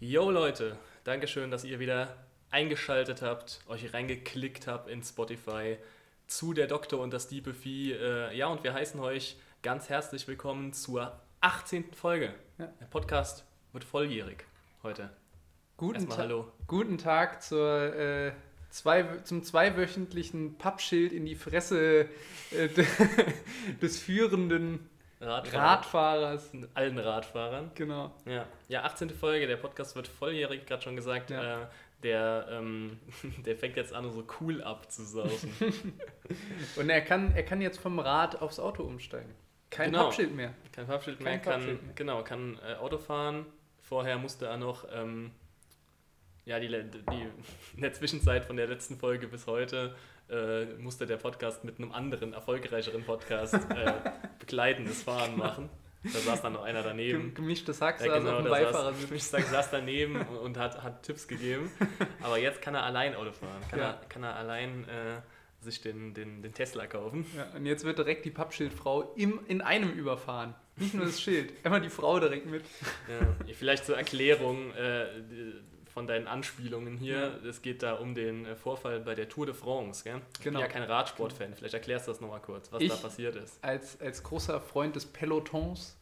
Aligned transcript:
Yo 0.00 0.30
Leute, 0.30 0.76
Dankeschön, 1.04 1.50
dass 1.50 1.64
ihr 1.64 1.78
wieder 1.78 2.16
eingeschaltet 2.50 3.22
habt, 3.22 3.60
euch 3.68 3.92
reingeklickt 3.92 4.66
habt 4.66 4.88
in 4.88 5.02
Spotify 5.02 5.76
zu 6.26 6.52
der 6.52 6.66
Doktor 6.66 7.00
und 7.00 7.12
das 7.12 7.28
Diepe 7.28 7.52
Vieh. 7.54 7.92
Äh, 7.92 8.36
ja, 8.36 8.46
und 8.48 8.64
wir 8.64 8.72
heißen 8.74 8.98
euch 9.00 9.36
ganz 9.62 9.88
herzlich 9.88 10.26
willkommen 10.26 10.72
zur 10.72 11.18
18. 11.40 11.92
Folge. 11.94 12.34
Ja. 12.58 12.66
Der 12.80 12.86
Podcast 12.86 13.44
wird 13.72 13.84
volljährig 13.84 14.44
heute. 14.82 15.10
Guten, 15.76 15.94
Erstmal 15.96 16.16
Ta 16.16 16.22
hallo. 16.24 16.52
guten 16.66 16.98
Tag 16.98 17.42
zur, 17.42 17.94
äh, 17.94 18.32
zwei, 18.70 19.02
zum 19.24 19.42
zweiwöchentlichen 19.42 20.56
Pappschild 20.58 21.12
in 21.12 21.24
die 21.24 21.34
Fresse 21.36 22.08
äh, 22.52 22.68
de- 22.68 22.86
des 23.82 23.98
führenden 23.98 24.89
Radfahrer. 25.20 25.62
Radfahrers. 25.62 26.50
Allen 26.74 26.98
Radfahrern. 26.98 27.70
Genau. 27.74 28.14
Ja. 28.24 28.46
ja, 28.68 28.84
18. 28.84 29.10
Folge, 29.10 29.46
der 29.46 29.56
Podcast 29.56 29.94
wird 29.94 30.08
volljährig, 30.08 30.66
gerade 30.66 30.82
schon 30.82 30.96
gesagt. 30.96 31.30
Ja. 31.30 31.62
Äh, 31.62 31.66
der, 32.02 32.46
ähm, 32.50 32.98
der 33.44 33.56
fängt 33.56 33.76
jetzt 33.76 33.92
an, 33.92 34.10
so 34.10 34.24
cool 34.40 34.62
abzusaufen. 34.62 35.52
Und 36.76 36.88
er 36.88 37.02
kann, 37.02 37.32
er 37.34 37.42
kann 37.42 37.60
jetzt 37.60 37.78
vom 37.78 37.98
Rad 37.98 38.40
aufs 38.40 38.58
Auto 38.58 38.82
umsteigen. 38.82 39.34
Kein 39.68 39.90
Genau. 39.92 40.04
Pappschild 40.04 40.34
mehr. 40.34 40.54
Kein 40.72 40.86
Pappschild 40.86 41.18
Kein 41.18 41.24
mehr, 41.24 41.38
kann, 41.38 41.52
Pappschild 41.52 41.82
mehr. 41.84 41.94
genau, 41.94 42.22
kann 42.24 42.58
äh, 42.66 42.74
Auto 42.76 42.98
fahren. 42.98 43.46
Vorher 43.80 44.18
musste 44.18 44.46
er 44.46 44.56
noch, 44.56 44.86
ähm, 44.92 45.32
ja, 46.46 46.58
die, 46.58 46.68
die, 46.68 47.28
in 47.76 47.82
der 47.82 47.92
Zwischenzeit 47.92 48.44
von 48.44 48.56
der 48.56 48.66
letzten 48.66 48.96
Folge 48.96 49.28
bis 49.28 49.46
heute 49.46 49.94
äh, 50.30 50.66
musste 50.78 51.06
der 51.06 51.16
Podcast 51.16 51.64
mit 51.64 51.78
einem 51.78 51.92
anderen, 51.92 52.32
erfolgreicheren 52.32 53.04
Podcast 53.04 53.54
äh, 53.54 53.92
begleitendes 54.38 55.02
Fahren 55.02 55.36
machen. 55.36 55.68
Da 56.02 56.18
saß 56.18 56.40
dann 56.42 56.54
noch 56.54 56.62
einer 56.62 56.82
daneben. 56.82 57.34
gemischtes 57.34 57.82
Hack 57.82 58.00
Ja, 58.00 58.16
genau, 58.18 58.42
Beifahrersitz. 58.42 59.02
saß, 59.02 59.10
ich 59.16 59.24
sag, 59.24 59.42
saß 59.44 59.70
daneben 59.70 60.16
und, 60.16 60.36
und 60.38 60.56
hat, 60.58 60.82
hat 60.82 61.02
Tipps 61.02 61.28
gegeben. 61.28 61.70
Aber 62.22 62.38
jetzt 62.38 62.62
kann 62.62 62.74
er 62.74 62.84
allein 62.84 63.14
Auto 63.14 63.32
fahren. 63.32 63.60
Kann, 63.68 63.78
Ja. 63.80 63.90
er, 63.90 64.06
kann 64.08 64.22
er 64.22 64.34
allein 64.36 64.84
äh, 64.88 65.20
sich 65.62 65.82
den, 65.82 66.14
den, 66.14 66.40
den 66.40 66.54
Tesla 66.54 66.86
kaufen. 66.86 67.26
Ja, 67.36 67.48
und 67.54 67.66
jetzt 67.66 67.84
wird 67.84 67.98
direkt 67.98 68.24
die 68.24 68.30
Pappschildfrau 68.30 69.12
im, 69.14 69.40
in 69.46 69.60
einem 69.60 69.90
überfahren. 69.92 70.54
Nicht 70.76 70.94
nur 70.94 71.04
das 71.04 71.20
Schild, 71.20 71.52
immer 71.64 71.80
die 71.80 71.90
Frau 71.90 72.18
direkt 72.18 72.46
mit. 72.46 72.64
Ja, 73.46 73.54
vielleicht 73.54 73.84
zur 73.84 73.98
Erklärung 73.98 74.72
äh, 74.72 75.04
von 75.92 76.06
deinen 76.06 76.26
Anspielungen 76.26 76.96
hier. 76.98 77.40
Es 77.44 77.62
geht 77.62 77.82
da 77.82 77.94
um 77.94 78.14
den 78.14 78.46
äh, 78.46 78.56
Vorfall 78.56 79.00
bei 79.00 79.14
der 79.14 79.28
Tour 79.28 79.46
de 79.46 79.54
France. 79.54 80.04
Gell? 80.04 80.20
Ich 80.34 80.44
bin 80.44 80.52
Genau. 80.52 80.60
ja 80.60 80.68
kein 80.68 80.82
Radsportfan. 80.82 81.54
Vielleicht 81.54 81.74
erklärst 81.74 82.06
du 82.06 82.12
das 82.12 82.20
nochmal 82.20 82.40
kurz, 82.40 82.70
was 82.72 82.80
Ich- 82.82 82.88
da 82.90 82.96
passiert 82.96 83.36
ist. 83.36 83.62
Als, 83.62 84.00
als 84.00 84.22
großer 84.22 84.60
Freund 84.60 84.94
des 84.96 85.06
Pelotons. 85.06 85.96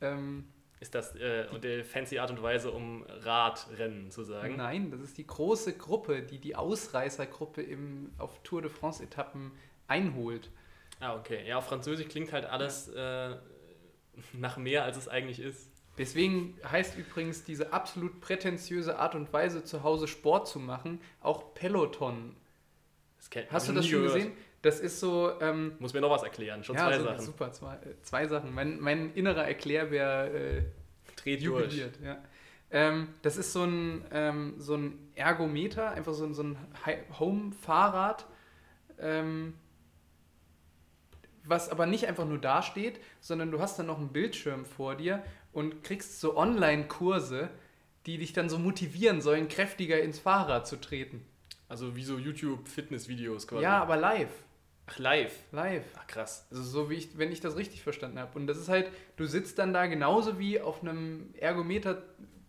Ähm, 0.00 0.44
Ist 0.80 0.94
das 0.94 1.14
äh, 1.16 1.46
und 1.52 1.64
die 1.64 1.82
fancy 1.84 2.18
Art 2.18 2.30
und 2.30 2.42
Weise, 2.42 2.70
um 2.70 3.02
Radrennen 3.08 4.10
zu 4.10 4.24
sagen? 4.24 4.56
Nein, 4.56 4.90
das 4.90 5.00
ist 5.00 5.16
die 5.16 5.26
große 5.26 5.74
Gruppe, 5.76 6.22
die 6.22 6.38
die 6.38 6.54
Ausreißergruppe 6.54 7.62
im, 7.62 8.12
auf 8.18 8.42
Tour 8.42 8.60
de 8.62 8.70
France-Etappen 8.70 9.52
einholt. 9.86 10.50
Ah, 11.00 11.14
okay. 11.16 11.46
Ja, 11.46 11.58
auf 11.58 11.66
Französisch 11.66 12.08
klingt 12.08 12.32
halt 12.32 12.44
alles 12.44 12.88
äh, 12.88 13.36
nach 14.34 14.56
mehr, 14.58 14.84
als 14.84 14.96
es 14.98 15.08
eigentlich 15.08 15.40
ist. 15.40 15.70
Deswegen 15.98 16.58
heißt 16.70 16.96
übrigens 16.98 17.44
diese 17.44 17.72
absolut 17.72 18.20
prätentiöse 18.20 18.98
Art 18.98 19.14
und 19.14 19.32
Weise, 19.32 19.64
zu 19.64 19.82
Hause 19.82 20.08
Sport 20.08 20.46
zu 20.48 20.58
machen, 20.58 21.00
auch 21.20 21.54
Peloton. 21.54 22.36
Das 23.18 23.30
kenn- 23.30 23.44
hab 23.46 23.52
Hast 23.52 23.68
du 23.68 23.72
das 23.72 23.86
schon 23.86 24.02
gesehen? 24.02 24.32
Das 24.62 24.80
ist 24.80 25.00
so. 25.00 25.40
Ähm, 25.40 25.72
Muss 25.78 25.94
mir 25.94 26.00
noch 26.00 26.10
was 26.10 26.22
erklären. 26.22 26.64
Schon 26.64 26.76
ja, 26.76 26.86
zwei 26.88 26.98
so, 26.98 27.04
Sachen. 27.04 27.20
super, 27.24 27.52
zwei, 27.52 27.74
äh, 27.76 28.02
zwei 28.02 28.26
Sachen. 28.26 28.52
Mein, 28.54 28.80
mein 28.80 29.12
innerer 29.14 29.46
Erklärbär 29.46 30.34
äh, 30.34 30.62
Dreht 31.16 31.44
durch. 31.44 31.64
jubiliert. 31.64 31.98
Ja. 32.02 32.18
Ähm, 32.70 33.08
das 33.22 33.36
ist 33.36 33.52
so 33.52 33.62
ein, 33.62 34.04
ähm, 34.10 34.54
so 34.58 34.74
ein 34.74 35.10
Ergometer, 35.14 35.92
einfach 35.92 36.14
so 36.14 36.24
ein, 36.24 36.34
so 36.34 36.42
ein 36.42 36.58
Home-Fahrrad, 37.18 38.26
ähm, 38.98 39.54
was 41.44 41.68
aber 41.68 41.86
nicht 41.86 42.08
einfach 42.08 42.26
nur 42.26 42.38
da 42.38 42.62
steht, 42.62 42.98
sondern 43.20 43.52
du 43.52 43.60
hast 43.60 43.78
dann 43.78 43.86
noch 43.86 43.98
einen 43.98 44.08
Bildschirm 44.08 44.64
vor 44.64 44.96
dir 44.96 45.22
und 45.56 45.82
kriegst 45.82 46.20
so 46.20 46.36
Online-Kurse, 46.36 47.48
die 48.04 48.18
dich 48.18 48.34
dann 48.34 48.50
so 48.50 48.58
motivieren 48.58 49.22
sollen, 49.22 49.48
kräftiger 49.48 49.98
ins 49.98 50.18
Fahrrad 50.18 50.66
zu 50.66 50.76
treten. 50.76 51.24
Also 51.66 51.96
wie 51.96 52.04
so 52.04 52.18
YouTube-Fitness-Videos 52.18 53.48
quasi. 53.48 53.62
Ja, 53.62 53.80
aber 53.80 53.96
live. 53.96 54.28
Ach, 54.84 54.98
live. 54.98 55.32
Live. 55.52 55.86
Ach, 55.96 56.06
krass. 56.06 56.46
Also 56.50 56.62
so 56.62 56.90
wie 56.90 56.96
ich, 56.96 57.16
wenn 57.16 57.32
ich 57.32 57.40
das 57.40 57.56
richtig 57.56 57.82
verstanden 57.82 58.18
habe. 58.18 58.38
Und 58.38 58.46
das 58.48 58.58
ist 58.58 58.68
halt, 58.68 58.92
du 59.16 59.24
sitzt 59.24 59.58
dann 59.58 59.72
da 59.72 59.86
genauso 59.86 60.38
wie 60.38 60.60
auf 60.60 60.82
einem 60.82 61.32
Ergometer 61.38 62.02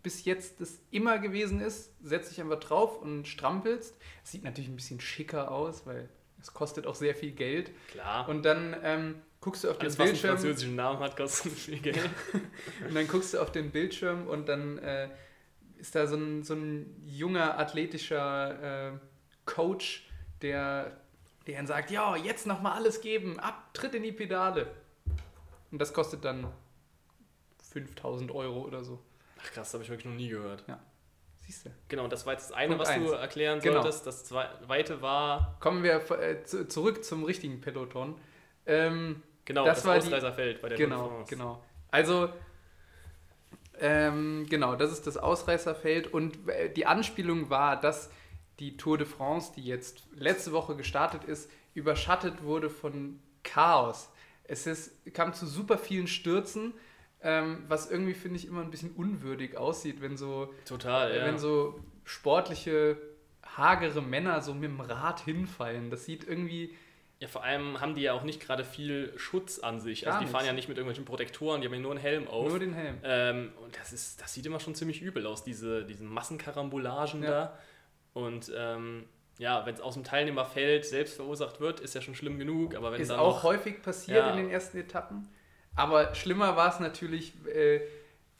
bis 0.03 0.25
jetzt 0.25 0.59
das 0.59 0.81
immer 0.91 1.17
gewesen 1.17 1.61
ist, 1.61 1.93
setzt 2.05 2.31
dich 2.31 2.41
einfach 2.41 2.59
drauf 2.59 3.01
und 3.01 3.25
strampelst. 3.25 3.95
Es 4.25 4.31
sieht 4.31 4.43
natürlich 4.43 4.69
ein 4.69 4.75
bisschen 4.75 4.99
schicker 4.99 5.49
aus, 5.49 5.85
weil 5.85 6.09
es 6.41 6.53
kostet 6.53 6.85
auch 6.85 6.95
sehr 6.95 7.15
viel 7.15 7.31
Geld. 7.31 7.71
Klar. 7.89 8.27
Und 8.27 8.43
dann 8.43 8.75
ähm, 8.83 9.15
guckst 9.47 9.63
du 9.63 9.69
auf 9.69 9.77
den 9.77 9.83
Alles, 9.83 9.93
was 9.93 9.99
einen 10.01 10.11
Bildschirm 10.11 10.37
französischen 10.37 10.75
Namen 10.75 10.99
hat, 10.99 11.15
kostet 11.15 11.53
viel 11.53 11.79
Geld. 11.79 11.97
und 12.87 12.93
dann 12.93 13.07
guckst 13.07 13.33
du 13.33 13.39
auf 13.39 13.49
den 13.49 13.71
Bildschirm 13.71 14.27
und 14.27 14.49
dann 14.49 14.77
äh, 14.79 15.07
ist 15.77 15.95
da 15.95 16.05
so 16.05 16.17
ein, 16.17 16.43
so 16.43 16.53
ein 16.53 17.01
junger 17.05 17.57
athletischer 17.57 18.89
äh, 18.89 18.97
Coach, 19.45 20.05
der, 20.41 20.99
der 21.47 21.55
dann 21.55 21.65
sagt, 21.65 21.91
ja, 21.91 22.17
jetzt 22.17 22.45
nochmal 22.45 22.73
alles 22.73 22.99
geben, 22.99 23.39
ab, 23.39 23.73
tritt 23.73 23.95
in 23.95 24.03
die 24.03 24.11
Pedale. 24.11 24.67
Und 25.71 25.79
das 25.79 25.93
kostet 25.93 26.25
dann 26.25 26.51
5000 27.71 28.29
Euro 28.31 28.63
oder 28.63 28.83
so. 28.83 28.99
Ach 29.39 29.45
krass, 29.45 29.67
das 29.67 29.73
habe 29.75 29.83
ich 29.85 29.89
wirklich 29.89 30.07
noch 30.07 30.17
nie 30.17 30.27
gehört. 30.27 30.65
Siehst 31.45 31.67
du. 31.67 31.69
Genau, 31.87 32.09
das 32.09 32.25
war 32.25 32.33
jetzt 32.33 32.49
das 32.49 32.57
eine, 32.57 32.75
Punkt 32.75 32.89
was 32.89 32.95
du 32.95 33.11
eins. 33.13 33.21
erklären 33.21 33.61
Genau. 33.61 33.81
solltest. 33.81 34.05
Das 34.05 34.25
zweite 34.25 35.01
war, 35.01 35.55
Kommen 35.61 35.83
wir 35.83 36.11
äh, 36.19 36.43
zu, 36.43 36.67
zurück 36.67 37.05
zum 37.05 37.23
richtigen 37.23 37.61
Peloton. 37.61 38.19
Ähm, 38.65 39.23
genau, 39.47 39.65
Das 39.65 39.79
das, 39.79 39.85
war 39.87 39.97
die- 39.97 40.05
Ausreißerfeld 40.05 40.61
bei 40.61 40.69
der 40.69 40.77
Tour 40.77 40.85
de 40.87 40.95
Genau, 40.95 41.07
France. 41.09 41.29
genau. 41.35 41.63
Also, 41.89 42.29
ähm, 43.79 44.45
genau, 44.49 44.75
das 44.75 44.91
ist 44.91 45.05
das 45.07 45.17
Ausreißerfeld 45.17 46.11
und 46.13 46.47
äh, 46.49 46.69
die 46.71 46.85
Anspielung 46.85 47.49
war, 47.49 47.79
dass 47.79 48.09
die 48.59 48.75
Tour 48.77 48.97
de 48.97 49.05
France, 49.05 49.51
die 49.55 49.63
jetzt 49.63 50.03
letzte 50.15 50.51
Woche 50.51 50.75
gestartet 50.75 51.23
ist, 51.23 51.49
überschattet 51.75 52.43
wurde 52.43 52.69
von 52.71 53.19
Chaos. 53.43 54.09
Es 54.45 54.65
ist, 54.65 54.91
kam 55.13 55.33
zu 55.33 55.45
super 55.45 55.77
vielen 55.77 56.07
Stürzen, 56.07 56.73
ähm, 57.21 57.63
was 57.67 57.89
irgendwie, 57.91 58.13
finde 58.15 58.37
ich, 58.39 58.47
immer 58.47 58.61
ein 58.61 58.71
bisschen 58.71 58.91
unwürdig 58.91 59.57
aussieht, 59.57 60.01
wenn 60.01 60.17
so, 60.17 60.53
Total, 60.65 61.15
ja. 61.15 61.25
wenn 61.25 61.37
so 61.37 61.79
sportliche, 62.03 62.97
hagere 63.45 64.01
Männer 64.01 64.41
so 64.41 64.53
mit 64.53 64.65
dem 64.71 64.79
Rad 64.81 65.19
hinfallen. 65.21 65.89
Das 65.91 66.05
sieht 66.05 66.27
irgendwie 66.27 66.73
ja, 67.19 67.27
vor 67.27 67.43
allem 67.43 67.81
haben 67.81 67.95
die 67.95 68.01
ja 68.01 68.13
auch 68.13 68.23
nicht 68.23 68.39
gerade 68.39 68.63
viel 68.63 69.11
Schutz 69.17 69.59
an 69.59 69.79
sich. 69.79 70.03
Gar 70.03 70.13
Also 70.13 70.25
die 70.25 70.31
fahren 70.31 70.41
nichts. 70.41 70.47
ja 70.47 70.53
nicht 70.53 70.67
mit 70.69 70.77
irgendwelchen 70.77 71.05
Protektoren, 71.05 71.61
die 71.61 71.67
haben 71.67 71.73
ja 71.73 71.79
nur 71.79 71.91
einen 71.91 71.99
Helm 71.99 72.27
auf. 72.27 72.47
nur 72.49 72.59
den 72.59 72.73
Helm. 72.73 72.97
Ähm, 73.03 73.51
und 73.63 73.75
das, 73.79 73.91
ist, 73.93 74.21
das 74.21 74.33
sieht 74.33 74.45
immer 74.45 74.59
schon 74.59 74.75
ziemlich 74.75 75.01
übel 75.01 75.25
aus, 75.25 75.43
diese, 75.43 75.83
diese 75.85 76.03
Massenkarambolagen 76.03 77.23
Ja. 77.23 77.29
da. 77.29 77.57
Und 78.13 78.51
ähm, 78.55 79.05
ja, 79.39 79.65
wenn 79.65 79.73
es 79.75 79.81
aus 79.81 79.93
dem 79.95 80.03
Teilnehmerfeld 80.03 80.85
selbst 80.85 81.15
verursacht 81.15 81.59
wird, 81.59 81.79
ist 81.79 81.93
ja 81.95 82.01
schon 82.01 82.15
schlimm 82.15 82.39
genug. 82.39 82.75
Aber 82.75 82.91
wenn 82.91 83.01
ist 83.01 83.09
dann 83.11 83.19
auch 83.19 83.35
noch, 83.37 83.43
häufig 83.43 83.81
passiert 83.81 84.17
Ja. 84.25 84.31
in 84.31 84.37
den 84.37 84.49
ersten 84.49 84.77
Etappen. 84.77 85.27
Aber 85.75 86.15
schlimmer 86.15 86.55
war 86.55 86.69
es 86.73 86.79
natürlich, 86.79 87.33
äh, 87.47 87.81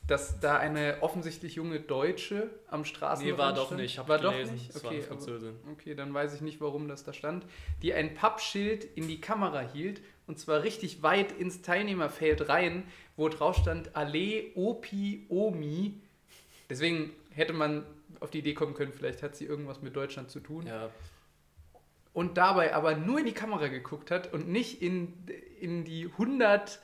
dass 0.08 0.40
da 0.40 0.58
eine 0.58 0.98
offensichtlich 1.02 1.56
junge 1.56 1.80
Deutsche 1.82 2.50
am 2.70 2.86
Straßenrand 2.86 3.34
Nee, 3.34 3.38
war 3.38 3.54
doch 3.54 3.68
stand. 3.68 3.82
nicht. 3.82 4.00
Hab 4.00 4.08
war 4.08 4.16
ich 4.18 4.22
doch 4.24 4.32
gelesen. 4.32 4.54
nicht. 4.54 4.74
Das 4.74 4.84
war 4.84 4.92
eine 4.92 5.00
Okay, 5.00 5.08
aber, 5.10 5.16
Französin. 5.20 5.56
okay, 5.72 5.96
dann 5.96 6.14
weiß 6.14 6.34
ich 6.34 6.42
nicht, 6.42 6.62
warum 6.62 6.88
das 6.88 7.04
da 7.04 7.12
stand. 7.14 7.46
Die 7.82 7.94
ein 7.94 8.14
Pappschild 8.16 8.86
in 8.96 9.08
die 9.08 9.20
Kamera 9.20 9.60
hielt 9.62 10.02
und 10.28 10.40
zwar 10.40 10.64
richtig 10.64 11.04
weit 11.04 11.32
ins 11.34 11.62
Teilnehmerfeld 11.62 12.48
rein, 12.50 12.84
wo 13.18 13.28
drauf 13.30 13.58
stand 13.58 13.96
Ale 13.96 14.46
Opi 14.56 15.26
Omi. 15.30 15.94
Deswegen 16.70 17.12
hätte 17.32 17.54
man 17.54 17.84
auf 18.20 18.32
die 18.32 18.40
Idee 18.40 18.54
kommen 18.54 18.74
können, 18.74 18.94
vielleicht 18.94 19.22
hat 19.24 19.36
sie 19.36 19.46
irgendwas 19.46 19.82
mit 19.82 19.96
Deutschland 19.96 20.32
zu 20.32 20.40
tun 20.40 20.66
Ja, 20.66 20.90
und 22.14 22.38
dabei 22.38 22.74
aber 22.74 22.96
nur 22.96 23.20
in 23.20 23.26
die 23.26 23.32
Kamera 23.34 23.68
geguckt 23.68 24.10
hat 24.10 24.34
und 24.34 24.48
nicht 24.50 24.82
in, 24.82 25.14
in 25.62 25.84
die 25.86 26.06
100, 26.06 26.80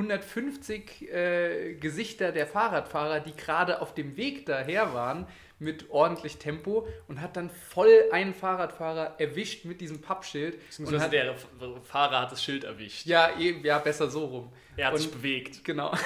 150 0.00 1.10
äh, 1.12 1.74
Gesichter 1.74 2.32
der 2.32 2.46
Fahrradfahrer, 2.46 3.20
die 3.20 3.34
gerade 3.34 3.80
auf 3.80 3.94
dem 3.94 4.16
Weg 4.16 4.46
daher 4.46 4.94
waren 4.94 5.26
mit 5.58 5.90
ordentlich 5.90 6.38
Tempo 6.38 6.88
und 7.06 7.20
hat 7.20 7.36
dann 7.36 7.50
voll 7.50 8.04
einen 8.12 8.32
Fahrradfahrer 8.32 9.16
erwischt 9.20 9.66
mit 9.66 9.80
diesem 9.82 10.00
Pappschild. 10.00 10.58
Und 10.78 10.98
hat, 10.98 11.12
der 11.12 11.32
F- 11.32 11.46
Fahrer 11.84 12.22
hat 12.22 12.32
das 12.32 12.42
Schild 12.42 12.64
erwischt. 12.64 13.04
ja, 13.06 13.28
eh, 13.38 13.60
ja, 13.62 13.78
besser 13.78 14.08
so 14.10 14.24
rum. 14.24 14.52
Er 14.76 14.86
hat 14.86 14.94
und, 14.94 15.00
sich 15.00 15.10
bewegt. 15.10 15.62
Genau. 15.64 15.92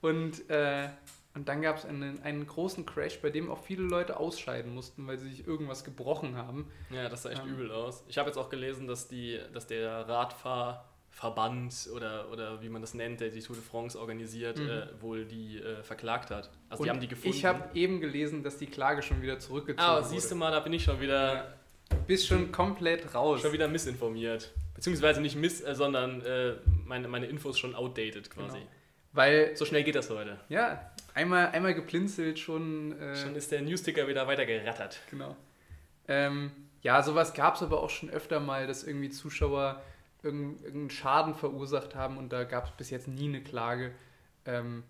Und, 0.00 0.50
äh, 0.50 0.88
und 1.34 1.48
dann 1.48 1.62
gab 1.62 1.78
es 1.78 1.86
einen, 1.86 2.20
einen 2.22 2.46
großen 2.46 2.84
Crash, 2.84 3.20
bei 3.22 3.30
dem 3.30 3.50
auch 3.50 3.62
viele 3.64 3.82
Leute 3.84 4.18
ausscheiden 4.18 4.74
mussten, 4.74 5.06
weil 5.06 5.16
sie 5.18 5.30
sich 5.30 5.46
irgendwas 5.46 5.82
gebrochen 5.82 6.36
haben. 6.36 6.70
Ja, 6.90 7.08
das 7.08 7.22
sah 7.22 7.30
echt 7.30 7.42
Ähm. 7.42 7.54
übel 7.54 7.72
aus. 7.72 8.04
Ich 8.08 8.18
habe 8.18 8.28
jetzt 8.28 8.36
auch 8.36 8.50
gelesen, 8.50 8.86
dass, 8.86 9.08
die, 9.08 9.40
dass 9.54 9.66
der 9.66 10.06
Radfahr 10.08 10.93
Verband 11.14 11.88
oder, 11.94 12.28
oder 12.32 12.60
wie 12.60 12.68
man 12.68 12.80
das 12.82 12.92
nennt, 12.92 13.20
der 13.20 13.28
die 13.30 13.40
Tour 13.40 13.54
de 13.54 13.64
France 13.64 13.98
organisiert, 13.98 14.58
Mhm. 14.58 14.68
äh, 14.68 14.86
wohl 15.00 15.24
die 15.24 15.58
äh, 15.60 15.82
verklagt 15.84 16.30
hat. 16.32 16.50
Also 16.68 16.80
Und 16.82 16.86
die 16.86 16.90
haben 16.90 17.00
die 17.00 17.06
gefunden. 17.08 17.36
Ich 17.36 17.44
habe 17.44 17.62
eben 17.78 18.00
gelesen, 18.00 18.42
dass 18.42 18.58
die 18.58 18.66
Klage 18.66 19.00
schon 19.00 19.22
wieder 19.22 19.38
zurückgezogen 19.38 19.80
Ah, 19.88 19.98
wurde. 19.98 20.08
siehst 20.08 20.30
du 20.32 20.34
mal, 20.34 20.50
da 20.50 20.58
bin 20.60 20.72
ich 20.72 20.82
schon 20.82 21.00
wieder, 21.00 21.54
Du 21.88 21.96
bist 22.08 22.26
schon 22.26 22.50
komplett 22.50 23.14
raus. 23.14 23.40
schon 23.42 23.52
wieder 23.52 23.68
missinformiert. 23.68 24.50
Beziehungsweise 24.74 25.20
nicht 25.20 25.36
miss, 25.36 25.60
äh, 25.62 25.74
sondern 25.76 26.20
äh, 26.22 26.54
meine, 26.84 27.06
meine 27.06 27.26
Infos 27.26 27.58
schon 27.60 27.76
outdated 27.76 28.28
quasi. 28.30 28.58
Genau. 28.58 28.70
Weil, 29.12 29.56
So 29.56 29.64
schnell 29.64 29.84
geht 29.84 29.94
das 29.94 30.10
heute. 30.10 30.40
ja, 30.48 30.90
einmal, 31.14 31.46
einmal 31.52 31.74
geplinzelt 31.74 32.40
schon. 32.40 32.98
Äh, 33.00 33.14
Schon 33.14 33.36
ist 33.36 33.52
der 33.52 33.62
Newsticker 33.62 34.08
wieder 34.08 34.26
weiter 34.26 34.44
gerattert. 34.46 34.98
Genau. 35.12 35.36
Ähm, 36.08 36.50
ja, 36.82 37.00
sowas 37.04 37.32
gab 37.34 37.54
es 37.54 37.62
aber 37.62 37.80
auch 37.82 37.90
schon 37.90 38.10
öfter 38.10 38.40
mal, 38.40 38.66
dass 38.66 38.82
irgendwie 38.82 39.10
Zuschauer 39.10 39.80
irgendeinen 40.24 40.90
Schaden 40.90 41.34
verursacht 41.34 41.94
haben 41.94 42.16
und 42.18 42.32
da 42.32 42.44
gab 42.44 42.64
es 42.64 42.70
bis 42.72 42.90
jetzt 42.90 43.06
nie 43.08 43.28
eine 43.28 43.42
Klage. 43.42 43.92
Ähm, 44.46 44.82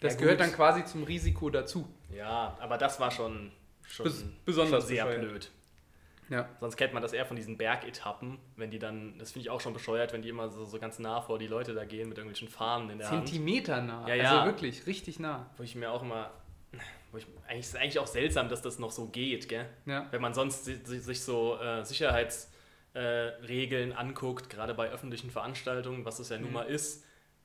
das 0.00 0.14
Ja, 0.14 0.20
gehört 0.20 0.40
dann 0.40 0.52
quasi 0.52 0.84
zum 0.84 1.04
Risiko 1.04 1.48
dazu. 1.48 1.88
Ja, 2.14 2.56
aber 2.60 2.76
das 2.76 3.00
war 3.00 3.10
schon, 3.10 3.50
schon, 3.88 4.06
Bes- 4.06 4.24
besonders 4.44 4.82
schon 4.84 4.88
sehr 4.88 5.06
bescheuert. 5.06 5.28
blöd. 5.28 5.50
Ja. 6.28 6.48
Sonst 6.58 6.76
kennt 6.76 6.92
man 6.92 7.02
das 7.02 7.12
eher 7.12 7.24
von 7.24 7.36
diesen 7.36 7.56
Bergetappen, 7.56 8.38
wenn 8.56 8.70
die 8.72 8.80
dann, 8.80 9.16
das 9.18 9.30
finde 9.30 9.44
ich 9.44 9.50
auch 9.50 9.60
schon 9.60 9.72
bescheuert, 9.72 10.12
wenn 10.12 10.22
die 10.22 10.28
immer 10.28 10.48
so, 10.48 10.64
so 10.64 10.78
ganz 10.80 10.98
nah 10.98 11.20
vor 11.20 11.38
die 11.38 11.46
Leute 11.46 11.72
da 11.72 11.84
gehen 11.84 12.08
mit 12.08 12.18
irgendwelchen 12.18 12.48
Fahnen 12.48 12.90
in 12.90 12.98
der 12.98 13.08
Hand. 13.10 13.28
Zentimeter 13.28 13.80
nah. 13.80 14.06
Ja, 14.08 14.14
ja. 14.16 14.30
Also 14.40 14.46
wirklich, 14.46 14.86
richtig 14.88 15.20
nah. 15.20 15.48
Wo 15.56 15.62
ich 15.62 15.76
mir 15.76 15.90
auch 15.92 16.02
immer, 16.02 16.32
wo 17.12 17.18
ich, 17.18 17.26
eigentlich 17.46 17.66
ist 17.66 17.76
eigentlich 17.76 17.98
auch 18.00 18.08
seltsam, 18.08 18.48
dass 18.48 18.60
das 18.60 18.80
noch 18.80 18.90
so 18.90 19.06
geht, 19.06 19.48
gell? 19.48 19.68
Ja. 19.86 20.08
Wenn 20.10 20.20
man 20.20 20.34
sonst 20.34 20.64
si- 20.64 20.80
si- 20.84 20.98
sich 20.98 21.22
so 21.22 21.58
äh, 21.60 21.84
Sicherheitsregeln 21.84 22.55
äh, 22.96 23.44
Regeln 23.46 23.92
anguckt, 23.92 24.48
gerade 24.50 24.74
bei 24.74 24.90
öffentlichen 24.90 25.30
Veranstaltungen, 25.30 26.04
was 26.04 26.18
es 26.18 26.28
ja 26.30 26.38
nun 26.38 26.48
Mhm. 26.48 26.54
mal 26.54 26.62
ist. 26.62 27.04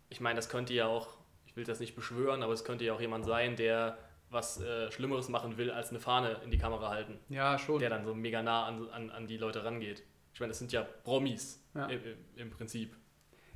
Ich 0.09 0.19
meine, 0.21 0.36
das 0.38 0.50
könnte 0.50 0.74
ja 0.74 0.88
auch, 0.88 1.09
ich 1.45 1.56
will 1.56 1.63
das 1.65 1.80
nicht 1.80 1.95
beschwören, 1.95 2.42
aber 2.44 2.53
es 2.53 2.63
könnte 2.63 2.83
ja 2.86 2.94
auch 2.94 3.01
jemand 3.01 3.25
sein, 3.25 3.56
der 3.56 3.98
was 4.30 4.62
äh, 4.62 4.89
Schlimmeres 4.92 5.27
machen 5.27 5.57
will, 5.57 5.71
als 5.71 5.89
eine 5.89 6.00
Fahne 6.00 6.38
in 6.45 6.51
die 6.51 6.57
Kamera 6.57 6.89
halten. 6.89 7.19
Ja, 7.27 7.59
schon. 7.59 7.80
der 7.80 7.89
dann 7.89 8.06
so 8.06 8.15
mega 8.15 8.42
nah 8.42 8.65
an, 8.65 8.89
an, 8.89 9.09
an 9.09 9.27
die 9.27 9.36
Leute 9.38 9.65
rangeht. 9.65 10.03
Ich 10.33 10.39
meine, 10.39 10.51
das 10.51 10.59
sind 10.59 10.71
ja 10.71 10.83
Promis 10.83 11.62
Ja. 11.75 11.88
im, 11.88 12.01
im 12.38 12.50
Prinzip. 12.50 12.95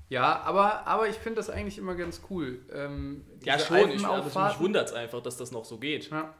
Ja, 0.10 0.42
aber, 0.42 0.86
aber 0.86 1.08
ich 1.08 1.16
finde 1.16 1.38
das 1.38 1.50
eigentlich 1.50 1.78
immer 1.78 1.96
ganz 1.96 2.22
cool. 2.30 2.60
Ähm, 2.74 3.26
Ja, 3.44 3.58
schon. 3.58 3.90
Ich, 3.92 4.06
aber 4.06 4.24
mich 4.50 4.60
wundert 4.60 4.88
es 4.90 4.94
einfach, 4.94 5.22
dass 5.22 5.38
das 5.38 5.52
noch 5.52 5.64
so 5.66 5.78
geht. 5.80 6.10
Ja. 6.12 6.36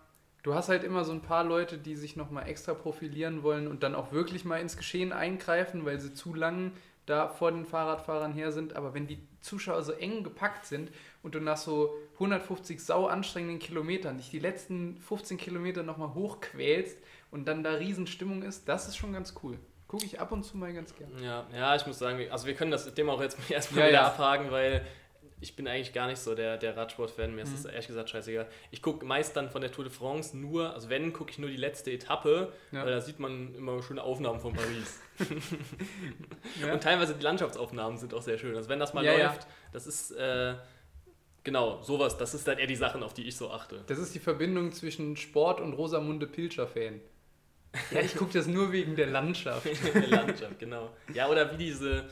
Du 0.46 0.54
hast 0.54 0.70
halt 0.70 0.84
immer 0.84 1.04
so 1.04 1.12
ein 1.12 1.24
paar 1.24 1.44
Leute, 1.44 1.80
die 1.80 1.96
sich 1.96 2.16
nochmal 2.16 2.48
extra 2.48 2.76
profilieren 2.76 3.42
wollen 3.42 3.68
und 3.68 3.82
dann 3.82 3.96
auch 3.96 4.12
wirklich 4.12 4.46
mal 4.46 4.58
ins 4.62 4.78
Geschehen 4.78 5.12
eingreifen, 5.12 5.86
weil 5.86 6.00
sie 6.00 6.14
zu 6.14 6.36
lang 6.36 6.72
da 7.08 7.30
vor 7.30 7.52
den 7.52 7.66
Fahrradfahrern 7.66 8.32
her 8.32 8.52
sind. 8.52 8.76
Aber 8.76 8.94
wenn 8.94 9.08
die 9.08 9.18
Zuschauer 9.42 9.82
so 9.82 9.92
eng 9.94 10.24
gepackt 10.24 10.68
sind 10.68 10.92
und 11.24 11.34
du 11.34 11.40
nach 11.40 11.58
so 11.58 11.96
150 12.14 12.80
sau 12.80 13.08
anstrengenden 13.08 13.58
Kilometern 13.58 14.18
dich 14.18 14.30
die 14.30 14.38
letzten 14.38 15.00
15 15.00 15.38
Kilometer 15.40 15.82
nochmal 15.82 16.14
hochquälst 16.14 17.00
und 17.32 17.48
dann 17.48 17.64
da 17.64 17.72
Riesenstimmung 17.72 18.44
ist, 18.44 18.70
das 18.70 18.88
ist 18.88 18.98
schon 18.98 19.14
ganz 19.14 19.34
cool. 19.42 19.58
Gucke 19.88 20.06
ich 20.06 20.20
ab 20.20 20.32
und 20.32 20.44
zu 20.44 20.58
mal 20.58 20.72
ganz 20.76 20.96
gerne. 20.96 21.24
Ja, 21.24 21.48
ja, 21.56 21.76
ich 21.76 21.88
muss 21.88 21.98
sagen, 21.98 22.24
also 22.30 22.46
wir 22.46 22.54
können 22.54 22.70
das 22.70 22.94
Thema 22.94 23.14
auch 23.14 23.22
jetzt 23.22 23.40
erstmal 23.50 23.86
Ja, 23.86 23.88
wieder 23.90 24.02
ja. 24.02 24.08
abhaken, 24.10 24.52
weil 24.52 24.86
ich 25.42 25.56
bin 25.56 25.68
eigentlich 25.68 25.94
gar 25.94 26.08
nicht 26.08 26.20
so 26.20 26.34
der, 26.34 26.58
der 26.58 26.76
Radsport-Fan. 26.78 27.36
Mir 27.36 27.42
ist 27.44 27.50
Mhm. 27.52 27.56
das 27.64 27.66
ehrlich 27.66 27.88
gesagt 27.88 28.10
scheißegal. 28.10 28.48
Ich 28.72 28.82
gucke 28.82 29.06
meist 29.06 29.36
dann 29.36 29.50
von 29.50 29.62
der 29.62 29.72
Tour 29.72 29.84
de 29.84 29.94
France 29.94 30.36
nur, 30.38 30.74
also 30.74 30.90
wenn, 30.90 31.12
gucke 31.14 31.32
ich 31.32 31.38
nur 31.40 31.50
die 31.50 31.58
letzte 31.58 31.92
Etappe, 31.92 32.52
Ja. 32.72 32.84
weil 32.86 32.92
da 32.92 33.02
sieht 33.02 33.20
man 33.20 33.54
immer 33.56 33.82
schöne 33.84 34.02
Aufnahmen 34.02 34.40
von 34.40 34.54
Paris. 34.54 35.00
Ja. 36.62 36.72
Und 36.74 36.82
teilweise 36.84 37.16
die 37.16 37.24
Landschaftsaufnahmen 37.24 37.98
sind 37.98 38.14
auch 38.14 38.22
sehr 38.22 38.38
schön. 38.38 38.56
Also 38.56 38.70
wenn 38.70 38.80
das 38.80 38.94
mal 38.94 39.04
Ja, 39.06 39.18
läuft, 39.18 39.46
das 39.74 39.88
ist, 39.88 40.12
äh, 40.12 40.56
genau, 41.44 41.82
sowas, 41.84 42.18
das 42.18 42.34
ist 42.34 42.48
dann 42.48 42.58
eher 42.58 42.68
die 42.68 42.76
Sachen, 42.76 43.04
auf 43.04 43.14
die 43.14 43.28
ich 43.28 43.36
so 43.36 43.52
achte. 43.52 43.84
Das 43.88 44.00
ist 44.00 44.16
die 44.16 44.20
Verbindung 44.20 44.72
zwischen 44.72 45.16
Sport 45.18 45.60
und 45.60 45.74
Rosamunde 45.74 46.28
Pilcher-Fan. 46.28 47.02
Ja, 47.92 48.00
ich 48.00 48.16
gucke 48.16 48.32
das 48.32 48.48
nur 48.48 48.72
wegen 48.72 48.96
der 48.96 49.08
Landschaft. 49.08 49.66
der 49.94 50.08
Landschaft, 50.08 50.60
genau. 50.60 50.90
Ja, 51.14 51.28
oder 51.30 51.52
wie 51.52 51.58
diese, 51.58 52.06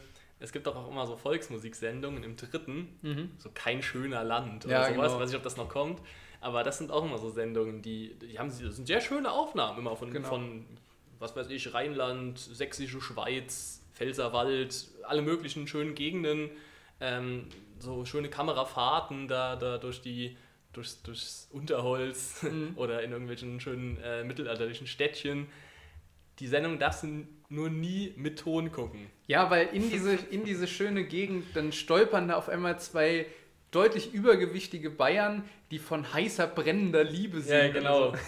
es 0.44 0.52
gibt 0.52 0.68
doch 0.68 0.76
auch 0.76 0.90
immer 0.92 1.08
so 1.08 1.16
Volksmusiksendungen 1.16 2.24
im 2.24 2.36
dritten, 2.36 3.00
Mhm. 3.02 3.32
so 3.38 3.50
kein 3.54 3.82
schöner 3.82 4.24
Land 4.24 4.66
oder 4.66 4.74
Ja, 4.74 4.84
sowas, 4.84 5.12
genau. 5.12 5.20
weiß 5.20 5.30
nicht, 5.30 5.38
ob 5.38 5.44
das 5.44 5.58
noch 5.58 5.70
kommt. 5.70 6.02
Aber 6.42 6.64
das 6.64 6.78
sind 6.78 6.92
auch 6.92 7.06
immer 7.06 7.18
so 7.18 7.30
Sendungen, 7.30 7.82
die, 7.82 8.16
die 8.20 8.38
haben 8.38 8.50
das 8.50 8.58
sind 8.76 8.86
sehr 8.86 9.00
schöne 9.00 9.32
Aufnahmen 9.32 9.80
immer 9.80 9.96
von, 9.96 10.12
Genau. 10.12 10.28
von 10.28 10.66
was 11.20 11.36
weiß 11.36 11.50
ich, 11.50 11.74
Rheinland, 11.74 12.38
Sächsische 12.38 13.00
Schweiz, 13.00 13.82
Pfälzerwald, 13.94 14.90
alle 15.04 15.22
möglichen 15.22 15.66
schönen 15.68 15.96
Gegenden, 15.96 16.50
ähm, 17.00 17.48
so 17.80 18.04
schöne 18.06 18.30
Kamerafahrten 18.30 19.28
da, 19.30 19.56
da 19.56 19.78
durch 19.78 20.02
die 20.02 20.38
durchs, 20.74 21.02
durchs 21.04 21.48
Unterholz 21.52 22.44
Mhm. 22.44 22.74
oder 22.76 23.02
in 23.04 23.12
irgendwelchen 23.12 23.60
schönen 23.62 23.98
äh, 24.02 24.24
mittelalterlichen 24.24 24.88
Städtchen. 24.88 25.48
Die 26.40 26.48
Sendung 26.48 26.80
darfst 26.80 27.04
du 27.04 27.26
nur 27.50 27.70
nie 27.70 28.14
mit 28.18 28.40
Ton 28.40 28.72
gucken. 28.72 29.08
Ja, 29.28 29.50
weil 29.52 29.68
in 29.74 29.90
diese, 29.90 30.16
in 30.16 30.44
diese 30.44 30.68
schöne 30.68 31.04
Gegend, 31.04 31.46
dann 31.56 31.72
stolpern 31.72 32.28
da 32.28 32.36
auf 32.36 32.50
einmal 32.50 32.80
zwei 32.80 33.28
deutlich 33.72 34.14
übergewichtige 34.14 34.90
Bayern, 34.92 35.44
die 35.72 35.80
von 35.80 36.14
heißer, 36.14 36.46
brennender 36.46 37.04
Liebe 37.04 37.42
sind. 37.42 37.56
Ja, 37.56 37.68
genau. 37.70 38.10
oder 38.10 38.20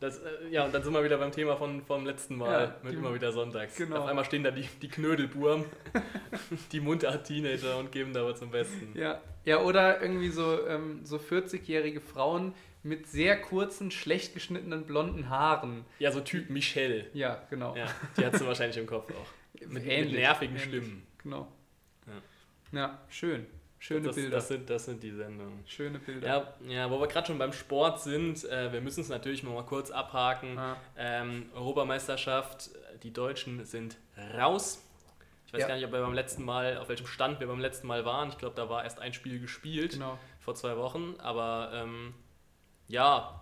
Das, 0.00 0.18
äh, 0.18 0.22
ja, 0.50 0.64
und 0.64 0.74
dann 0.74 0.82
sind 0.82 0.92
wir 0.92 1.04
wieder 1.04 1.18
beim 1.18 1.30
Thema 1.30 1.56
von, 1.56 1.82
vom 1.84 2.04
letzten 2.04 2.36
Mal 2.36 2.50
Ja, 2.64 2.74
mit 2.82 2.92
die- 2.92 2.96
immer 2.96 3.14
wieder 3.14 3.30
sonntags. 3.30 3.76
genau. 3.76 3.98
Auf 3.98 4.06
einmal 4.06 4.24
stehen 4.24 4.42
da 4.42 4.50
die, 4.50 4.68
die 4.80 4.88
Knödelburm, 4.88 5.64
die 6.72 6.80
munter 6.80 7.22
Teenager 7.22 7.78
und 7.78 7.92
geben 7.92 8.12
da 8.12 8.24
was 8.24 8.38
zum 8.40 8.50
Besten. 8.50 8.90
So. 8.94 9.00
Ja. 9.00 9.20
ja, 9.44 9.60
oder 9.62 10.00
irgendwie 10.02 10.30
so, 10.30 10.66
ähm, 10.66 11.00
so 11.04 11.16
40-jährige 11.18 12.00
Frauen 12.00 12.52
mit 12.82 13.06
sehr 13.06 13.40
kurzen, 13.40 13.90
schlecht 13.90 14.34
geschnittenen 14.34 14.84
blonden 14.86 15.28
Haaren. 15.28 15.84
Ja, 15.98 16.10
so 16.12 16.20
Typ 16.20 16.50
Michelle. 16.50 17.06
Ja, 17.14 17.42
genau. 17.50 17.76
Ja, 17.76 17.86
die 18.16 18.26
hat 18.26 18.36
sie 18.36 18.46
wahrscheinlich 18.46 18.76
im 18.76 18.86
Kopf 18.86 19.10
auch. 19.10 19.26
Mit, 19.60 19.70
mit 19.74 19.86
Ähnlich, 19.86 20.14
nervigen 20.14 20.56
ähnlich. 20.56 20.68
Stimmen. 20.68 21.06
Genau. 21.22 21.46
Ja. 22.72 22.78
Ja, 22.80 22.98
schön. 23.08 23.46
Schöne 23.78 24.06
das, 24.06 24.14
Bilder. 24.16 24.36
Das 24.36 24.48
sind, 24.48 24.68
das 24.70 24.84
sind 24.86 25.02
die 25.02 25.10
Sendungen. 25.12 25.62
Schöne 25.66 25.98
Bilder. 26.00 26.26
Ja, 26.26 26.72
ja, 26.72 26.90
wo 26.90 26.98
wir 27.00 27.06
gerade 27.06 27.26
schon 27.26 27.38
beim 27.38 27.52
Sport 27.52 28.00
sind, 28.00 28.44
äh, 28.44 28.72
wir 28.72 28.80
müssen 28.80 29.00
es 29.02 29.08
natürlich 29.08 29.42
noch 29.44 29.52
mal 29.54 29.64
kurz 29.64 29.90
abhaken. 29.90 30.58
Ah. 30.58 30.76
Ähm, 30.96 31.50
Europameisterschaft, 31.54 32.70
die 33.02 33.12
Deutschen 33.12 33.64
sind 33.64 33.98
raus. 34.36 34.82
Ich 35.46 35.52
weiß 35.52 35.60
Ja. 35.62 35.68
gar 35.68 35.74
nicht, 35.76 35.84
ob 35.84 35.92
wir 35.92 36.00
beim 36.00 36.14
letzten 36.14 36.44
Mal, 36.44 36.78
auf 36.78 36.88
welchem 36.88 37.06
Stand 37.06 37.38
wir 37.40 37.46
beim 37.46 37.60
letzten 37.60 37.86
Mal 37.86 38.04
waren. 38.04 38.30
Ich 38.30 38.38
glaube, 38.38 38.54
da 38.56 38.68
war 38.68 38.84
erst 38.84 38.98
ein 39.00 39.12
Spiel 39.12 39.38
gespielt 39.38 39.92
Genau. 39.92 40.18
vor 40.40 40.54
zwei 40.54 40.76
Wochen. 40.76 41.14
Aber 41.18 41.70
ähm, 41.74 42.14
ja, 42.92 43.40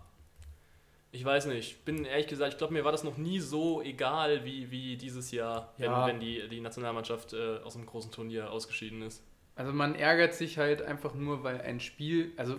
ich 1.13 1.25
weiß 1.25 1.47
nicht. 1.47 1.85
Bin 1.85 2.05
ehrlich 2.05 2.29
gesagt, 2.29 2.53
ich 2.53 2.59
glaube, 2.59 2.73
mir 2.73 2.85
war 2.85 2.93
das 2.93 3.03
noch 3.03 3.17
nie 3.17 3.41
so 3.41 3.83
egal 3.83 4.45
wie, 4.45 4.71
wie 4.71 4.97
dieses 4.97 5.33
Jahr, 5.33 5.75
wenn, 5.77 5.91
Ja. 5.91 6.07
wenn 6.07 6.21
die, 6.21 6.49
die 6.49 6.61
Nationalmannschaft 6.61 7.33
äh, 7.33 7.59
aus 7.65 7.75
einem 7.75 7.87
großen 7.87 8.13
Turnier 8.13 8.51
ausgeschieden 8.51 9.03
ist. 9.03 9.23
Also 9.57 9.73
man 9.73 9.97
ärgert 9.97 10.35
sich 10.35 10.59
halt 10.59 10.83
einfach 10.83 11.15
nur, 11.15 11.43
weil 11.43 11.61
ein 11.63 11.81
Spiel, 11.81 12.33
also 12.37 12.59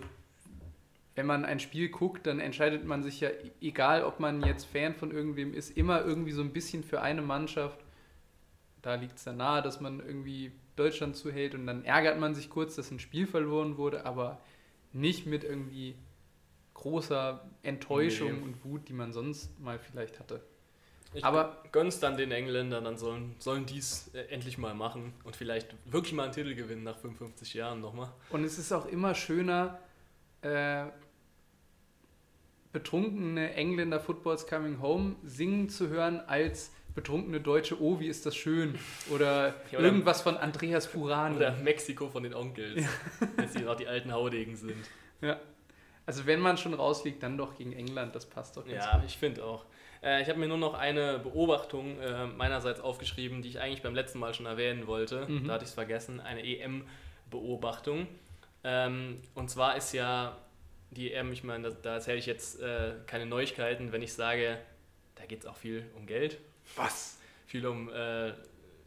wenn 1.16 1.26
man 1.26 1.46
ein 1.46 1.60
Spiel 1.62 1.90
guckt, 1.90 2.28
dann 2.28 2.40
entscheidet 2.42 2.84
man 2.86 3.04
sich 3.04 3.22
ja, 3.22 3.30
egal 3.62 4.04
ob 4.04 4.20
man 4.20 4.44
jetzt 4.44 4.66
Fan 4.66 4.96
von 4.96 5.12
irgendwem 5.12 5.54
ist, 5.54 5.78
immer 5.78 6.04
irgendwie 6.04 6.32
so 6.32 6.42
ein 6.42 6.52
bisschen 6.52 6.84
für 6.84 7.02
eine 7.02 7.22
Mannschaft. 7.22 7.80
Da 8.82 8.96
liegt 8.96 9.18
es 9.18 9.24
dann 9.24 9.38
nahe, 9.38 9.62
dass 9.62 9.80
man 9.80 10.00
irgendwie 10.02 10.52
Deutschland 10.76 11.16
zuhält 11.16 11.56
und 11.56 11.66
dann 11.68 11.86
ärgert 11.86 12.20
man 12.20 12.36
sich 12.36 12.50
kurz, 12.50 12.76
dass 12.76 12.92
ein 12.92 13.00
Spiel 13.00 13.28
verloren 13.28 13.78
wurde, 13.78 14.06
aber 14.06 14.42
nicht 14.94 15.26
mit 15.26 15.44
irgendwie 15.46 15.96
großer 16.82 17.48
Enttäuschung 17.62 18.34
Nee. 18.40 18.42
und 18.44 18.66
Wut, 18.66 18.90
die 18.90 18.94
man 18.94 19.14
sonst 19.14 19.60
mal 19.60 19.78
vielleicht 19.80 20.20
hatte. 20.20 20.42
Ich 21.14 21.24
Aber- 21.24 21.62
gönn's 21.72 22.00
dann 22.00 22.18
den 22.18 22.32
Engländern, 22.32 22.86
dann 22.86 22.98
sollen, 22.98 23.36
sollen 23.38 23.66
dies 23.66 24.10
äh, 24.16 24.22
endlich 24.30 24.58
mal 24.58 24.74
machen 24.74 25.14
und 25.24 25.36
vielleicht 25.36 25.76
wirklich 25.92 26.14
mal 26.14 26.24
einen 26.24 26.32
Titel 26.34 26.56
gewinnen 26.56 26.84
nach 26.84 26.98
55 26.98 27.54
Jahren 27.54 27.82
nochmal. 27.82 28.10
Und 28.32 28.44
es 28.46 28.58
ist 28.58 28.72
auch 28.72 28.88
immer 28.88 29.14
schöner, 29.14 29.78
äh, 30.42 30.86
betrunkene 32.72 33.54
Engländer 33.54 34.00
Footballs 34.00 34.48
Coming 34.48 34.82
Home 34.82 35.16
singen 35.24 35.70
zu 35.70 35.90
hören, 35.90 36.22
als 36.28 36.72
betrunkene 36.96 37.42
Deutsche, 37.42 37.80
oh, 37.82 38.00
wie 38.00 38.08
ist 38.08 38.26
das 38.26 38.36
schön. 38.36 38.78
Oder 39.10 39.50
Ja, 39.72 39.80
oder- 39.80 39.88
irgendwas 39.88 40.22
von 40.22 40.38
Andreas 40.38 40.86
Furani. 40.88 41.36
Oder 41.36 41.52
Mexiko 41.58 42.10
von 42.10 42.24
den 42.24 42.34
Onkels, 42.34 42.86
wenn 43.36 43.50
sie 43.50 43.60
noch 43.60 43.76
die 43.76 43.88
alten 43.88 44.12
Haudegen 44.12 44.56
sind. 44.56 44.90
Ja. 45.22 45.40
Also 46.06 46.26
wenn 46.26 46.40
man 46.40 46.58
schon 46.58 46.74
rausfliegt, 46.74 47.22
dann 47.24 47.38
doch 47.38 47.56
gegen 47.56 47.74
England, 47.74 48.16
das 48.16 48.26
passt 48.26 48.58
doch 48.58 48.66
ganz 48.66 48.84
Ja, 48.86 48.96
gut. 48.98 49.04
ich 49.06 49.18
finde 49.18 49.44
auch. 49.46 49.66
Äh, 50.04 50.22
ich 50.22 50.30
habe 50.30 50.40
mir 50.40 50.48
nur 50.48 50.58
noch 50.58 50.74
eine 50.74 51.20
Beobachtung 51.20 52.00
äh, 52.00 52.26
meinerseits 52.26 52.80
aufgeschrieben, 52.80 53.42
die 53.42 53.50
ich 53.50 53.60
eigentlich 53.60 53.82
beim 53.84 53.94
letzten 53.96 54.20
Mal 54.20 54.34
schon 54.34 54.46
erwähnen 54.48 54.88
wollte. 54.88 55.28
Mhm. 55.28 55.48
Da 55.48 55.54
hatte 55.54 55.64
ich 55.64 55.70
es 55.70 55.76
vergessen. 55.76 56.20
Eine 56.20 56.44
EM-Beobachtung. 56.44 58.08
Ähm, 58.64 59.20
und 59.36 59.50
zwar 59.50 59.76
ist 59.78 59.94
ja 59.94 60.38
die 60.92 61.12
EM, 61.14 61.32
ich 61.32 61.44
meine, 61.44 61.70
da, 61.70 61.76
da 61.82 61.94
erzähle 61.96 62.18
ich 62.18 62.26
jetzt 62.26 62.62
äh, 62.62 62.94
keine 63.08 63.26
Neuigkeiten, 63.26 63.92
wenn 63.92 64.02
ich 64.02 64.14
sage, 64.14 64.58
da 65.16 65.26
geht 65.26 65.42
es 65.42 65.46
auch 65.46 65.56
viel 65.56 65.86
um 65.96 66.06
Geld. 66.06 66.38
Was? 66.76 67.18
viel 67.48 67.66
um 67.68 67.90
äh, 67.90 68.32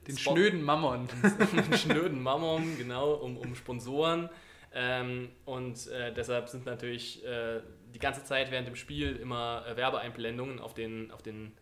Den 0.07 0.17
Spot- 0.17 0.33
schnöden 0.33 0.63
Mammon. 0.63 1.07
einen 1.57 1.77
schnöden 1.77 2.23
Mammon, 2.23 2.79
genau, 2.79 3.13
um, 3.15 3.37
um 3.37 3.55
Sponsoren. 3.55 4.31
Ähm, 4.77 5.31
und 5.45 5.87
äh, 5.87 6.13
deshalb 6.13 6.49
sind 6.49 6.67
natürlich 6.67 7.25
äh, 7.25 7.61
die 7.95 8.01
ganze 8.01 8.25
Zeit 8.25 8.51
während 8.51 8.67
dem 8.67 8.75
Spiel 8.75 9.15
immer 9.17 9.65
äh, 9.69 9.77
Werbeeinblendungen 9.77 10.59
auf 10.59 10.75
den, 10.75 11.13
auf 11.13 11.23
den 11.23 11.53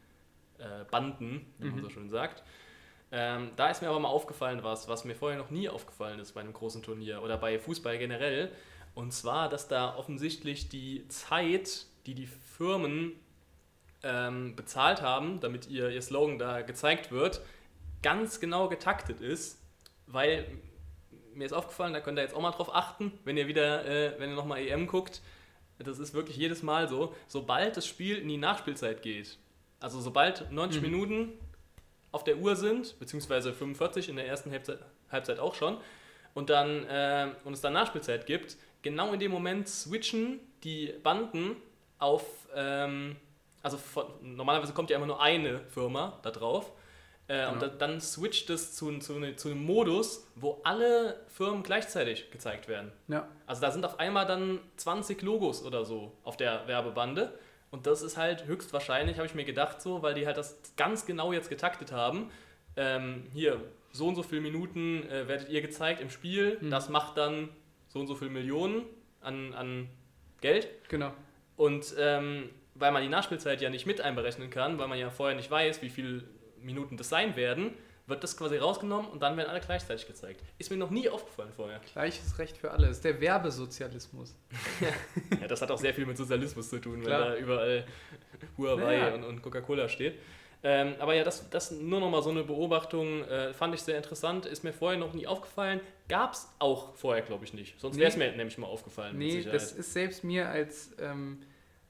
äh, 0.59 0.85
Banden, 0.91 1.47
wie 1.59 1.69
man 1.69 1.81
Mhm. 1.81 1.83
so 1.83 1.91
schön 1.91 2.09
sagt. 2.09 2.43
Ähm, 3.11 3.51
da 3.57 3.69
ist 3.69 3.83
mir 3.83 3.89
aber 3.89 4.01
mal 4.01 4.09
aufgefallen 4.09 4.63
was, 4.63 4.89
was 4.89 5.05
mir 5.05 5.15
vorher 5.15 5.39
noch 5.39 5.51
nie 5.51 5.69
aufgefallen 5.69 6.19
ist 6.21 6.33
bei 6.33 6.41
einem 6.41 6.55
großen 6.55 6.83
Turnier 6.83 7.23
oder 7.23 7.37
bei 7.37 7.59
Fußball 7.59 7.99
generell. 7.99 8.51
Und 8.95 9.13
zwar, 9.13 9.51
dass 9.51 9.69
da 9.69 9.95
offensichtlich 9.97 10.71
die 10.71 11.07
Zeit, 11.09 11.87
die 12.07 12.15
die 12.15 12.27
Firmen 12.27 13.13
ähm, 14.03 14.57
bezahlt 14.57 15.03
haben, 15.03 15.41
damit 15.41 15.69
ihr, 15.69 15.91
ihr 15.91 16.01
Slogan 16.01 16.39
da 16.39 16.63
gezeigt 16.63 17.11
wird, 17.13 17.43
ganz 18.03 18.41
genau 18.41 18.69
getaktet 18.69 19.21
ist, 19.21 19.61
weil 20.07 20.47
mir 21.35 21.47
ist 21.47 21.53
aufgefallen, 21.53 21.93
da 21.93 22.01
könnt 22.01 22.19
ihr 22.19 22.23
jetzt 22.23 22.35
auch 22.35 22.41
mal 22.41 22.51
drauf 22.51 22.75
achten, 22.75 23.13
wenn 23.25 23.37
ihr 23.37 23.47
wieder, 23.49 23.85
äh, 23.87 24.19
wenn 24.19 24.31
ihr 24.31 24.37
nochmal 24.37 24.59
EM 24.61 24.87
guckt, 24.87 25.21
das 25.79 25.99
ist 25.99 26.15
wirklich 26.15 26.37
jedes 26.37 26.63
Mal 26.63 26.89
so, 26.89 27.15
sobald 27.27 27.77
das 27.77 27.87
Spiel 27.87 28.19
in 28.19 28.29
die 28.29 28.37
Nachspielzeit 28.37 29.03
geht, 29.03 29.39
also 29.81 30.01
sobald 30.01 30.51
90 30.53 30.81
Mhm. 30.81 30.91
Minuten 30.91 31.33
auf 32.13 32.25
der 32.25 32.37
Uhr 32.39 32.57
sind, 32.57 32.99
beziehungsweise 32.99 33.53
45 33.53 34.09
in 34.09 34.17
der 34.17 34.27
ersten 34.27 34.51
Halbzeit, 34.51 34.79
Halbzeit 35.11 35.39
auch 35.39 35.55
schon, 35.55 35.79
und 36.35 36.51
dann 36.51 36.85
äh, 36.87 37.29
und 37.45 37.53
es 37.53 37.61
dann 37.61 37.73
Nachspielzeit 37.73 38.27
gibt, 38.27 38.57
genau 38.83 39.13
in 39.13 39.21
dem 39.21 39.31
Moment 39.33 39.69
switchen 39.69 40.41
die 40.63 40.95
Banden 41.03 41.57
auf, 41.99 42.25
ähm, 42.55 43.17
also 43.63 43.77
von, 43.77 44.07
normalerweise 44.23 44.73
kommt 44.73 44.91
ja 44.91 44.97
immer 44.97 45.07
nur 45.07 45.21
eine 45.21 45.61
Firma 45.67 46.19
da 46.23 46.31
drauf. 46.31 46.73
Äh, 47.29 47.47
Und 47.47 47.61
Genau. 47.61 47.67
da, 47.73 47.87
dann 47.87 48.01
switcht 48.01 48.51
es 48.51 48.75
zu, 48.75 48.99
zu, 48.99 49.15
ne- 49.19 49.37
zu 49.37 49.49
einem 49.51 49.65
Modus, 49.65 50.27
wo 50.35 50.61
alle 50.65 51.21
Firmen 51.29 51.63
gleichzeitig 51.63 52.31
gezeigt 52.31 52.69
werden. 52.69 52.93
Ja. 53.09 53.29
Also 53.47 53.61
da 53.63 53.71
sind 53.71 53.85
auf 53.85 53.99
einmal 54.01 54.27
dann 54.27 54.59
20 54.77 55.23
Logos 55.23 55.65
oder 55.65 55.85
so 55.85 56.13
auf 56.25 56.37
der 56.37 56.67
Werbebande. 56.67 57.39
Und 57.71 57.87
das 57.87 58.03
ist 58.03 58.17
halt 58.17 58.47
höchstwahrscheinlich, 58.47 59.17
habe 59.17 59.27
ich 59.27 59.35
mir 59.35 59.45
gedacht, 59.45 59.81
so, 59.81 60.03
weil 60.03 60.15
die 60.15 60.27
halt 60.27 60.37
das 60.37 60.59
ganz 60.77 61.07
genau 61.07 61.33
jetzt 61.33 61.49
getaktet 61.49 61.93
haben. 61.93 62.31
Ähm, 62.77 63.25
hier, 63.33 63.61
so 63.93 64.09
und 64.09 64.15
so 64.17 64.23
viele 64.23 64.41
Minuten 64.41 65.09
äh, 65.09 65.29
werdet 65.29 65.49
ihr 65.49 65.63
gezeigt 65.63 66.01
im 66.01 66.11
Spiel. 66.11 66.59
Mhm. 66.61 66.71
Das 66.71 66.89
macht 66.89 67.17
dann 67.17 67.49
so 67.89 68.01
und 68.01 68.09
so 68.09 68.15
viele 68.15 68.31
Millionen 68.31 68.83
an, 69.21 69.55
an 69.55 69.89
Geld. 70.41 70.69
Genau. 70.89 71.13
Und 71.57 71.95
ähm, 71.99 72.51
weil 72.75 72.91
man 72.93 73.03
die 73.03 73.09
Nachspielzeit 73.09 73.61
ja 73.63 73.71
nicht 73.71 73.87
mit 73.87 74.01
einberechnen 74.01 74.51
kann, 74.51 74.79
weil 74.79 74.89
man 74.89 74.99
ja 74.99 75.11
vorher 75.11 75.37
nicht 75.37 75.51
weiß, 75.51 75.83
wie 75.83 75.91
viele 75.91 76.25
Minuten 76.65 76.97
das 76.97 77.09
sein 77.09 77.37
werden, 77.37 77.73
wird 78.07 78.23
das 78.25 78.37
quasi 78.37 78.57
rausgenommen 78.57 79.11
und 79.11 79.23
dann 79.23 79.37
werden 79.37 79.49
alle 79.49 79.61
gleichzeitig 79.61 80.07
gezeigt. 80.07 80.43
Ist 80.59 80.71
mir 80.71 80.77
noch 80.77 80.91
nie 80.91 81.09
aufgefallen 81.09 81.53
vorher. 81.55 81.81
Gleiches 81.93 82.39
Recht 82.39 82.57
für 82.57 82.71
alle. 82.73 82.89
Das 82.89 82.97
ist 82.97 83.05
der 83.05 83.21
Werbesozialismus. 83.21 84.35
Ja, 85.41 85.47
das 85.49 85.63
hat 85.63 85.71
auch 85.71 85.79
sehr 85.79 85.95
viel 85.95 86.07
mit 86.07 86.17
Sozialismus 86.17 86.69
zu 86.69 86.79
tun, 86.81 87.01
Klar. 87.03 87.21
wenn 87.21 87.33
da 87.35 87.37
überall 87.39 87.85
Huawei 88.59 88.99
Ja. 88.99 89.15
und, 89.15 89.25
und 89.25 89.43
Coca-Cola 89.43 89.89
steht. 89.89 90.19
Ähm, 90.65 90.95
aber 91.01 91.15
ja, 91.15 91.25
das, 91.25 91.49
das 91.51 91.73
nur 91.73 91.99
noch 91.99 92.09
mal 92.11 92.23
so 92.23 92.31
eine 92.31 92.45
Beobachtung, 92.45 93.25
äh, 93.25 93.53
fand 93.53 93.75
ich 93.75 93.83
sehr 93.83 93.97
interessant, 93.97 94.47
ist 94.47 94.63
mir 94.63 94.73
vorher 94.73 94.99
noch 94.99 95.13
nie 95.13 95.27
aufgefallen. 95.27 95.81
Gab 96.09 96.35
es 96.35 96.49
auch 96.61 96.95
vorher, 96.95 97.23
glaube 97.23 97.45
ich, 97.45 97.53
nicht. 97.53 97.81
Sonst 97.81 97.97
Nee. 97.97 98.03
wäre 98.03 98.11
es 98.11 98.17
mir 98.17 98.31
nämlich 98.37 98.59
mal 98.59 98.69
aufgefallen. 98.69 99.19
Nee, 99.19 99.43
das 99.43 99.73
ist 99.73 99.93
selbst 99.93 100.23
mir 100.23 100.49
als, 100.49 100.93
ähm, 101.01 101.41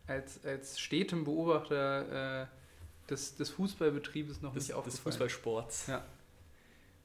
als, 0.06 0.42
als 0.46 0.80
stetem 0.80 1.24
Beobachter 1.24 2.42
äh, 2.42 2.46
des, 3.10 3.36
des 3.36 3.50
Fußballbetriebes 3.50 4.42
noch 4.42 4.52
des, 4.54 4.62
nicht 4.64 4.68
des 4.70 4.76
aufgefallen. 4.76 5.02
Fußballsports. 5.04 5.86
Ja, 5.88 6.02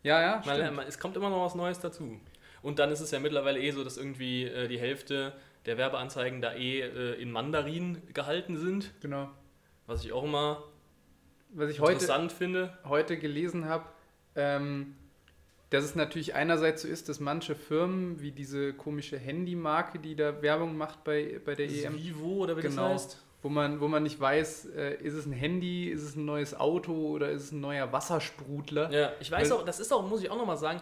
ja, 0.03 0.41
Man, 0.45 0.55
stimmt. 0.55 0.75
man, 0.75 0.87
es 0.87 0.99
kommt 0.99 1.17
immer 1.17 1.29
noch 1.29 1.43
was 1.45 1.55
Neues 1.55 1.79
dazu. 1.79 2.19
Und 2.61 2.79
dann 2.79 2.91
ist 2.91 3.01
es 3.01 3.11
ja 3.11 3.19
mittlerweile 3.19 3.59
eh 3.59 3.71
so, 3.71 3.83
dass 3.83 3.97
irgendwie 3.97 4.45
äh, 4.45 4.67
die 4.67 4.79
Hälfte 4.79 5.33
der 5.65 5.77
Werbeanzeigen 5.77 6.41
da 6.41 6.53
eh 6.53 6.81
äh, 6.81 7.21
in 7.21 7.31
Mandarin 7.31 8.01
gehalten 8.13 8.57
sind, 8.57 8.91
Genau. 9.01 9.29
was 9.85 10.03
ich 10.05 10.13
auch 10.13 10.23
immer 10.23 10.63
Was 11.53 11.69
ich 11.69 11.79
heute, 11.79 11.93
interessant 11.93 12.31
finde. 12.31 12.77
heute 12.85 13.17
gelesen 13.17 13.65
habe, 13.65 13.85
ähm, 14.35 14.95
dass 15.71 15.83
es 15.83 15.95
natürlich 15.95 16.35
einerseits 16.35 16.83
so 16.83 16.87
ist, 16.87 17.09
dass 17.09 17.19
manche 17.19 17.53
Firmen, 17.55 18.21
wie 18.21 18.31
diese 18.31 18.73
komische 18.73 19.17
Handymarke, 19.17 19.99
die 19.99 20.15
da 20.15 20.41
Werbung 20.41 20.77
macht 20.77 21.03
bei, 21.03 21.41
bei 21.43 21.55
der 21.55 21.67
Das 21.67 21.75
EM, 21.75 21.97
Vivo 21.97 22.37
oder 22.43 22.55
wie 22.55 22.61
Genau. 22.61 22.93
das 22.93 23.03
heißt. 23.03 23.23
Wo 23.41 23.49
man, 23.49 23.79
wo 23.79 23.87
man 23.87 24.03
nicht 24.03 24.19
weiß, 24.19 24.65
äh, 24.75 24.95
ist 24.95 25.13
es 25.13 25.25
ein 25.25 25.31
Handy, 25.31 25.89
ist 25.89 26.01
es 26.03 26.15
ein 26.15 26.25
neues 26.25 26.59
Auto 26.59 26.93
oder 26.93 27.29
ist 27.31 27.43
es 27.43 27.51
ein 27.51 27.59
neuer 27.61 27.91
Wassersprudler. 27.93 28.91
Ja, 28.91 29.11
ich 29.19 29.29
weiß 29.31 29.49
Weil- 29.51 29.57
auch, 29.57 29.65
das 29.65 29.79
ist 29.79 29.91
auch, 29.93 30.07
muss 30.07 30.21
ich 30.23 30.29
auch 30.31 30.37
nochmal 30.37 30.57
sagen, 30.57 30.81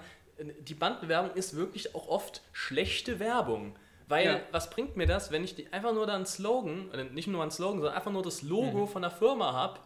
die 0.60 0.74
Bandenwerbung 0.74 1.32
ist 1.36 1.56
wirklich 1.56 1.96
auch 1.96 2.08
oft 2.08 2.42
schlechte 2.52 3.20
Werbung. 3.20 3.76
Weil, 4.08 4.26
Ja. 4.26 4.40
was 4.52 4.70
bringt 4.70 4.96
mir 4.98 5.08
das, 5.08 5.32
wenn 5.32 5.44
ich 5.44 5.56
die, 5.56 5.72
einfach 5.74 5.94
nur 5.94 6.06
da 6.06 6.14
einen 6.16 6.26
Slogan, 6.28 6.90
nicht 7.14 7.28
nur 7.28 7.42
einen 7.42 7.52
Slogan, 7.52 7.78
sondern 7.78 7.96
einfach 7.96 8.12
nur 8.12 8.22
das 8.22 8.42
Logo 8.44 8.82
Mhm. 8.82 8.88
von 8.88 9.02
der 9.02 9.12
Firma 9.12 9.54
habe 9.54 9.80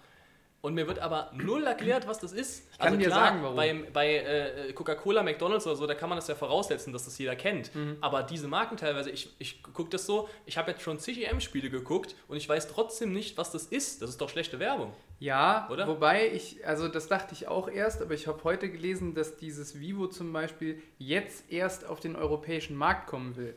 und 0.61 0.73
mir 0.73 0.87
wird 0.87 0.99
aber 0.99 1.31
null 1.33 1.65
erklärt, 1.65 2.07
was 2.07 2.19
das 2.19 2.33
ist. 2.33 2.67
Also 2.77 2.91
kann 2.91 2.99
dir 2.99 3.09
sagen, 3.09 3.39
warum. 3.41 3.55
Bei, 3.55 3.73
bei 3.93 4.15
äh, 4.17 4.73
Coca-Cola, 4.73 5.23
McDonalds 5.23 5.65
oder 5.65 5.75
so, 5.75 5.87
da 5.87 5.95
kann 5.95 6.09
man 6.09 6.17
das 6.17 6.27
ja 6.27 6.35
voraussetzen, 6.35 6.91
dass 6.91 7.05
das 7.05 7.17
jeder 7.17 7.35
kennt. 7.35 7.73
Mhm. 7.73 7.97
Aber 8.01 8.23
diese 8.23 8.47
Marken 8.47 8.75
teilweise, 8.75 9.09
ich, 9.09 9.33
ich 9.39 9.63
gucke 9.63 9.89
das 9.89 10.05
so, 10.05 10.27
ich 10.45 10.57
habe 10.57 10.71
jetzt 10.71 10.81
schon 10.81 10.99
zig 10.99 11.25
EM-Spiele 11.25 11.69
geguckt 11.69 12.15
und 12.27 12.35
ich 12.35 12.47
weiß 12.47 12.67
trotzdem 12.67 13.13
nicht, 13.13 13.37
was 13.37 13.51
das 13.51 13.67
ist. 13.67 14.01
Das 14.01 14.09
ist 14.09 14.19
doch 14.19 14.29
schlechte 14.29 14.59
Werbung. 14.59 14.93
Ja, 15.19 15.67
Oder? 15.69 15.87
wobei 15.87 16.29
ich, 16.29 16.65
also 16.65 16.87
das 16.87 17.07
dachte 17.07 17.33
ich 17.33 17.47
auch 17.47 17.69
erst, 17.69 18.01
aber 18.01 18.13
ich 18.13 18.27
habe 18.27 18.43
heute 18.43 18.69
gelesen, 18.69 19.15
dass 19.15 19.37
dieses 19.37 19.79
Vivo 19.79 20.07
zum 20.07 20.31
Beispiel 20.31 20.81
jetzt 20.97 21.51
erst 21.51 21.85
auf 21.87 21.99
den 21.99 22.15
europäischen 22.15 22.75
Markt 22.75 23.07
kommen 23.07 23.35
will. 23.35 23.55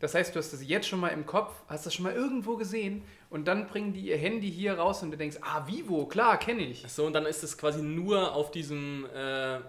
Das 0.00 0.14
heißt, 0.14 0.34
du 0.34 0.38
hast 0.38 0.52
das 0.52 0.66
jetzt 0.66 0.88
schon 0.88 1.00
mal 1.00 1.08
im 1.08 1.24
Kopf, 1.24 1.52
hast 1.68 1.86
das 1.86 1.94
schon 1.94 2.02
mal 2.02 2.12
irgendwo 2.12 2.56
gesehen 2.56 3.02
und 3.30 3.46
dann 3.46 3.66
bringen 3.66 3.92
die 3.92 4.08
ihr 4.08 4.16
Handy 4.16 4.50
hier 4.50 4.78
raus 4.78 5.02
und 5.02 5.10
du 5.10 5.16
denkst, 5.16 5.38
ah, 5.40 5.66
Vivo, 5.66 6.06
klar, 6.06 6.38
kenne 6.38 6.62
ich. 6.62 6.84
So, 6.88 7.06
und 7.06 7.12
dann 7.12 7.26
ist 7.26 7.42
es 7.42 7.56
quasi 7.56 7.82
nur 7.82 8.34
auf 8.34 8.50
diesem, 8.50 9.06
äh, 9.14 9.60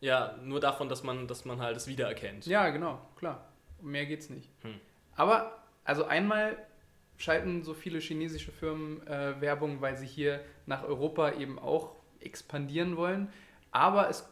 ja, 0.00 0.36
nur 0.42 0.60
davon, 0.60 0.88
dass 0.88 1.02
man, 1.02 1.26
dass 1.26 1.44
man 1.44 1.60
halt 1.60 1.76
es 1.76 1.86
wiedererkennt. 1.86 2.46
Ja, 2.46 2.68
genau, 2.70 3.00
klar. 3.16 3.48
Um 3.80 3.90
mehr 3.90 4.06
geht's 4.06 4.30
nicht. 4.30 4.50
Hm. 4.62 4.80
Aber, 5.14 5.62
also 5.84 6.04
einmal 6.04 6.58
schalten 7.16 7.62
so 7.62 7.72
viele 7.72 8.00
chinesische 8.00 8.50
Firmen 8.50 9.06
äh, 9.06 9.40
Werbung, 9.40 9.80
weil 9.80 9.96
sie 9.96 10.06
hier 10.06 10.40
nach 10.66 10.82
Europa 10.82 11.32
eben 11.32 11.58
auch 11.58 11.94
expandieren 12.20 12.96
wollen. 12.96 13.32
Aber 13.70 14.10
es 14.10 14.28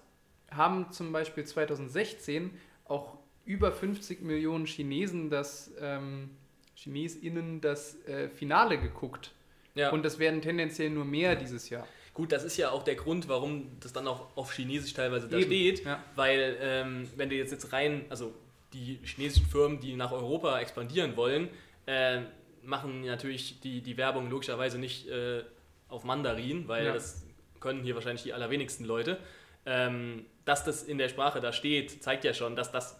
haben 0.50 0.90
zum 0.90 1.12
Beispiel 1.12 1.44
2016 1.44 2.50
auch 2.84 3.19
über 3.44 3.72
50 3.72 4.22
Millionen 4.22 4.66
Chinesen 4.66 5.30
das 5.30 5.72
ähm, 5.80 6.30
ChinesInnen 6.76 7.60
das 7.60 7.96
äh, 8.06 8.28
Finale 8.28 8.78
geguckt. 8.78 9.32
Ja. 9.74 9.90
Und 9.90 10.04
das 10.04 10.18
werden 10.18 10.40
tendenziell 10.42 10.90
nur 10.90 11.04
mehr 11.04 11.36
dieses 11.36 11.70
Jahr. 11.70 11.86
Gut, 12.12 12.32
das 12.32 12.44
ist 12.44 12.56
ja 12.56 12.70
auch 12.70 12.82
der 12.82 12.96
Grund, 12.96 13.28
warum 13.28 13.70
das 13.80 13.92
dann 13.92 14.06
auch 14.08 14.36
auf 14.36 14.52
Chinesisch 14.52 14.94
teilweise 14.94 15.28
da 15.28 15.36
Eben, 15.38 15.46
steht, 15.46 15.84
ja. 15.84 16.02
weil 16.16 16.56
ähm, 16.60 17.08
wenn 17.16 17.30
du 17.30 17.36
jetzt, 17.36 17.52
jetzt 17.52 17.72
rein, 17.72 18.04
also 18.10 18.34
die 18.72 18.98
chinesischen 19.04 19.46
Firmen, 19.46 19.80
die 19.80 19.94
nach 19.96 20.12
Europa 20.12 20.58
expandieren 20.60 21.16
wollen, 21.16 21.48
äh, 21.86 22.20
machen 22.62 23.02
natürlich 23.02 23.60
die, 23.60 23.80
die 23.80 23.96
Werbung 23.96 24.28
logischerweise 24.28 24.78
nicht 24.78 25.08
äh, 25.08 25.42
auf 25.88 26.04
Mandarin, 26.04 26.68
weil 26.68 26.86
Ja. 26.86 26.92
das 26.92 27.24
können 27.58 27.82
hier 27.82 27.94
wahrscheinlich 27.94 28.22
die 28.22 28.32
allerwenigsten 28.32 28.84
Leute. 28.84 29.18
Ähm, 29.66 30.24
dass 30.44 30.64
das 30.64 30.82
in 30.82 30.98
der 30.98 31.08
Sprache 31.08 31.40
da 31.40 31.52
steht, 31.52 32.02
zeigt 32.02 32.24
ja 32.24 32.34
schon, 32.34 32.56
dass 32.56 32.72
das 32.72 32.99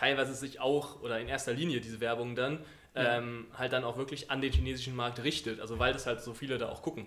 teilweise 0.00 0.34
sich 0.34 0.60
auch 0.60 1.02
oder 1.02 1.20
in 1.20 1.28
erster 1.28 1.52
Linie 1.52 1.80
diese 1.80 2.00
Werbung 2.00 2.34
dann 2.34 2.60
Ja. 2.94 3.18
ähm, 3.18 3.46
halt 3.56 3.72
dann 3.72 3.84
auch 3.84 3.96
wirklich 3.98 4.30
an 4.30 4.40
den 4.40 4.52
chinesischen 4.52 4.96
Markt 4.96 5.22
richtet. 5.22 5.60
Also 5.60 5.78
weil 5.78 5.92
das 5.92 6.06
halt 6.06 6.22
so 6.22 6.32
viele 6.34 6.56
da 6.58 6.70
auch 6.70 6.82
gucken. 6.82 7.06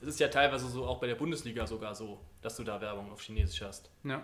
Es 0.00 0.08
ist 0.08 0.20
ja 0.20 0.26
teilweise 0.28 0.66
so 0.68 0.84
auch 0.84 0.98
bei 0.98 1.06
der 1.06 1.14
Bundesliga 1.14 1.66
sogar 1.66 1.94
so, 1.94 2.20
dass 2.42 2.56
du 2.56 2.64
da 2.64 2.80
Werbung 2.80 3.12
auf 3.12 3.22
Chinesisch 3.22 3.62
hast. 3.62 3.90
Ja. 4.02 4.22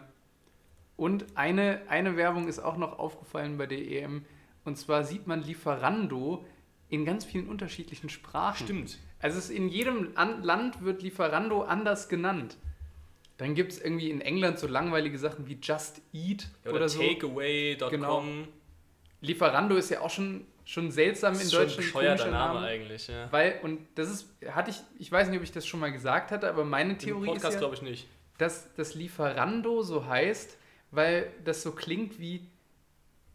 Und 0.96 1.26
eine, 1.36 1.82
eine 1.88 2.16
Werbung 2.16 2.48
ist 2.48 2.58
auch 2.58 2.76
noch 2.76 2.98
aufgefallen 2.98 3.56
bei 3.56 3.66
der 3.66 3.78
EM. 3.78 4.24
Und 4.64 4.76
zwar 4.76 5.04
sieht 5.04 5.28
man 5.28 5.42
Lieferando 5.42 6.44
in 6.88 7.04
ganz 7.04 7.24
vielen 7.24 7.48
unterschiedlichen 7.48 8.08
Sprachen. 8.08 8.64
Stimmt. 8.64 8.98
Also 9.20 9.38
es 9.38 9.44
ist 9.44 9.50
in 9.56 9.68
jedem 9.68 10.10
An 10.16 10.42
Land 10.42 10.82
wird 10.82 11.02
Lieferando 11.02 11.62
anders 11.62 12.08
genannt. 12.08 12.56
Dann 13.38 13.54
gibt 13.54 13.72
es 13.72 13.80
irgendwie 13.80 14.10
in 14.10 14.20
England 14.20 14.58
so 14.58 14.66
langweilige 14.66 15.16
Sachen 15.18 15.46
wie 15.46 15.58
Just 15.62 16.02
Eat 16.12 16.48
Ja, 16.64 16.70
oder, 16.70 16.80
oder 16.80 16.88
so. 16.88 17.00
Takeaway.com. 17.00 17.90
Genau. 17.90 18.22
Lieferando 19.20 19.76
ist 19.76 19.90
ja 19.90 20.00
auch 20.00 20.10
schon, 20.10 20.44
schon 20.64 20.90
seltsam 20.90 21.32
Das 21.32 21.40
in 21.42 21.46
ist 21.46 21.52
schon 21.52 21.62
ein 21.62 21.66
Deutschland. 21.68 21.86
bescheuerter 21.86 22.24
komischer 22.24 22.38
Name 22.38 22.60
eigentlich. 22.66 23.08
Ja. 23.08 23.28
Weil, 23.32 23.60
und 23.62 23.80
das 23.94 24.10
ist, 24.10 24.26
hatte 24.50 24.70
ich, 24.70 24.76
ich 24.98 25.10
weiß 25.10 25.28
nicht, 25.28 25.38
ob 25.38 25.42
ich 25.44 25.52
das 25.52 25.66
schon 25.66 25.80
mal 25.80 25.92
gesagt 25.92 26.30
hatte, 26.30 26.48
aber 26.48 26.64
meine 26.64 26.92
Im 26.92 26.98
Theorie 26.98 27.26
Podcast 27.26 27.46
ist 27.46 27.54
ja, 27.54 27.58
glaube 27.60 27.74
ich 27.76 27.82
nicht. 27.82 28.06
dass 28.38 28.72
das 28.74 28.94
Lieferando 28.94 29.82
so 29.82 30.06
heißt, 30.06 30.56
weil 30.90 31.32
das 31.44 31.62
so 31.62 31.72
klingt 31.72 32.18
wie 32.20 32.46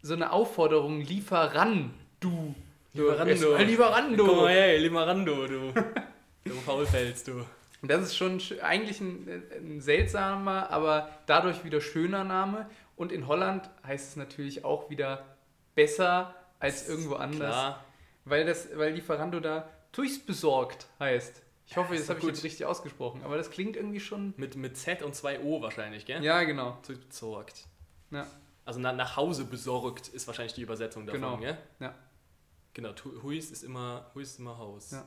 so 0.02 0.14
eine 0.14 0.32
Aufforderung, 0.32 1.00
lieferan, 1.00 1.94
du. 2.20 2.54
Lieferando. 2.92 3.56
Lieferando. 3.56 4.26
Komm 4.26 4.36
mal 4.36 4.52
her, 4.52 4.78
Lieferando, 4.78 5.46
du. 5.46 5.72
du 6.44 6.50
Faulfels, 6.64 7.24
du. 7.24 7.44
Und 7.84 7.90
das 7.90 8.00
ist 8.00 8.16
schon 8.16 8.40
sch- 8.40 8.60
eigentlich 8.60 8.98
ein, 9.02 9.28
ein 9.54 9.80
seltsamer, 9.82 10.70
aber 10.70 11.10
dadurch 11.26 11.64
wieder 11.64 11.82
schöner 11.82 12.24
Name. 12.24 12.66
Und 12.96 13.12
in 13.12 13.26
Holland 13.26 13.68
heißt 13.86 14.08
es 14.08 14.16
natürlich 14.16 14.64
auch 14.64 14.88
wieder 14.88 15.22
besser 15.74 16.34
als 16.60 16.88
irgendwo 16.88 17.16
anders. 17.16 17.38
Klar. 17.52 17.84
Weil, 18.24 18.46
das, 18.46 18.68
weil 18.74 18.94
Lieferando 18.94 19.38
da 19.38 19.68
durchs 19.92 20.18
besorgt 20.18 20.86
heißt. 20.98 21.42
Ich 21.66 21.76
hoffe, 21.76 21.94
ist 21.94 22.08
das 22.08 22.08
habe 22.08 22.20
ich 22.20 22.24
jetzt 22.26 22.42
richtig 22.42 22.64
ausgesprochen. 22.64 23.20
Aber 23.22 23.36
das 23.36 23.50
klingt 23.50 23.76
irgendwie 23.76 24.00
schon. 24.00 24.32
Mit, 24.38 24.56
mit 24.56 24.78
Z 24.78 25.02
und 25.02 25.14
zwei 25.14 25.40
O 25.40 25.60
wahrscheinlich, 25.60 26.06
gell? 26.06 26.24
Ja, 26.24 26.42
genau. 26.44 26.78
Zu 26.84 26.94
besorgt. 26.98 27.66
Ja. 28.12 28.26
Also 28.64 28.80
na, 28.80 28.94
nach 28.94 29.18
Hause 29.18 29.44
besorgt 29.44 30.08
ist 30.08 30.26
wahrscheinlich 30.26 30.54
die 30.54 30.62
Übersetzung 30.62 31.04
davon, 31.04 31.20
Genau. 31.20 31.36
gell? 31.36 31.58
Ja. 31.80 31.94
Genau, 32.72 32.94
Huis 33.22 33.50
ist 33.50 33.62
immer, 33.62 34.10
Huis 34.14 34.30
ist 34.30 34.38
immer 34.38 34.56
Haus. 34.56 34.92
Ja. 34.92 35.06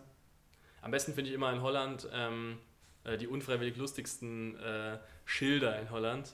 Am 0.81 0.91
besten 0.91 1.13
finde 1.13 1.29
ich 1.29 1.35
immer 1.35 1.51
in 1.51 1.61
Holland 1.61 2.07
ähm, 2.13 2.57
äh, 3.03 3.17
die 3.17 3.27
unfreiwillig 3.27 3.75
lustigsten 3.77 4.57
äh, 4.59 4.97
Schilder 5.25 5.79
in 5.79 5.89
Holland. 5.91 6.33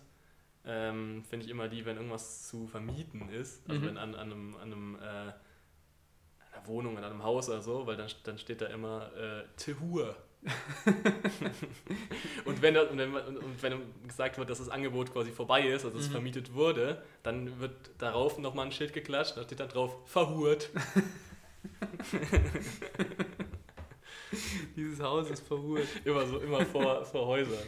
Ähm, 0.65 1.23
finde 1.29 1.45
ich 1.45 1.51
immer 1.51 1.67
die, 1.67 1.85
wenn 1.85 1.97
irgendwas 1.97 2.47
zu 2.47 2.67
vermieten 2.67 3.29
ist. 3.29 3.67
Also 3.67 3.81
Mhm. 3.81 3.85
wenn 3.85 3.97
an, 3.97 4.15
an 4.15 4.31
einem, 4.31 4.55
an 4.55 4.62
einem 4.71 4.95
äh, 4.95 5.00
einer 5.01 5.35
Wohnung, 6.65 6.97
an 6.97 7.03
einem 7.03 7.23
Haus 7.23 7.50
oder 7.50 7.62
so, 7.62 7.85
weil 7.88 7.97
dann, 7.97 8.07
dann 8.23 8.38
steht 8.38 8.62
da 8.62 8.67
immer 8.67 9.12
äh, 9.17 9.43
Tehur. 9.57 10.15
und, 12.45 12.62
wenn, 12.62 12.73
das- 12.73 12.89
und, 12.91 12.97
wenn, 12.97 13.13
und 13.15 13.62
wenn 13.63 13.79
gesagt 14.07 14.38
wird, 14.38 14.50
dass 14.50 14.57
das 14.59 14.67
Angebot 14.69 15.12
quasi 15.13 15.31
vorbei 15.31 15.65
ist, 15.67 15.85
also 15.85 15.97
es 15.97 16.07
Mhm. 16.09 16.12
vermietet 16.12 16.53
wurde, 16.53 17.01
dann 17.23 17.59
wird 17.59 17.73
darauf 17.97 18.38
nochmal 18.38 18.65
ein 18.67 18.71
Schild 18.73 18.93
geklatscht, 18.93 19.35
da 19.38 19.43
steht 19.43 19.59
dann 19.62 19.69
drauf 19.69 19.95
verhurt. 20.05 20.69
Dieses 24.75 24.99
Haus 25.01 25.29
ist 25.29 25.45
verhurt. 25.47 25.87
Immer 26.05 26.25
so, 26.25 26.39
immer 26.39 26.65
vor, 26.65 27.03
vor 27.05 27.27
Häusern. 27.27 27.63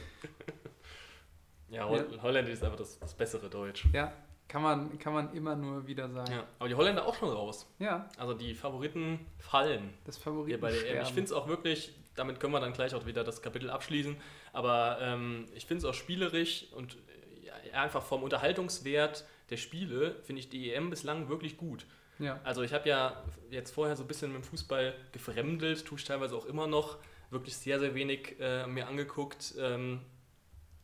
Ja, 1.69 1.87
Hol 1.87 2.05
Holländisch 2.21 2.53
ist 2.53 2.63
einfach 2.63 2.77
das, 2.77 2.99
das 2.99 3.13
bessere 3.13 3.49
Deutsch. 3.49 3.85
Ja, 3.93 4.13
kann 4.47 4.61
man, 4.61 4.99
kann 4.99 5.13
man 5.13 5.33
immer 5.33 5.55
nur 5.55 5.87
wieder 5.87 6.09
sagen. 6.09 6.31
Ja, 6.31 6.43
aber 6.59 6.69
die 6.69 6.75
Holländer 6.75 7.05
auch 7.05 7.15
schon 7.15 7.29
raus. 7.29 7.67
Ja, 7.79 8.09
Also 8.17 8.33
die 8.33 8.53
Favoriten 8.53 9.19
fallen. 9.39 9.93
das 10.05 10.17
Hier 10.17 10.23
Favorit. 10.23 10.61
bei 10.61 10.71
der 10.71 10.89
EM. 10.97 11.01
Ich 11.03 11.09
finde 11.09 11.23
es 11.23 11.31
auch 11.31 11.47
wirklich, 11.47 11.93
damit 12.15 12.39
können 12.39 12.53
wir 12.53 12.59
dann 12.59 12.73
gleich 12.73 12.93
auch 12.93 13.05
wieder 13.05 13.23
das 13.23 13.41
Kapitel 13.41 13.69
abschließen, 13.69 14.15
aber 14.53 14.99
ähm, 15.01 15.47
ich 15.55 15.65
finde 15.65 15.79
es 15.79 15.85
auch 15.85 15.95
spielerisch 15.95 16.67
und 16.73 16.95
äh, 17.43 17.47
ja, 17.47 17.81
einfach 17.81 18.03
vom 18.03 18.21
Unterhaltungswert 18.23 19.25
der 19.49 19.57
Spiele 19.57 20.15
finde 20.23 20.39
ich 20.41 20.49
die 20.49 20.71
EM 20.71 20.89
bislang 20.89 21.29
wirklich 21.29 21.57
gut. 21.57 21.85
Ja. 22.19 22.39
Also 22.43 22.61
ich 22.61 22.73
habe 22.73 22.87
ja 22.87 23.23
jetzt 23.49 23.71
vorher 23.71 23.95
so 23.95 24.03
ein 24.03 24.07
bisschen 24.07 24.31
mit 24.31 24.43
dem 24.43 24.47
Fußball 24.47 24.93
gefremdelt, 25.11 25.85
tue 25.85 25.97
ich 25.97 26.03
teilweise 26.03 26.35
auch 26.35 26.45
immer 26.45 26.67
noch, 26.67 26.97
wirklich 27.29 27.55
sehr, 27.55 27.79
sehr 27.79 27.95
wenig 27.95 28.35
äh, 28.39 28.67
mir 28.67 28.87
angeguckt 28.87 29.55
ähm, 29.59 30.01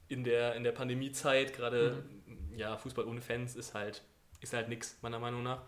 in, 0.07 0.23
der, 0.23 0.55
in 0.55 0.63
der 0.63 0.71
Pandemiezeit. 0.71 1.53
Gerade 1.55 2.03
ja, 2.55 2.77
Fußball 2.77 3.05
ohne 3.05 3.21
Fans 3.21 3.55
ist 3.55 3.73
halt, 3.73 4.03
ist 4.41 4.53
halt 4.53 4.69
nix, 4.69 4.97
meiner 5.01 5.19
Meinung 5.19 5.43
nach. 5.43 5.63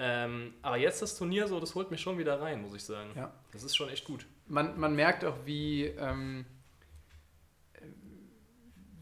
Ähm, 0.00 0.54
aber 0.62 0.76
jetzt 0.76 1.02
das 1.02 1.16
Turnier 1.16 1.48
so, 1.48 1.58
das 1.58 1.74
holt 1.74 1.90
mich 1.90 2.00
schon 2.00 2.18
wieder 2.18 2.40
rein, 2.40 2.62
muss 2.62 2.74
ich 2.74 2.84
sagen. 2.84 3.10
Ja. 3.16 3.32
Das 3.52 3.64
ist 3.64 3.76
schon 3.76 3.88
echt 3.88 4.04
gut. 4.04 4.26
Man, 4.46 4.78
man 4.78 4.94
merkt 4.94 5.24
auch, 5.24 5.36
wie, 5.44 5.86
ähm, 5.86 6.46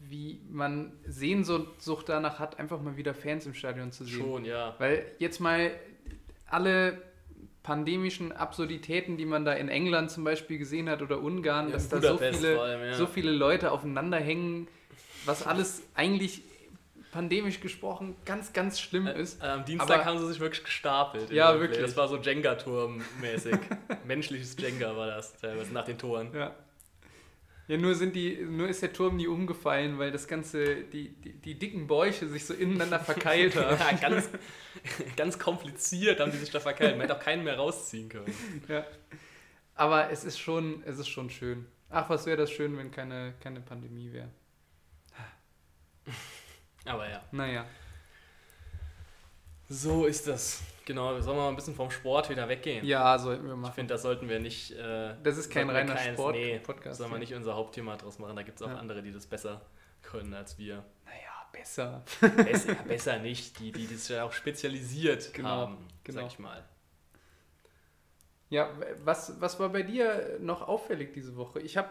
wie 0.09 0.41
man 0.49 0.91
Sehnsucht 1.05 2.05
danach 2.07 2.39
hat, 2.39 2.59
einfach 2.59 2.81
mal 2.81 2.97
wieder 2.97 3.13
Fans 3.13 3.45
im 3.45 3.53
Stadion 3.53 3.91
zu 3.91 4.03
sehen. 4.05 4.19
Schon, 4.19 4.45
ja. 4.45 4.75
Weil 4.77 5.05
jetzt 5.19 5.39
mal 5.39 5.71
alle 6.45 7.01
pandemischen 7.63 8.31
Absurditäten, 8.31 9.17
die 9.17 9.25
man 9.25 9.43
da 9.43 9.53
in 9.53 9.67
England 9.69 10.09
zum 10.11 10.23
Beispiel 10.23 10.57
gesehen 10.57 10.89
hat 10.89 11.01
oder 11.01 11.19
Ungarn, 11.21 11.67
Ja, 11.67 11.73
dass 11.73 11.89
da 11.89 12.01
so 12.01 12.17
viele, 12.17 12.61
allem, 12.61 12.81
ja. 12.81 12.93
so 12.93 13.05
viele 13.07 13.31
Leute 13.31 13.71
aufeinander 13.71 14.17
hängen, 14.17 14.67
was 15.25 15.45
alles 15.45 15.83
eigentlich 15.93 16.41
pandemisch 17.11 17.59
gesprochen 17.59 18.15
ganz, 18.25 18.53
ganz 18.53 18.79
schlimm 18.79 19.07
ist. 19.07 19.41
Äh, 19.43 19.47
am 19.47 19.65
Dienstag 19.65 19.95
Aber- 19.99 20.05
haben 20.05 20.19
sie 20.19 20.27
sich 20.27 20.39
wirklich 20.39 20.63
gestapelt. 20.63 21.29
Ja, 21.31 21.59
wirklich. 21.59 21.81
Das 21.81 21.97
war 21.97 22.07
so 22.07 22.17
Jenga-Turm-mäßig. 22.17 23.55
Menschliches 24.05 24.55
Jenga 24.59 24.95
war 24.95 25.07
das 25.07 25.35
teilweise 25.37 25.73
nach 25.73 25.83
den 25.85 25.97
Toren. 25.97 26.29
Ja. 26.33 26.55
Ja, 27.67 27.77
nur 27.77 27.95
sind 27.95 28.15
die, 28.15 28.37
nur 28.37 28.69
ist 28.69 28.81
der 28.81 28.93
Turm 28.93 29.17
nie 29.17 29.27
umgefallen, 29.27 29.99
weil 29.99 30.11
das 30.11 30.27
ganze, 30.27 30.83
die, 30.85 31.09
die, 31.09 31.33
die 31.33 31.59
dicken 31.59 31.87
Bäuche 31.87 32.27
sich 32.29 32.45
so 32.45 32.53
ineinander 32.53 32.99
verkeilt 32.99 33.55
haben. 33.57 33.77
ja, 33.77 33.91
ganz, 33.97 34.29
ganz 35.17 35.37
kompliziert 35.37 36.21
haben 36.21 36.31
die 36.31 36.37
sich 36.37 36.49
da 36.49 36.61
verkeilt. 36.61 36.91
Man 36.91 37.01
hätte 37.01 37.17
auch 37.17 37.23
keinen 37.23 37.43
mehr 37.43 37.57
rausziehen 37.57 38.07
können. 38.07 38.33
Ja. 38.69 38.85
Aber 39.75 40.09
es 40.11 40.23
ist 40.23 40.39
schon, 40.39 40.81
es 40.85 40.97
ist 40.97 41.09
schon 41.09 41.29
schön. 41.29 41.65
Ach, 41.89 42.09
was 42.09 42.25
wäre 42.25 42.37
das 42.37 42.51
schön, 42.51 42.77
wenn 42.77 42.89
keine, 42.89 43.33
keine 43.41 43.59
Pandemie 43.59 44.11
wäre. 44.13 44.29
Aber 46.85 47.09
ja. 47.09 47.21
Naja. 47.31 47.65
So 49.69 50.05
ist 50.05 50.27
das. 50.27 50.61
Genau, 50.87 51.19
sollen 51.19 51.35
wir 51.37 51.43
mal 51.43 51.49
ein 51.49 51.55
bisschen 51.57 51.75
vom 51.75 51.91
Sport 51.91 52.29
wieder 52.29 52.47
weggehen? 52.47 52.85
Ja, 52.85 53.19
sollten 53.19 53.45
wir 53.45 53.51
Ich 53.55 53.59
machen. 53.59 53.73
finde, 53.73 53.93
das 53.93 54.03
sollten 54.03 54.29
wir 54.29 54.39
nicht. 54.39 54.71
Äh, 54.71 55.15
Das 55.21 55.37
ist 55.37 55.49
kein 55.49 55.69
reiner 55.69 55.95
keins- 55.95 56.13
Sport- 56.13 56.35
Nee, 56.35 56.61
Sollen 56.91 57.11
wir 57.11 57.19
nicht 57.19 57.33
unser 57.33 57.55
Hauptthema 57.55 57.97
draus 57.97 58.19
machen. 58.19 58.37
Da 58.37 58.43
gibt 58.43 58.61
es 58.61 58.65
auch 58.65 58.71
Ja. 58.71 58.77
andere, 58.77 59.01
die 59.01 59.11
das 59.11 59.27
besser 59.27 59.61
können 60.01 60.33
als 60.33 60.57
wir. 60.57 60.85
Naja, 61.03 61.47
besser. 61.51 62.05
Besser, 62.37 62.73
besser 62.87 63.19
nicht. 63.19 63.59
Die, 63.59 63.73
die 63.73 63.85
das 63.93 64.07
ja 64.07 64.23
auch 64.23 64.31
spezialisiert 64.31 65.33
Genau, 65.33 65.49
haben, 65.49 65.77
genau. 66.05 66.21
sag 66.21 66.27
ich 66.31 66.39
mal. 66.39 66.63
Ja, 68.49 68.69
was, 69.03 69.41
was 69.41 69.59
war 69.59 69.67
bei 69.67 69.81
dir 69.83 70.37
noch 70.39 70.65
auffällig 70.65 71.11
diese 71.11 71.35
Woche? 71.35 71.59
Ich 71.59 71.75
habe 71.75 71.89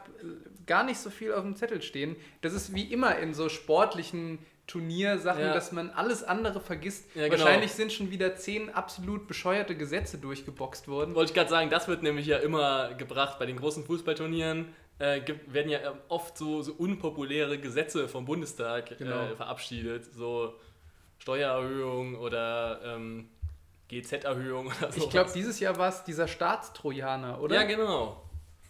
gar 0.64 0.84
nicht 0.84 0.98
so 0.98 1.10
viel 1.10 1.34
auf 1.34 1.42
dem 1.42 1.54
Zettel 1.54 1.82
stehen. 1.82 2.16
Das 2.40 2.54
ist 2.54 2.74
wie 2.74 2.90
immer 2.90 3.18
in 3.18 3.34
so 3.34 3.50
sportlichen 3.50 4.38
Turniersachen, 4.66 5.40
Ja. 5.42 5.52
dass 5.54 5.70
man 5.72 5.90
alles 5.90 6.24
andere 6.24 6.60
vergisst. 6.60 7.14
Ja, 7.14 7.28
genau. 7.28 7.44
Wahrscheinlich 7.44 7.72
sind 7.72 7.92
schon 7.92 8.10
wieder 8.10 8.34
zehn 8.36 8.68
absolut 8.70 9.28
bescheuerte 9.28 9.76
Gesetze 9.76 10.18
durchgeboxt 10.18 10.88
worden. 10.88 11.14
Wollte 11.14 11.30
ich 11.30 11.34
gerade 11.34 11.50
sagen, 11.50 11.70
das 11.70 11.86
wird 11.88 12.02
nämlich 12.02 12.26
ja 12.26 12.38
immer 12.38 12.94
gebracht 12.94 13.38
bei 13.38 13.46
den 13.46 13.56
großen 13.58 13.84
Fußballturnieren. 13.84 14.74
Äh, 14.98 15.20
werden 15.46 15.70
ja 15.70 15.78
ähm, 15.90 15.98
oft 16.08 16.36
so, 16.38 16.62
so 16.62 16.72
unpopuläre 16.72 17.58
Gesetze 17.58 18.08
vom 18.08 18.24
Bundestag 18.24 18.96
Genau. 18.98 19.26
äh, 19.26 19.36
verabschiedet. 19.36 20.06
So 20.14 20.54
Steuererhöhung 21.18 22.14
oder 22.16 22.80
ähm, 22.84 23.28
GZ-Erhöhung 23.88 24.66
oder 24.66 24.90
so. 24.92 25.04
Ich 25.04 25.10
glaube, 25.10 25.30
dieses 25.34 25.60
Jahr 25.60 25.76
war 25.78 25.88
es 25.88 26.04
dieser 26.04 26.26
Staatstrojaner, 26.28 27.40
oder? 27.40 27.54
Ja, 27.56 27.62
genau. 27.64 28.22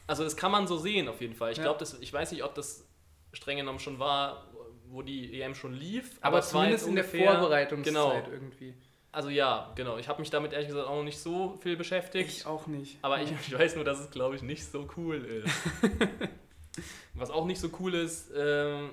Also 0.07 0.25
das 0.25 0.37
kann 0.37 0.53
man 0.53 0.67
so 0.67 0.77
sehen 0.79 1.09
auf 1.09 1.21
jeden 1.21 1.35
Fall. 1.35 1.53
Ich 1.53 1.59
Ja. 1.59 1.65
glaube, 1.65 1.85
ich 2.01 2.13
weiß 2.13 2.33
nicht, 2.33 2.45
ob 2.45 2.55
das 2.55 2.85
streng 3.33 3.57
genommen 3.59 3.81
schon 3.81 3.99
war, 3.99 4.47
wo 4.91 5.03
die 5.03 5.41
EM 5.41 5.55
schon 5.55 5.73
lief. 5.75 6.19
aber 6.21 6.37
war 6.37 6.43
zumindest 6.43 6.87
in 6.87 6.95
der 6.95 7.05
Vorbereitungszeit 7.05 7.95
Genau. 7.95 8.13
irgendwie. 8.31 8.75
Also 9.13 9.31
ja, 9.31 9.73
genau. 9.77 9.97
Ich 9.97 10.09
habe 10.09 10.21
mich 10.21 10.29
damit 10.31 10.53
ehrlich 10.53 10.69
gesagt 10.69 10.87
auch 10.87 10.97
noch 10.97 11.03
nicht 11.05 11.19
so 11.19 11.57
viel 11.63 11.77
beschäftigt. 11.77 12.29
Ich 12.31 12.47
auch 12.47 12.67
nicht. 12.67 12.99
Aber 13.03 13.21
ich, 13.23 13.31
ich 13.33 13.59
weiß 13.59 13.75
nur, 13.77 13.85
dass 13.85 13.99
es, 13.99 14.11
glaube 14.11 14.37
ich, 14.37 14.43
nicht 14.43 14.65
so 14.65 14.87
cool 14.97 15.17
ist. 15.25 15.49
Was 17.15 17.31
auch 17.31 17.47
nicht 17.47 17.59
so 17.61 17.71
cool 17.81 17.95
ist, 17.95 18.31
ähm, 18.37 18.91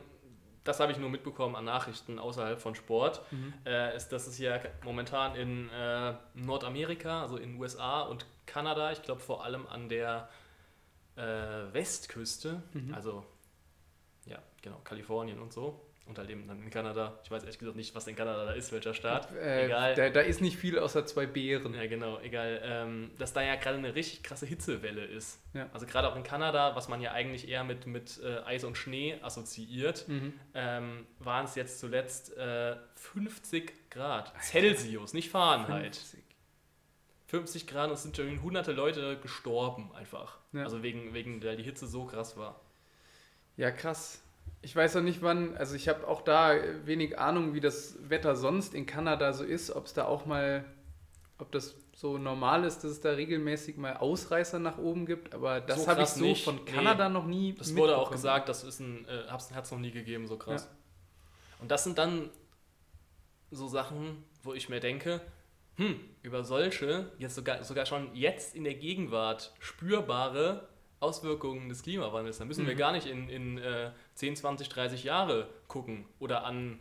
das 0.63 0.79
habe 0.79 0.93
ich 0.93 0.97
nur 0.97 1.09
mitbekommen 1.09 1.55
an 1.57 1.65
Nachrichten 1.65 2.19
außerhalb 2.19 2.57
von 2.61 2.73
Sport, 2.73 3.21
Mhm. 3.31 3.53
äh, 3.65 3.95
ist, 3.97 4.09
dass 4.13 4.27
es 4.27 4.37
ja 4.39 4.61
momentan 4.85 5.35
in 5.35 5.69
äh, 5.69 6.13
Nordamerika, 6.35 7.21
also 7.23 7.35
in 7.35 7.51
den 7.53 7.59
USA 7.61 8.03
und 8.03 8.25
Kanada, 8.45 8.93
ich 8.93 9.01
glaube 9.01 9.19
vor 9.19 9.43
allem 9.43 9.67
an 9.67 9.89
der 9.89 10.29
äh, 11.17 11.21
Westküste, 11.73 12.63
Mhm. 12.71 12.93
also 12.93 13.25
ja, 14.25 14.39
genau, 14.61 14.79
Kalifornien 14.83 15.39
und 15.39 15.51
so, 15.53 15.85
und 16.05 16.17
halt 16.17 16.29
eben 16.29 16.47
dann 16.47 16.61
in 16.61 16.69
Kanada. 16.69 17.17
Ich 17.23 17.31
weiß 17.31 17.43
ehrlich 17.43 17.59
gesagt 17.59 17.77
nicht, 17.77 17.95
was 17.95 18.07
in 18.07 18.15
Kanada 18.17 18.43
da 18.45 18.51
ist, 18.51 18.73
welcher 18.73 18.93
Staat. 18.93 19.31
Äh, 19.35 19.65
Egal. 19.67 19.95
Da, 19.95 20.09
da 20.09 20.19
ist 20.19 20.41
nicht 20.41 20.57
viel 20.57 20.77
außer 20.77 21.05
zwei 21.05 21.25
Beeren. 21.25 21.73
Ja, 21.73 21.87
genau, 21.87 22.19
egal. 22.19 22.59
Ähm, 22.61 23.11
dass 23.17 23.31
da 23.31 23.41
ja 23.41 23.55
gerade 23.55 23.77
eine 23.77 23.95
richtig 23.95 24.21
krasse 24.21 24.45
Hitzewelle 24.45 25.05
ist. 25.05 25.39
Ja. 25.53 25.69
Also 25.71 25.85
gerade 25.85 26.09
auch 26.11 26.17
in 26.17 26.23
Kanada, 26.23 26.75
was 26.75 26.89
man 26.89 26.99
ja 26.99 27.13
eigentlich 27.13 27.47
eher 27.47 27.63
mit, 27.63 27.87
mit 27.87 28.19
äh, 28.21 28.39
Eis 28.43 28.65
und 28.65 28.77
Schnee 28.77 29.17
assoziiert, 29.21 30.05
Mhm. 30.09 30.33
ähm, 30.53 31.05
waren 31.19 31.45
es 31.45 31.55
jetzt 31.55 31.79
zuletzt 31.79 32.35
äh, 32.35 32.75
50 32.95 33.89
Grad 33.89 34.33
Celsius, 34.41 35.13
nicht 35.13 35.29
Fahrenheit. 35.29 35.95
50. 35.95 36.19
50 37.27 37.65
Grad 37.67 37.87
und 37.87 37.93
es 37.95 38.03
sind 38.03 38.15
schon 38.15 38.41
hunderte 38.43 38.73
Leute 38.73 39.17
gestorben 39.19 39.91
einfach. 39.95 40.37
Ja. 40.51 40.63
Also 40.63 40.83
wegen, 40.83 41.13
wegen 41.13 41.39
der 41.39 41.55
die 41.55 41.63
Hitze 41.63 41.87
so 41.87 42.05
krass 42.05 42.35
war. 42.37 42.59
Ja, 43.57 43.71
krass. 43.71 44.21
Ich 44.61 44.75
weiß 44.75 44.95
auch 44.95 45.01
nicht, 45.01 45.21
wann, 45.21 45.57
also 45.57 45.75
ich 45.75 45.89
habe 45.89 46.07
auch 46.07 46.21
da 46.21 46.55
wenig 46.85 47.19
Ahnung, 47.19 47.53
wie 47.53 47.59
das 47.59 47.97
Wetter 48.09 48.35
sonst 48.35 48.73
in 48.73 48.85
Kanada 48.85 49.33
so 49.33 49.43
ist, 49.43 49.71
ob 49.71 49.85
es 49.85 49.93
da 49.93 50.05
auch 50.05 50.25
mal, 50.25 50.63
ob 51.37 51.51
das 51.51 51.75
so 51.95 52.17
normal 52.17 52.63
ist, 52.63 52.83
dass 52.83 52.91
es 52.91 53.01
da 53.01 53.11
regelmäßig 53.11 53.77
mal 53.77 53.97
Ausreißer 53.97 54.59
nach 54.59 54.77
oben 54.77 55.05
gibt, 55.05 55.33
aber 55.33 55.61
das 55.61 55.83
So 55.83 55.87
habe 55.89 56.03
ich 56.03 56.09
so 56.09 56.21
nicht. 56.21 56.43
von 56.43 56.55
Nee. 56.63 56.71
Kander 56.71 57.09
noch 57.09 57.25
nie 57.25 57.53
Das 57.53 57.75
wurde 57.75 57.97
auch 57.97 58.09
gesagt, 58.09 58.49
das 58.49 58.63
ist 58.63 58.79
ein, 58.79 59.05
äh, 59.07 59.27
hat 59.29 59.63
es 59.63 59.71
noch 59.71 59.79
nie 59.79 59.91
gegeben, 59.91 60.27
so 60.27 60.37
krass. 60.37 60.69
Und 61.59 61.69
das 61.69 61.83
sind 61.83 61.97
dann 61.97 62.29
so 63.51 63.67
Sachen, 63.67 64.23
wo 64.41 64.53
ich 64.53 64.69
mir 64.69 64.79
denke, 64.79 65.21
hm, 65.75 65.99
über 66.21 66.43
solche, 66.43 67.11
jetzt 67.17 67.35
sogar, 67.35 67.63
sogar 67.63 67.85
schon 67.85 68.13
jetzt 68.15 68.55
in 68.55 68.63
der 68.63 68.75
Gegenwart 68.75 69.53
spürbare 69.59 70.67
Auswirkungen 71.03 71.69
des 71.69 71.83
Klimawandels. 71.83 72.37
Da 72.39 72.45
müssen 72.45 72.65
wir 72.65 72.73
Mhm. 72.73 72.77
gar 72.79 72.91
nicht 72.93 73.05
in, 73.07 73.29
in 73.29 73.57
äh, 73.59 73.91
10, 74.15 74.35
20, 74.37 74.69
30 74.69 75.03
Jahre 75.03 75.47
gucken 75.67 76.05
oder 76.19 76.45
an 76.45 76.79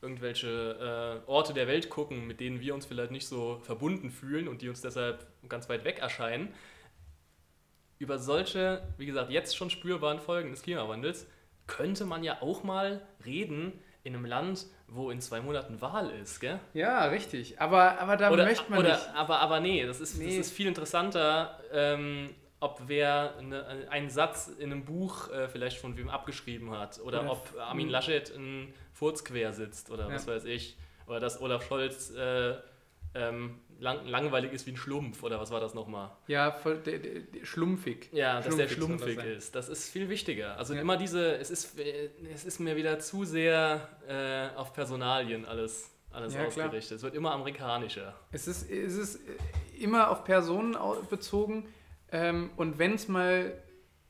irgendwelche 0.00 1.22
äh, 1.26 1.28
Orte 1.28 1.52
der 1.54 1.66
Welt 1.66 1.90
gucken, 1.90 2.26
mit 2.28 2.38
denen 2.38 2.60
wir 2.60 2.72
uns 2.74 2.86
vielleicht 2.86 3.10
nicht 3.10 3.26
so 3.26 3.58
verbunden 3.62 4.10
fühlen 4.10 4.46
und 4.46 4.62
die 4.62 4.68
uns 4.68 4.80
deshalb 4.80 5.26
ganz 5.48 5.68
weit 5.68 5.84
weg 5.84 5.98
erscheinen. 5.98 6.54
Über 7.98 8.18
solche, 8.18 8.82
wie 8.96 9.06
gesagt, 9.06 9.30
jetzt 9.30 9.56
schon 9.56 9.70
spürbaren 9.70 10.20
Folgen 10.20 10.50
des 10.50 10.62
Klimawandels 10.62 11.26
könnte 11.66 12.04
man 12.04 12.22
ja 12.22 12.40
auch 12.40 12.62
mal 12.62 13.02
reden 13.26 13.72
in 14.04 14.14
einem 14.14 14.24
Land, 14.24 14.66
wo 14.86 15.10
in 15.10 15.20
zwei 15.20 15.40
Monaten 15.40 15.80
Wahl 15.82 16.08
ist, 16.10 16.38
gell? 16.38 16.60
Ja, 16.74 17.06
richtig. 17.06 17.60
Aber, 17.60 17.98
aber 18.00 18.16
da 18.16 18.30
oder, 18.30 18.44
möchte 18.44 18.70
man 18.70 18.78
oder, 18.78 18.94
nicht. 18.94 19.08
Aber, 19.16 19.40
aber 19.40 19.58
nee, 19.60 19.84
das 19.84 20.00
ist, 20.00 20.14
das 20.14 20.20
Nee. 20.20 20.38
ist 20.38 20.52
viel 20.52 20.68
interessanter, 20.68 21.58
ähm, 21.72 22.30
ob 22.60 22.82
wer 22.86 23.36
eine, 23.38 23.88
einen 23.90 24.10
Satz 24.10 24.48
in 24.48 24.72
einem 24.72 24.84
Buch 24.84 25.30
äh, 25.30 25.48
vielleicht 25.48 25.78
von 25.78 25.96
wem 25.96 26.08
abgeschrieben 26.08 26.70
hat 26.72 26.98
oder, 27.00 27.20
Oder 27.22 27.32
ob 27.32 27.54
Armin 27.60 27.86
m- 27.86 27.92
Laschet 27.92 28.34
ein 28.34 28.72
Furz 28.92 29.24
quer 29.24 29.52
sitzt 29.52 29.90
oder 29.90 30.08
Ja. 30.08 30.14
was 30.14 30.26
weiß 30.26 30.44
ich. 30.44 30.76
Oder 31.06 31.20
dass 31.20 31.40
Olaf 31.40 31.64
Scholz 31.66 32.10
äh, 32.10 32.54
ähm, 33.14 33.60
lang, 33.78 34.04
langweilig 34.06 34.52
ist 34.52 34.66
wie 34.66 34.72
ein 34.72 34.76
Schlumpf 34.76 35.22
oder 35.22 35.40
was 35.40 35.50
war 35.50 35.60
das 35.60 35.72
nochmal? 35.72 36.10
Ja, 36.26 36.50
voll, 36.52 36.78
de, 36.78 36.98
de, 36.98 37.22
de, 37.22 37.44
schlumpfig. 37.46 38.10
Ja, 38.12 38.40
dass 38.40 38.54
der 38.56 38.68
Schlumpfig 38.68 38.98
das 38.98 39.14
schlumpfig 39.14 39.36
ist. 39.36 39.54
Das 39.54 39.68
ist 39.68 39.88
viel 39.90 40.08
wichtiger. 40.08 40.56
Also 40.58 40.74
Ja. 40.74 40.80
immer 40.80 40.96
diese, 40.96 41.36
es 41.36 41.50
ist, 41.50 41.78
äh, 41.78 42.10
es 42.34 42.44
ist 42.44 42.58
mir 42.58 42.76
wieder 42.76 42.98
zu 42.98 43.24
sehr 43.24 43.88
äh, 44.08 44.56
auf 44.58 44.72
Personalien 44.74 45.46
alles, 45.46 45.90
alles 46.10 46.34
Ja, 46.34 46.44
klar. 46.46 46.66
ausgerichtet. 46.66 46.96
Es 46.98 47.02
wird 47.02 47.14
immer 47.14 47.30
amerikanischer. 47.32 48.14
Es 48.32 48.46
ist, 48.48 48.68
es 48.70 48.96
ist 48.96 49.20
immer 49.78 50.10
auf 50.10 50.24
Personen 50.24 50.76
bezogen. 51.08 51.66
Ähm, 52.12 52.50
und 52.56 52.78
wenn 52.78 52.94
es 52.94 53.08
mal, 53.08 53.62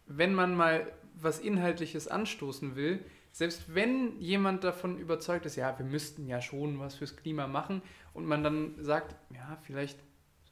wenn 0.06 0.34
man 0.34 0.54
mal 0.54 0.92
was 1.14 1.40
Inhaltliches 1.40 2.08
anstoßen 2.08 2.76
will, 2.76 3.04
selbst 3.32 3.74
wenn 3.74 4.18
jemand 4.20 4.64
davon 4.64 4.98
überzeugt 4.98 5.46
ist, 5.46 5.56
ja, 5.56 5.76
wir 5.78 5.86
müssten 5.86 6.26
ja 6.26 6.40
schon 6.40 6.78
was 6.78 6.94
fürs 6.94 7.16
Klima 7.16 7.46
machen, 7.46 7.82
und 8.18 8.26
man 8.26 8.42
dann 8.42 8.74
sagt, 8.82 9.14
ja, 9.32 9.58
vielleicht 9.62 10.00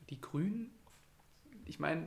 die 0.09 0.20
Grünen, 0.20 0.70
ich 1.64 1.80
meine, 1.80 2.06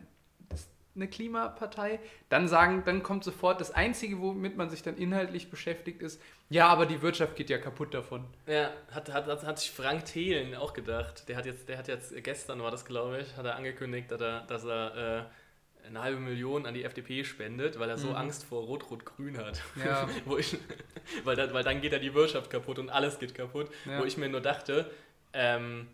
eine 0.95 1.07
Klimapartei, 1.07 1.99
dann 2.29 2.47
sagen, 2.47 2.83
dann 2.85 3.03
kommt 3.03 3.23
sofort 3.23 3.61
das 3.61 3.71
Einzige, 3.71 4.19
womit 4.19 4.57
man 4.57 4.69
sich 4.69 4.81
dann 4.83 4.97
inhaltlich 4.97 5.49
beschäftigt, 5.49 6.01
ist, 6.01 6.21
ja, 6.49 6.67
aber 6.67 6.85
die 6.85 7.01
Wirtschaft 7.01 7.35
geht 7.35 7.49
ja 7.49 7.59
kaputt 7.59 7.93
davon. 7.93 8.25
Ja, 8.47 8.71
hat, 8.91 9.13
hat, 9.13 9.27
hat, 9.27 9.43
hat 9.43 9.59
sich 9.59 9.71
Frank 9.71 10.05
Thelen 10.05 10.55
auch 10.55 10.73
gedacht. 10.73 11.29
Der 11.29 11.37
hat 11.37 11.45
jetzt, 11.45 11.69
der 11.69 11.77
hat 11.77 11.87
jetzt, 11.87 12.11
gestern 12.23 12.61
war 12.61 12.71
das 12.71 12.85
glaube 12.85 13.19
ich, 13.21 13.37
hat 13.37 13.45
er 13.45 13.55
angekündigt, 13.55 14.11
dass 14.11 14.19
er, 14.19 14.41
dass 14.47 14.65
er 14.65 15.27
äh, 15.85 15.87
eine 15.87 16.01
halbe 16.01 16.19
Million 16.19 16.65
an 16.65 16.73
die 16.73 16.83
FDP 16.83 17.23
spendet, 17.23 17.79
weil 17.79 17.89
er 17.89 17.97
so 17.97 18.09
Mhm. 18.09 18.15
Angst 18.15 18.45
vor 18.45 18.63
Rot-Rot-Grün 18.63 19.37
hat. 19.37 19.61
Ja. 19.83 20.09
Wo 20.25 20.37
ich, 20.37 20.57
weil, 21.23 21.35
dann, 21.35 21.53
weil 21.53 21.63
dann 21.63 21.81
geht 21.81 21.93
ja 21.93 21.99
die 21.99 22.13
Wirtschaft 22.13 22.49
kaputt 22.49 22.79
und 22.79 22.89
alles 22.89 23.19
geht 23.19 23.35
kaputt. 23.35 23.69
Ja. 23.85 23.99
Wo 23.99 24.03
ich 24.03 24.17
mir 24.17 24.27
nur 24.29 24.41
dachte, 24.41 24.89
ähm, 25.33 25.87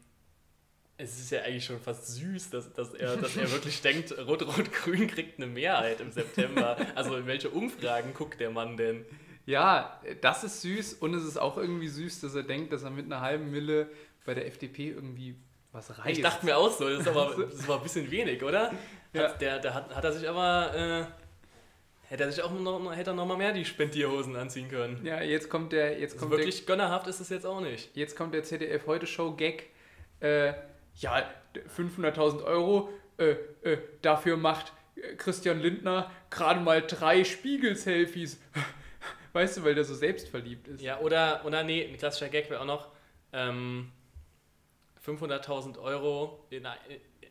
es 0.98 1.20
ist 1.20 1.32
ja 1.32 1.42
eigentlich 1.42 1.66
schon 1.66 1.80
fast 1.80 2.08
süß, 2.08 2.50
dass, 2.52 2.72
dass, 2.74 2.94
er, 2.94 3.18
dass 3.18 3.36
er 3.36 3.52
wirklich 3.52 3.82
denkt, 3.82 4.18
Rot-Rot-Grün 4.18 5.08
kriegt 5.08 5.38
eine 5.38 5.48
Mehrheit 5.48 6.00
im 6.00 6.12
September. 6.12 6.78
Also 6.96 7.18
in 7.18 7.28
welche 7.28 7.50
Umfragen 7.50 8.14
guckt 8.14 8.40
der 8.40 8.50
Mann 8.52 8.78
denn? 8.78 9.06
Ja, 9.46 10.02
das 10.22 10.44
ist 10.44 10.62
süß 10.62 10.94
und 10.96 11.14
es 11.14 11.24
ist 11.24 11.38
auch 11.38 11.58
irgendwie 11.58 11.88
süß, 11.90 12.22
dass 12.22 12.34
er 12.34 12.44
denkt, 12.44 12.72
dass 12.74 12.84
er 12.84 12.90
mit 12.92 13.06
einer 13.06 13.22
halben 13.22 13.52
Mille 13.52 13.90
bei 14.26 14.34
der 14.34 14.48
FDP 14.48 14.90
irgendwie 14.90 15.36
was 15.72 15.90
reißt. 16.00 16.10
Ich 16.18 16.22
dachte 16.22 16.46
mir 16.46 16.58
auch 16.58 16.72
so, 16.72 16.90
das 16.90 17.02
ist 17.02 17.08
aber, 17.08 17.36
das 17.52 17.68
war 17.68 17.78
ein 17.78 17.84
bisschen 17.84 18.10
wenig, 18.10 18.42
oder? 18.42 18.72
Ja. 19.14 19.24
Hat, 19.30 19.42
der, 19.42 19.60
der 19.60 19.74
hat, 19.74 19.94
hat 19.94 20.04
er 20.04 20.14
sich 20.14 20.28
aber, 20.28 20.74
äh, 20.76 22.10
hätte 22.10 22.24
er 22.24 22.32
sich 22.32 22.42
auch 22.42 22.52
noch, 22.52 22.96
hätte 22.96 23.12
er 23.12 23.14
noch 23.14 23.26
mal 23.26 23.38
mehr 23.38 23.52
die 23.52 23.66
Spendierhosen 23.66 24.36
anziehen 24.36 24.70
können. 24.70 25.06
ja, 25.06 25.22
jetzt 25.22 25.50
kommt 25.50 25.74
der, 25.74 26.00
jetzt 26.00 26.14
Also 26.14 26.20
kommt 26.20 26.32
der, 26.32 26.40
wirklich 26.40 26.66
gönnerhaft 26.66 27.08
ist 27.08 27.20
es 27.20 27.30
jetzt 27.30 27.46
auch 27.46 27.60
nicht. 27.62 27.96
jetzt 27.96 28.16
kommt 28.16 28.34
der 28.34 28.44
ZDF 28.44 28.88
Heute 28.88 29.06
Show 29.06 29.34
Gag. 29.34 29.68
Äh, 30.22 30.54
ja, 30.96 31.24
500.000 31.78 32.44
Euro. 32.44 32.90
Äh, 33.18 33.32
äh, 33.64 33.78
dafür 34.02 34.36
macht 34.38 34.74
äh, 34.96 35.16
Christian 35.16 35.60
Lindner 35.60 36.12
gerade 36.30 36.60
mal 36.60 36.82
drei 36.82 37.24
Spiegel-Selfies. 37.24 38.40
Weißt 39.34 39.58
du, 39.58 39.64
weil 39.64 39.76
der 39.76 39.84
so 39.86 39.96
selbstverliebt 39.96 40.68
ist. 40.68 40.82
Ja, 40.82 41.00
oder, 41.00 41.44
oder 41.46 41.64
nee, 41.64 41.86
ein 41.86 41.98
klassischer 41.98 42.30
Gag 42.30 42.50
wäre 42.50 42.62
auch 42.62 42.66
noch 42.66 42.88
ähm, 43.34 43.92
500.000 45.06 45.78
Euro 45.80 46.46
in, 46.50 46.68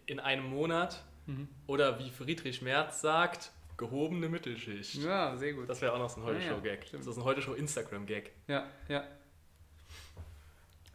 in 0.06 0.20
einem 0.20 0.44
Monat 0.46 1.02
Mhm. 1.26 1.48
oder 1.66 1.98
wie 1.98 2.10
Friedrich 2.10 2.60
Merz 2.60 3.00
sagt, 3.00 3.50
gehobene 3.78 4.28
Mittelschicht. 4.28 4.96
Ja, 4.96 5.34
sehr 5.38 5.54
gut. 5.54 5.70
Das 5.70 5.80
wäre 5.80 5.94
auch 5.94 5.98
noch 5.98 6.10
so 6.10 6.20
ein 6.20 6.26
Ja, 6.26 6.32
ja, 6.34 6.38
Heute-Show-Gag. 6.38 6.86
stimmt. 6.86 7.02
das 7.02 7.12
ist 7.12 7.16
ein 7.16 7.24
Heute-Show-Instagram-Gag. 7.24 8.30
Ja, 8.46 8.66
ja. 8.88 9.04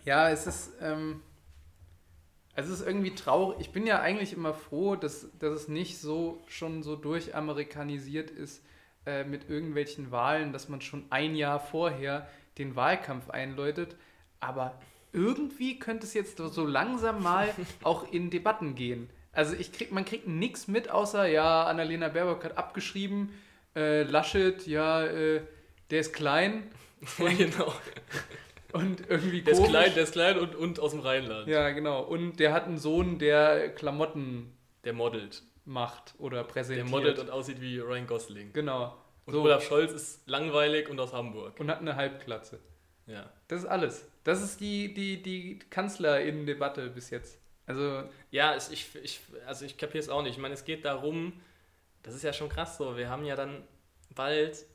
Ja, 0.05 0.29
es 0.29 0.45
ist, 0.45 0.73
ähm, 0.81 1.23
es 2.59 2.69
ist 2.69 2.85
irgendwie 2.85 3.13
traurig. 3.13 3.57
Ich 3.59 3.71
bin 3.71 3.85
ja 3.85 3.99
eigentlich 3.99 4.33
immer 4.33 4.53
froh, 4.53 4.95
dass, 4.95 5.27
dass 5.37 5.53
es 5.53 5.67
nicht 5.67 5.99
so 5.99 6.41
schon 6.47 6.83
so 6.83 6.95
durchamerikanisiert 6.95 8.31
ist 8.31 8.63
äh, 9.05 9.23
mit 9.23 9.49
irgendwelchen 9.49 10.11
Wahlen, 10.11 10.53
dass 10.53 10.69
man 10.69 10.81
schon 10.81 11.05
ein 11.09 11.35
Jahr 11.35 11.59
vorher 11.59 12.27
den 12.57 12.75
Wahlkampf 12.75 13.29
einläutet. 13.29 13.95
Aber 14.39 14.79
irgendwie 15.13 15.79
könnte 15.79 16.05
es 16.05 16.13
jetzt 16.13 16.37
so 16.37 16.65
langsam 16.65 17.23
mal 17.23 17.53
auch 17.83 18.11
in 18.11 18.29
Debatten 18.29 18.75
gehen. 18.75 19.09
Also 19.31 19.55
ich 19.55 19.71
krieg, 19.71 19.91
man 19.91 20.05
kriegt 20.05 20.27
nichts 20.27 20.67
mit, 20.67 20.89
außer, 20.89 21.27
ja, 21.27 21.65
Annalena 21.65 22.09
Baerbock 22.09 22.43
hat 22.43 22.57
abgeschrieben, 22.57 23.29
äh, 23.75 24.03
Laschet, 24.03 24.65
ja, 24.65 25.03
äh, 25.05 25.41
der 25.91 25.99
ist 25.99 26.13
klein 26.13 26.63
Ja, 27.17 27.27
genau. 27.37 27.73
und 28.73 29.09
irgendwie 29.09 29.41
Der 29.41 29.53
ist 29.53 29.63
klein, 29.63 29.93
der 29.93 30.03
ist 30.03 30.11
klein 30.13 30.37
und, 30.39 30.55
und 30.55 30.79
aus 30.79 30.91
dem 30.91 30.99
Rheinland. 31.01 31.47
Ja, 31.47 31.69
genau. 31.71 32.01
Und 32.03 32.39
der 32.39 32.53
hat 32.53 32.65
einen 32.65 32.77
Sohn, 32.77 33.19
der 33.19 33.69
Klamotten 33.75 34.53
Der 34.83 34.93
modelt. 34.93 35.43
macht 35.65 36.13
oder 36.19 36.37
Der 36.37 36.43
präsentiert. 36.43 36.87
modelt 36.89 37.19
und 37.19 37.29
aussieht 37.29 37.61
wie 37.61 37.79
Ryan 37.79 38.07
Gosling. 38.07 38.53
genau. 38.53 38.95
Und 39.25 39.33
So. 39.33 39.43
Olaf 39.43 39.63
Scholz 39.63 39.91
ist 39.91 40.27
langweilig 40.27 40.89
und 40.89 40.99
aus 40.99 41.13
Hamburg. 41.13 41.59
Und 41.59 41.69
hat 41.69 41.79
eine 41.81 41.95
Halbglatze. 41.95 42.59
Ja. 43.05 43.29
Das 43.47 43.61
ist 43.61 43.67
alles. 43.67 44.07
Das 44.23 44.41
ist 44.43 44.59
die, 44.59 44.91
die, 44.93 45.21
die 45.21 45.59
Kanzlerinnen-Debatte 45.69 46.89
bis 46.89 47.09
jetzt. 47.11 47.39
Also, 47.67 48.03
Ja, 48.31 48.55
ich, 48.57 48.87
ich, 49.03 49.19
also 49.45 49.65
ich 49.65 49.77
kapiere 49.77 49.99
es 49.99 50.09
auch 50.09 50.23
nicht. 50.23 50.31
Ich 50.33 50.37
meine, 50.39 50.55
es 50.55 50.65
geht 50.65 50.83
darum, 50.85 51.33
das 52.01 52.15
ist 52.15 52.23
ja 52.23 52.33
schon 52.33 52.49
krass 52.49 52.77
so, 52.77 52.97
wir 52.97 53.09
haben 53.09 53.23
ja 53.25 53.35
dann 53.35 53.63
bald 54.15 54.65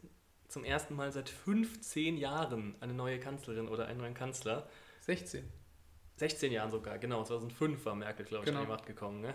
zum 0.49 0.65
ersten 0.65 0.95
Mal 0.95 1.13
seit 1.13 1.29
15 1.29 2.17
Jahren 2.17 2.75
eine 2.81 2.95
neue 2.95 3.19
Kanzlerin 3.21 3.69
oder 3.69 3.87
einen 3.87 4.01
neuen 4.01 4.15
Kanzler. 4.15 4.69
16. 5.03 5.45
16 6.17 6.53
Jahren 6.53 6.71
sogar, 6.71 6.99
genau. 6.99 7.25
2005 7.25 7.85
war 7.85 7.95
Merkel, 7.95 8.25
glaube 8.25 8.45
ich, 8.45 8.47
Genau. 8.47 8.61
an 8.61 8.67
die 8.67 8.71
Macht 8.73 8.87
gekommen. 8.87 9.21
Ne? 9.21 9.35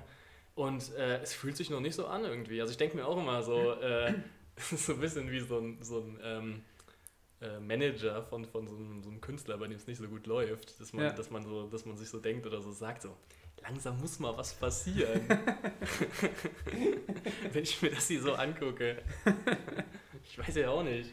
Und 0.55 0.93
äh, 0.95 1.19
es 1.21 1.33
fühlt 1.33 1.57
sich 1.57 1.69
noch 1.69 1.81
nicht 1.81 1.95
so 1.95 2.07
an 2.07 2.23
irgendwie. 2.23 2.61
Also 2.61 2.71
ich 2.71 2.77
denke 2.77 2.95
mir 2.95 3.05
auch 3.05 3.17
immer 3.17 3.43
so, 3.43 3.73
äh, 3.81 4.13
so 4.75 4.93
ein 4.93 4.99
bisschen 4.99 5.29
wie 5.31 5.39
so 5.41 5.59
ein, 5.59 5.77
so 5.81 5.99
ein 5.99 6.19
ähm, 6.23 6.61
äh, 7.41 7.59
Manager 7.59 8.23
von, 8.23 8.45
von 8.45 8.67
so, 8.67 8.75
einem, 8.75 9.03
so 9.03 9.09
einem 9.09 9.21
Künstler, 9.21 9.57
bei 9.57 9.67
dem 9.67 9.77
es 9.77 9.87
nicht 9.87 9.97
so 9.97 10.07
gut 10.07 10.25
läuft, 10.27 10.79
dass 10.79 10.93
man, 10.93 11.05
Ja. 11.05 11.11
dass 11.11 11.29
man 11.31 11.43
so, 11.45 11.67
dass 11.67 11.85
man 11.85 11.97
sich 11.97 12.09
so 12.09 12.19
denkt 12.19 12.45
oder 12.45 12.61
so 12.61 12.71
sagt, 12.71 13.01
so 13.01 13.15
langsam 13.61 13.99
muss 13.99 14.19
mal 14.19 14.35
was 14.37 14.53
passieren. 14.53 15.21
Wenn 17.51 17.63
ich 17.63 17.81
mir 17.81 17.91
das 17.91 18.07
hier 18.07 18.21
so 18.21 18.33
angucke. 18.33 19.01
Ich 20.29 20.37
weiß 20.37 20.55
ja 20.55 20.69
auch 20.69 20.83
nicht. 20.83 21.11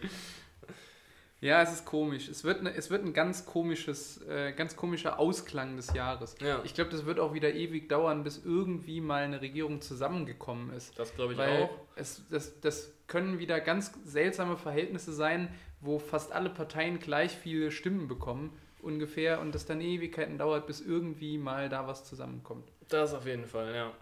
Ja, 1.41 1.63
es 1.63 1.73
ist 1.73 1.85
komisch. 1.85 2.29
Es 2.29 2.45
wird, 2.45 2.63
ne, 2.63 2.75
es 2.75 2.91
wird 2.91 3.05
ein 3.05 3.13
ganz 3.13 3.45
komisches, 3.45 4.23
äh, 4.27 4.53
ganz 4.53 4.75
komischer 4.75 5.19
Ausklang 5.19 5.77
des 5.77 5.93
Jahres. 5.93 6.35
Ja, 6.41 6.63
Ich 6.65 6.75
glaube, 6.75 6.91
das 6.91 7.05
wird 7.05 7.21
auch 7.21 7.35
wieder 7.35 7.53
ewig 7.53 7.89
dauern, 7.89 8.25
bis 8.25 8.43
irgendwie 8.45 9.01
mal 9.01 9.23
eine 9.23 9.41
Regierung 9.41 9.83
zusammengekommen 9.83 10.73
ist. 10.73 10.99
das 10.99 11.15
glaube 11.15 11.35
ich 11.35 11.39
Weil 11.39 11.65
auch. 11.65 11.71
Es, 11.95 12.23
das, 12.31 12.61
das 12.61 12.93
können 13.07 13.39
wieder 13.39 13.61
ganz 13.61 13.93
seltsame 14.05 14.57
Verhältnisse 14.57 15.13
sein, 15.13 15.53
wo 15.81 15.99
fast 15.99 16.33
alle 16.33 16.49
Parteien 16.49 16.99
gleich 16.99 17.33
viele 17.37 17.71
Stimmen 17.71 18.09
bekommen, 18.09 18.59
ungefähr, 18.81 19.41
und 19.41 19.55
das 19.55 19.67
dann 19.67 19.81
Ewigkeiten 19.81 20.39
dauert, 20.39 20.67
bis 20.67 20.81
irgendwie 20.81 21.37
mal 21.37 21.69
da 21.69 21.87
was 21.87 22.05
zusammenkommt. 22.05 22.73
Das 22.89 23.13
auf 23.13 23.27
jeden 23.27 23.47
Fall, 23.47 23.75
ja. 23.75 23.93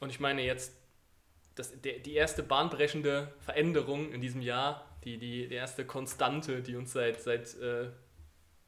Und 0.00 0.10
ich 0.10 0.18
meine 0.18 0.42
jetzt, 0.42 0.74
das, 1.54 1.80
der, 1.80 1.98
die 1.98 2.14
erste 2.14 2.42
bahnbrechende 2.42 3.32
Veränderung 3.40 4.10
in 4.12 4.20
diesem 4.20 4.40
Jahr, 4.40 4.86
die, 5.04 5.18
die, 5.18 5.48
die 5.48 5.54
erste 5.54 5.84
Konstante, 5.84 6.62
die 6.62 6.76
uns 6.76 6.92
seit, 6.92 7.20
seit 7.20 7.54
äh, 7.60 7.90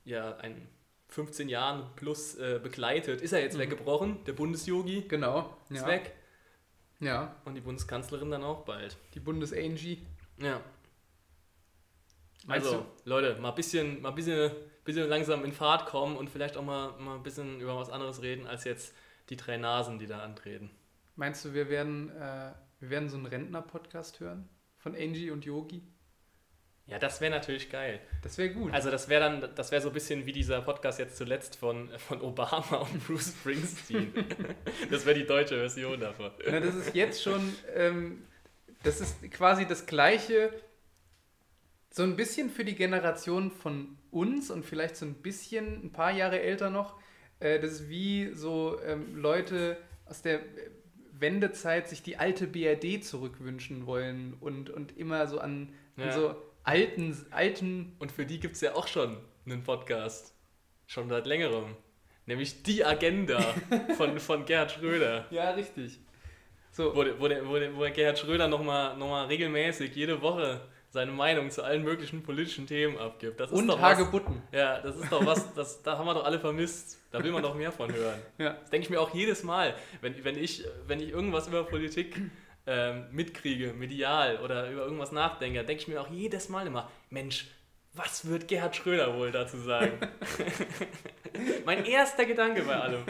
ja, 0.04 0.36
ein 0.38 0.68
15 1.08 1.48
Jahren 1.48 1.86
plus 1.96 2.34
äh, 2.36 2.58
begleitet, 2.62 3.20
ist 3.20 3.30
ja 3.30 3.38
jetzt 3.38 3.54
Mhm. 3.54 3.60
weggebrochen. 3.60 4.24
Der 4.24 4.32
Bundesyogi 4.32 5.02
Genau. 5.08 5.56
ist 5.70 5.82
Ja. 5.82 5.86
weg 5.86 6.14
ja. 7.00 7.36
und 7.44 7.54
die 7.54 7.60
Bundeskanzlerin 7.60 8.30
dann 8.30 8.42
auch 8.42 8.64
bald. 8.64 8.96
Die 9.14 9.20
Bundesangie. 9.20 10.04
Ja. 10.38 10.60
Meinst 12.46 12.66
Also, 12.66 12.84
Leute, 13.04 13.40
mal 13.40 13.50
ein 13.50 13.54
bisschen, 13.54 14.02
mal 14.02 14.10
bisschen, 14.10 14.50
bisschen 14.84 15.08
langsam 15.08 15.44
in 15.44 15.52
Fahrt 15.52 15.86
kommen 15.86 16.16
und 16.16 16.28
vielleicht 16.28 16.56
auch 16.56 16.64
mal, 16.64 16.92
mal 16.98 17.14
ein 17.16 17.22
bisschen 17.22 17.60
über 17.60 17.76
was 17.76 17.88
anderes 17.90 18.20
reden, 18.22 18.46
als 18.46 18.64
jetzt 18.64 18.94
die 19.30 19.36
drei 19.36 19.56
Nasen, 19.56 19.98
die 19.98 20.06
da 20.06 20.18
antreten. 20.18 20.70
Meinst 21.16 21.44
du, 21.44 21.54
wir 21.54 21.68
werden, 21.70 22.10
äh, 22.10 22.52
Wir 22.84 22.90
werden 22.90 23.08
so 23.08 23.16
einen 23.16 23.24
Rentner-Podcast 23.24 24.20
hören 24.20 24.46
von 24.76 24.94
Angie 24.94 25.30
und 25.30 25.46
Yogi. 25.46 25.82
Ja, 26.84 26.98
das 26.98 27.22
wäre 27.22 27.30
natürlich 27.30 27.70
geil. 27.70 27.98
Das 28.20 28.36
wäre 28.36 28.50
gut. 28.50 28.74
Also 28.74 28.90
das 28.90 29.08
wäre 29.08 29.22
dann, 29.22 29.54
das 29.54 29.72
wäre 29.72 29.80
so 29.80 29.88
ein 29.88 29.94
bisschen 29.94 30.26
wie 30.26 30.32
dieser 30.32 30.60
Podcast 30.60 30.98
jetzt 30.98 31.16
zuletzt 31.16 31.56
von, 31.56 31.88
von 31.98 32.20
Obama 32.20 32.76
und 32.76 33.06
Bruce 33.06 33.28
Springsteen. 33.28 34.12
das 34.90 35.06
wäre 35.06 35.18
die 35.18 35.24
deutsche 35.24 35.56
Version 35.56 35.98
davon. 35.98 36.30
Na, 36.46 36.60
das 36.60 36.74
ist 36.74 36.94
jetzt 36.94 37.22
schon, 37.22 37.54
ähm, 37.74 38.26
das 38.82 39.00
ist 39.00 39.22
quasi 39.30 39.66
das 39.66 39.86
Gleiche, 39.86 40.52
so 41.88 42.02
ein 42.02 42.16
bisschen 42.16 42.50
für 42.50 42.66
die 42.66 42.74
Generation 42.74 43.50
von 43.50 43.96
uns 44.10 44.50
und 44.50 44.66
vielleicht 44.66 44.96
so 44.96 45.06
ein 45.06 45.14
bisschen, 45.14 45.86
ein 45.86 45.92
paar 45.92 46.12
Jahre 46.12 46.38
älter 46.42 46.68
noch. 46.68 47.00
Äh, 47.40 47.60
das 47.60 47.72
ist 47.72 47.88
wie 47.88 48.34
so 48.34 48.78
ähm, 48.84 49.16
Leute 49.16 49.78
aus 50.04 50.20
der 50.20 50.40
Wendezeit 51.20 51.88
sich 51.88 52.02
die 52.02 52.16
alte 52.16 52.46
BRD 52.46 53.02
zurückwünschen 53.04 53.86
wollen 53.86 54.34
und, 54.40 54.70
und 54.70 54.96
immer 54.98 55.26
so 55.26 55.38
an, 55.38 55.72
an 55.96 56.06
Ja. 56.06 56.12
so 56.12 56.34
alten, 56.64 57.16
alten 57.30 57.94
Und 57.98 58.12
für 58.12 58.26
die 58.26 58.40
gibt 58.40 58.54
es 58.56 58.60
ja 58.60 58.74
auch 58.74 58.86
schon 58.88 59.16
einen 59.46 59.62
Podcast. 59.62 60.34
Schon 60.86 61.08
seit 61.08 61.26
längerem. 61.26 61.76
Nämlich 62.26 62.62
Die 62.62 62.84
Agenda 62.84 63.40
von, 63.96 64.18
von 64.18 64.44
Gerhard 64.44 64.72
Schröder. 64.72 65.26
Ja, 65.30 65.50
richtig. 65.52 65.98
So, 66.72 66.94
Wo, 66.96 67.04
der- 67.04 67.18
wo, 67.20 67.24
wo, 67.28 67.76
wo 67.78 67.92
Gerhard 67.92 68.18
Schröder 68.18 68.48
nochmal 68.48 68.96
noch 68.96 69.08
mal 69.08 69.26
regelmäßig 69.26 69.94
jede 69.94 70.20
Woche 70.22 70.60
seine 70.94 71.10
Meinung 71.10 71.50
zu 71.50 71.64
allen 71.64 71.82
möglichen 71.82 72.22
politischen 72.22 72.68
Themen 72.68 72.96
abgibt. 72.96 73.40
Das 73.40 73.50
ist 73.50 73.58
und 73.58 73.66
was, 73.66 73.80
Hagebutten. 73.80 74.40
Ja, 74.52 74.80
das 74.80 74.94
ist 74.94 75.10
doch 75.10 75.26
was, 75.26 75.52
das, 75.54 75.82
da 75.82 75.98
haben 75.98 76.06
wir 76.06 76.14
doch 76.14 76.24
alle 76.24 76.38
vermisst. 76.38 77.00
Da 77.10 77.22
will 77.22 77.32
man 77.32 77.42
doch 77.42 77.56
mehr 77.56 77.72
von 77.72 77.92
hören. 77.92 78.22
Ja. 78.38 78.50
Das 78.60 78.70
denke 78.70 78.84
ich 78.84 78.90
mir 78.90 79.00
auch 79.00 79.12
jedes 79.12 79.42
Mal, 79.42 79.74
wenn, 80.00 80.24
wenn, 80.24 80.38
ich, 80.38 80.64
wenn 80.86 81.00
ich 81.00 81.10
irgendwas 81.10 81.48
über 81.48 81.64
Politik 81.64 82.20
ähm, 82.66 83.06
mitkriege, 83.10 83.72
medial 83.72 84.38
oder 84.38 84.70
über 84.70 84.82
irgendwas 84.82 85.10
nachdenke, 85.10 85.64
denke 85.64 85.82
ich 85.82 85.88
mir 85.88 86.00
auch 86.00 86.10
jedes 86.10 86.48
Mal 86.48 86.66
immer, 86.66 86.88
Mensch, 87.10 87.48
was 87.92 88.28
wird 88.28 88.46
Gerhard 88.46 88.76
Schröder 88.76 89.16
wohl 89.16 89.32
dazu 89.32 89.58
sagen? 89.58 89.98
mein 91.64 91.84
erster 91.84 92.24
Gedanke 92.24 92.62
bei 92.62 92.76
allem. 92.76 93.02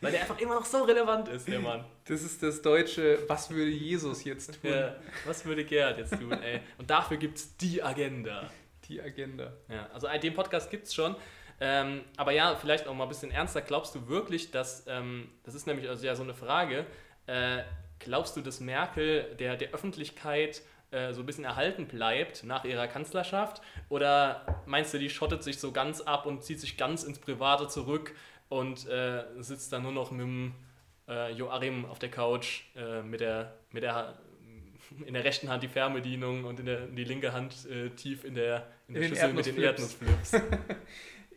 Weil 0.00 0.12
der 0.12 0.20
einfach 0.22 0.38
immer 0.38 0.54
noch 0.54 0.64
so 0.64 0.82
relevant 0.84 1.28
ist, 1.28 1.48
der 1.48 1.60
Mann. 1.60 1.84
Das 2.04 2.22
ist 2.22 2.42
das 2.42 2.62
deutsche, 2.62 3.18
was 3.28 3.50
würde 3.50 3.70
Jesus 3.70 4.24
jetzt 4.24 4.60
tun? 4.60 4.70
Ja, 4.70 4.96
was 5.26 5.44
würde 5.44 5.64
Gerhard 5.64 5.98
jetzt 5.98 6.18
tun, 6.18 6.32
ey? 6.32 6.60
Und 6.78 6.88
dafür 6.88 7.16
gibt 7.16 7.38
es 7.38 7.56
die 7.56 7.82
Agenda. 7.82 8.48
Die 8.88 9.00
Agenda. 9.00 9.52
Ja, 9.68 9.88
also 9.92 10.08
den 10.22 10.34
Podcast 10.34 10.70
gibt 10.70 10.86
es 10.86 10.94
schon. 10.94 11.16
Ähm, 11.60 12.02
aber 12.16 12.32
ja, 12.32 12.54
vielleicht 12.56 12.86
auch 12.86 12.94
mal 12.94 13.04
ein 13.04 13.08
bisschen 13.08 13.30
ernster. 13.30 13.60
Glaubst 13.60 13.94
du 13.94 14.08
wirklich, 14.08 14.50
dass, 14.50 14.84
ähm, 14.86 15.28
das 15.42 15.54
ist 15.54 15.66
nämlich 15.66 15.88
also 15.88 16.06
ja 16.06 16.14
so 16.14 16.22
eine 16.22 16.34
Frage, 16.34 16.86
äh, 17.26 17.62
glaubst 17.98 18.36
du, 18.36 18.40
dass 18.40 18.60
Merkel 18.60 19.34
der, 19.38 19.56
der 19.56 19.70
Öffentlichkeit 19.72 20.62
äh, 20.90 21.12
so 21.12 21.20
ein 21.20 21.26
bisschen 21.26 21.44
erhalten 21.44 21.86
bleibt 21.86 22.44
nach 22.44 22.64
ihrer 22.64 22.86
Kanzlerschaft? 22.86 23.60
Oder 23.88 24.62
meinst 24.66 24.94
du, 24.94 24.98
die 24.98 25.10
schottet 25.10 25.42
sich 25.42 25.58
so 25.58 25.72
ganz 25.72 26.00
ab 26.00 26.26
und 26.26 26.44
zieht 26.44 26.60
sich 26.60 26.76
ganz 26.76 27.02
ins 27.02 27.18
Private 27.18 27.68
zurück 27.68 28.14
und 28.48 28.86
äh, 28.88 29.24
sitzt 29.38 29.72
dann 29.72 29.82
nur 29.82 29.92
noch 29.92 30.10
mit 30.10 30.20
dem 30.20 30.54
äh, 31.08 31.32
Joachim 31.32 31.84
auf 31.84 31.98
der 31.98 32.10
Couch 32.10 32.62
äh, 32.76 33.02
mit 33.02 33.20
der, 33.20 33.54
mit 33.72 33.82
der 33.82 34.18
in 35.04 35.14
der 35.14 35.24
rechten 35.24 35.48
Hand 35.50 35.62
die 35.62 35.68
Fernbedienung 35.68 36.44
und 36.44 36.60
in 36.60 36.66
der 36.66 36.86
die 36.86 37.04
linke 37.04 37.32
Hand 37.32 37.66
äh, 37.66 37.90
tief 37.90 38.24
in 38.24 38.34
der, 38.34 38.66
in 38.88 38.94
der 38.94 39.02
In 39.02 39.08
Schüssel 39.10 39.32
mit 39.32 39.46
den 39.46 39.58
Erdnussflips. 39.58 40.32
Erdnussflips. 40.32 40.76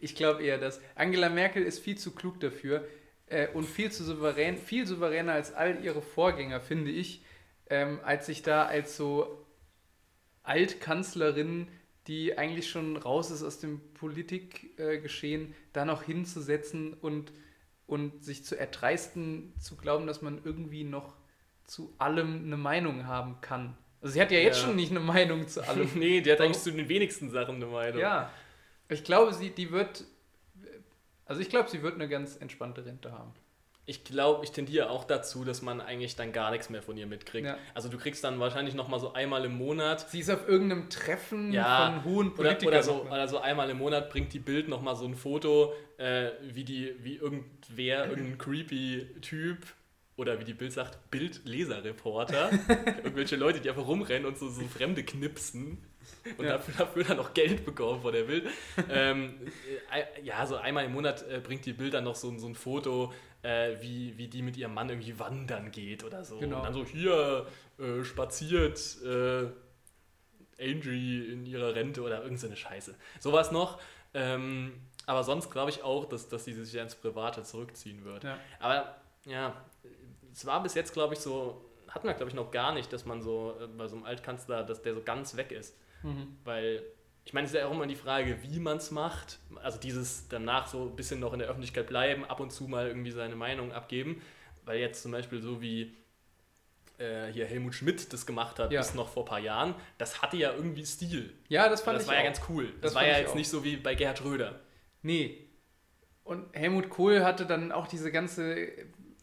Ich 0.03 0.15
glaube 0.15 0.43
eher, 0.43 0.57
dass 0.57 0.81
Angela 0.95 1.29
Merkel 1.29 1.61
ist 1.61 1.77
viel 1.77 1.95
zu 1.95 2.11
klug 2.15 2.39
dafür 2.39 2.87
äh, 3.27 3.47
und 3.49 3.65
viel 3.65 3.91
zu 3.91 4.03
souverän, 4.03 4.57
viel 4.57 4.87
souveräner 4.87 5.33
als 5.33 5.53
all 5.53 5.83
ihre 5.83 6.01
Vorgänger, 6.01 6.59
finde 6.59 6.89
ich, 6.89 7.23
ähm, 7.69 7.99
als 8.03 8.25
sich 8.25 8.41
da 8.41 8.65
als 8.65 8.97
so 8.97 9.45
Altkanzlerin, 10.41 11.67
die 12.07 12.37
eigentlich 12.37 12.69
schon 12.69 12.97
raus 12.97 13.31
ist 13.31 13.43
aus 13.43 13.59
dem 13.59 13.79
Politikgeschehen, 13.93 15.01
Geschehen, 15.03 15.55
da 15.73 15.85
noch 15.85 16.03
hinzusetzen 16.03 16.93
und, 16.93 17.31
und 17.87 18.23
sich 18.23 18.43
zu 18.43 18.55
erdreisten, 18.55 19.53
zu 19.59 19.75
glauben, 19.75 20.07
dass 20.07 20.21
man 20.21 20.41
irgendwie 20.43 20.83
noch 20.83 21.15
zu 21.65 21.93
allem 21.99 22.43
eine 22.45 22.57
Meinung 22.57 23.05
haben 23.05 23.39
kann. 23.41 23.77
Also 24.01 24.13
sie 24.13 24.21
hat 24.21 24.31
ja 24.31 24.39
jetzt 24.39 24.59
Ja. 24.61 24.67
schon 24.67 24.75
nicht 24.75 24.91
eine 24.91 24.99
Meinung 24.99 25.47
zu 25.47 25.61
allem. 25.67 25.89
nee, 25.95 26.21
die 26.21 26.31
hat 26.31 26.41
eigentlich 26.41 26.63
zu 26.63 26.71
den 26.71 26.89
wenigsten 26.89 27.29
Sachen 27.29 27.55
eine 27.55 27.67
Meinung. 27.67 28.01
Ja, 28.01 28.31
ich 28.89 29.03
glaube, 29.03 29.33
sie, 29.33 29.51
die 29.51 29.71
wird, 29.71 30.03
also 31.25 31.39
ich 31.39 31.49
glaube, 31.49 31.69
sie 31.69 31.81
wird 31.83 31.95
eine 31.95 32.09
ganz 32.09 32.35
entspannte 32.35 32.83
Rente 32.85 33.11
haben. 33.11 33.31
Ich 33.87 34.03
glaube, 34.03 34.45
ich 34.45 34.51
tendiere 34.51 34.89
auch 34.91 35.03
dazu, 35.05 35.43
dass 35.43 35.61
man 35.63 35.81
eigentlich 35.81 36.15
dann 36.15 36.31
gar 36.31 36.51
nichts 36.51 36.69
mehr 36.69 36.81
von 36.83 36.95
ihr 36.97 37.07
mitkriegt. 37.07 37.47
Ja. 37.47 37.57
Also 37.73 37.89
du 37.89 37.97
kriegst 37.97 38.23
dann 38.23 38.39
wahrscheinlich 38.39 38.75
nochmal 38.75 38.99
so 38.99 39.13
einmal 39.13 39.43
im 39.43 39.57
Monat 39.57 40.07
Sie 40.09 40.19
ist 40.19 40.29
auf 40.29 40.47
irgendeinem 40.47 40.89
Treffen 40.89 41.51
Ja, 41.51 41.87
von 41.91 42.03
hohen 42.05 42.27
oder, 42.33 42.35
Politikern. 42.53 42.67
oder, 42.67 42.83
so, 42.83 43.01
oder 43.03 43.27
so 43.27 43.39
einmal 43.39 43.69
im 43.71 43.79
Monat 43.79 44.09
bringt 44.11 44.33
die 44.33 44.39
Bild 44.39 44.67
nochmal 44.67 44.95
so 44.95 45.05
ein 45.05 45.15
Foto, 45.15 45.73
äh, 45.97 46.29
wie, 46.43 46.63
die, 46.63 46.93
wie 47.03 47.15
irgendwer, 47.15 48.07
irgendein 48.07 48.37
creepy 48.37 49.07
Typ 49.21 49.57
oder 50.15 50.39
wie 50.39 50.43
die 50.43 50.53
Bild 50.53 50.71
sagt, 50.73 51.09
Bildleserreporter, 51.09 52.51
irgendwelche 53.03 53.35
Leute, 53.35 53.59
die 53.59 53.69
einfach 53.69 53.87
rumrennen 53.87 54.25
und 54.25 54.37
so, 54.37 54.49
so 54.49 54.61
Fremde 54.67 55.03
knipsen 55.03 55.79
und 56.37 56.45
Ja. 56.45 56.53
dafür, 56.53 56.73
dafür 56.77 57.03
dann 57.03 57.17
noch 57.17 57.33
Geld 57.33 57.65
bekommen 57.65 58.01
von 58.01 58.13
der 58.13 58.23
Bild. 58.23 58.45
ähm, 58.89 59.33
äh, 59.91 60.21
ja, 60.23 60.45
so 60.45 60.57
einmal 60.57 60.85
im 60.85 60.93
Monat 60.93 61.23
äh, 61.29 61.39
bringt 61.39 61.65
die 61.65 61.73
Bild 61.73 61.93
dann 61.93 62.03
noch 62.03 62.15
so, 62.15 62.37
so 62.37 62.47
ein 62.47 62.55
Foto, 62.55 63.13
äh, 63.43 63.81
wie, 63.81 64.17
wie 64.17 64.27
die 64.27 64.41
mit 64.41 64.57
ihrem 64.57 64.73
Mann 64.73 64.89
irgendwie 64.89 65.17
wandern 65.19 65.71
geht 65.71 66.03
oder 66.03 66.23
so. 66.23 66.37
Genau. 66.37 66.57
Und 66.57 66.63
dann 66.65 66.73
so, 66.73 66.85
hier 66.85 67.47
äh, 67.79 68.03
spaziert 68.03 68.97
äh, 69.03 69.47
Angie 70.59 71.25
in 71.25 71.45
ihrer 71.45 71.73
Rente 71.75 72.01
oder 72.01 72.23
irgendeine 72.23 72.55
Scheiße. 72.55 72.95
Sowas 73.19 73.51
noch. 73.51 73.79
Ähm, 74.13 74.73
aber 75.05 75.23
sonst 75.23 75.49
glaube 75.49 75.71
ich 75.71 75.83
auch, 75.83 76.05
dass, 76.05 76.29
dass 76.29 76.45
sie 76.45 76.53
sich 76.53 76.75
ins 76.75 76.95
Private 76.95 77.43
zurückziehen 77.43 78.03
wird. 78.05 78.23
Ja. 78.23 78.37
Aber 78.59 78.95
ja, 79.25 79.55
es 80.31 80.45
war 80.45 80.61
bis 80.63 80.73
jetzt, 80.75 80.93
glaube 80.93 81.13
ich, 81.13 81.19
so, 81.19 81.65
hatten 81.87 82.07
wir, 82.07 82.13
glaube 82.13 82.29
ich, 82.29 82.35
noch 82.35 82.51
gar 82.51 82.73
nicht, 82.73 82.91
dass 82.93 83.05
man 83.05 83.21
so 83.21 83.55
äh, 83.59 83.67
bei 83.67 83.87
so 83.87 83.95
einem 83.95 84.05
Altkanzler, 84.05 84.63
dass 84.63 84.81
der 84.81 84.93
so 84.93 85.01
ganz 85.01 85.35
weg 85.35 85.51
ist. 85.51 85.75
Mhm. 86.03 86.37
Weil, 86.43 86.83
ich 87.23 87.33
meine, 87.33 87.45
es 87.45 87.53
ist 87.53 87.59
ja 87.59 87.67
auch 87.67 87.71
immer 87.71 87.87
die 87.87 87.95
Frage, 87.95 88.37
wie 88.43 88.59
man 88.59 88.77
es 88.77 88.91
macht. 88.91 89.39
Also 89.63 89.77
dieses 89.79 90.27
danach 90.27 90.67
so 90.67 90.83
ein 90.89 90.95
bisschen 90.95 91.19
noch 91.19 91.33
in 91.33 91.39
der 91.39 91.47
Öffentlichkeit 91.49 91.87
bleiben, 91.87 92.25
ab 92.25 92.39
und 92.39 92.51
zu 92.51 92.67
mal 92.67 92.87
irgendwie 92.87 93.11
seine 93.11 93.35
Meinung 93.35 93.71
abgeben. 93.71 94.21
Weil 94.65 94.79
jetzt 94.79 95.01
zum 95.03 95.11
Beispiel 95.11 95.41
so 95.41 95.61
wie 95.61 95.95
äh, 96.97 97.27
hier 97.31 97.45
Helmut 97.45 97.73
Schmidt 97.75 98.11
das 98.13 98.25
gemacht 98.25 98.59
hat, 98.59 98.71
Ja. 98.71 98.81
bis 98.81 98.93
noch 98.93 99.09
vor 99.09 99.23
ein 99.23 99.29
paar 99.29 99.39
Jahren, 99.39 99.75
das 99.97 100.21
hatte 100.21 100.37
ja 100.37 100.53
irgendwie 100.53 100.85
Stil. 100.85 101.33
Ja, 101.47 101.67
das 101.69 101.81
fand 101.81 101.95
das 101.95 102.03
ich 102.03 102.07
war 102.09 102.15
ja 102.15 102.21
auch. 102.21 102.25
ganz 102.25 102.41
cool. 102.49 102.65
Das, 102.73 102.81
Das 102.81 102.95
war 102.95 103.05
ja 103.07 103.17
jetzt 103.19 103.31
auch. 103.31 103.35
nicht 103.35 103.49
so 103.49 103.63
wie 103.63 103.77
bei 103.77 103.95
Gerhard 103.95 104.17
Schröder. 104.19 104.59
Nee. 105.01 105.47
Und 106.23 106.55
Helmut 106.55 106.89
Kohl 106.89 107.23
hatte 107.23 107.45
dann 107.47 107.71
auch 107.71 107.87
diese 107.87 108.11
ganze 108.11 108.67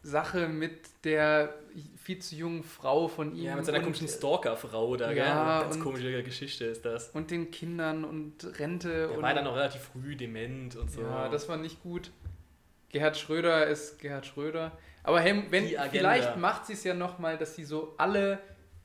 Sache 0.09 0.47
mit 0.47 0.89
der 1.03 1.53
viel 1.97 2.19
zu 2.19 2.35
jungen 2.35 2.63
Frau 2.63 3.07
von 3.07 3.35
ihm. 3.35 3.43
Ja, 3.45 3.55
mit 3.55 3.65
seiner 3.65 3.81
komischen 3.81 4.07
Stalker-Frau 4.07 4.95
da, 4.97 5.11
Ja, 5.11 5.61
gell? 5.61 5.69
Ganz 5.69 5.79
komische 5.79 6.23
Geschichte 6.23 6.65
ist 6.65 6.83
das. 6.83 7.09
und 7.09 7.31
den 7.31 7.51
Kindern 7.51 8.03
und 8.03 8.59
Rente. 8.59 8.91
Er 8.91 9.11
und, 9.11 9.21
war 9.21 9.33
dann 9.33 9.45
noch 9.45 9.55
relativ 9.55 9.81
früh 9.81 10.15
dement 10.15 10.75
und 10.75 10.91
so. 10.91 11.01
Ja, 11.01 11.29
das 11.29 11.47
war 11.47 11.57
nicht 11.57 11.81
gut. 11.83 12.11
Gerhard 12.89 13.17
Schröder 13.17 13.67
ist 13.67 13.99
Gerhard 13.99 14.25
Schröder. 14.25 14.71
Aber 15.03 15.21
Helm, 15.21 15.45
wenn, 15.49 15.67
vielleicht 15.91 16.37
macht 16.37 16.65
sie 16.65 16.73
es 16.73 16.83
ja 16.83 16.93
nochmal, 16.93 17.37
dass 17.37 17.55
sie 17.55 17.63
so 17.63 17.93
alle 17.97 18.39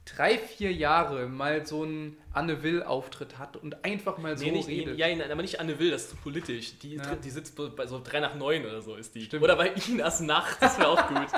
drei, 0.05 0.39
vier 0.39 0.73
Jahre 0.73 1.27
mal 1.29 1.65
so 1.67 1.83
einen 1.83 2.17
Anne 2.33 2.63
Will-Auftritt 2.63 3.39
hat 3.39 3.57
und 3.57 3.85
einfach 3.85 4.19
mal 4.19 4.37
so 4.37 4.45
nee, 4.45 4.51
nicht, 4.53 4.69
redet. 4.69 4.99
ja, 4.99 5.07
aber 5.31 5.43
nicht 5.43 5.61
Anne 5.61 5.79
Will, 5.79 5.91
das 5.91 6.03
ist 6.05 6.11
zu 6.11 6.17
politisch. 6.17 6.79
Die, 6.79 6.97
Ja. 6.97 7.15
die 7.17 7.31
sitzt 7.31 7.57
bei 7.77 7.87
so 7.87 8.01
3 8.03 8.21
nach 8.21 8.35
9 8.35 8.67
oder 8.67 8.83
so 8.83 8.97
ist 8.97 9.15
die. 9.15 9.23
Stimmt. 9.25 9.43
Oder 9.43 9.57
bei 9.57 9.69
Inas 9.89 10.21
Nacht, 10.21 10.61
das 10.61 10.79
wäre 10.79 10.89
auch 10.89 11.09
gut. 11.09 11.29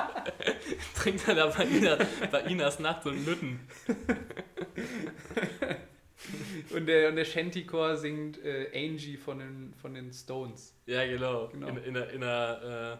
Trinkt 0.95 1.27
er 1.27 1.35
da 1.35 1.45
bei, 1.47 1.65
Ina, 1.65 1.97
bei 2.31 2.41
Inas 2.41 2.79
Nacht 2.79 3.03
so 3.03 3.09
einen 3.09 3.25
Lütten. 3.25 3.59
Und 6.71 6.87
der, 6.87 7.09
und 7.09 7.15
der 7.15 7.25
Shantycore 7.25 7.95
singt 7.95 8.43
äh, 8.43 8.69
Angie 8.73 9.15
von 9.17 9.39
den, 9.39 9.73
von 9.75 9.93
den 9.93 10.11
Stones. 10.11 10.75
Ja, 10.85 11.05
genau. 11.05 11.47
Genau. 11.49 11.67
In, 11.69 11.77
in, 11.77 11.95
einer- 11.95 12.09
in 12.09 12.23
einer 12.23 12.99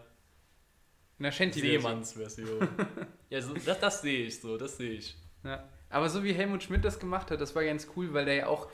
In 1.18 1.22
der 1.24 1.30
äh, 1.30 1.32
shanty 1.34 1.60
Seemannsversion. 1.60 2.68
ja, 3.30 3.42
so, 3.42 3.54
das, 3.54 3.80
das 3.80 4.00
sehe 4.02 4.26
ich 4.26 4.40
so, 4.40 4.56
das 4.56 4.76
sehe 4.78 4.92
ich. 4.92 5.16
Ja. 5.44 5.64
Aber 5.90 6.08
so 6.08 6.24
wie 6.24 6.32
Helmut 6.32 6.62
Schmidt 6.62 6.84
das 6.84 6.98
gemacht 6.98 7.30
hat, 7.30 7.40
das 7.40 7.54
war 7.54 7.64
ganz 7.64 7.88
cool, 7.96 8.12
weil 8.12 8.24
der 8.24 8.34
ja 8.34 8.46
auch, 8.46 8.68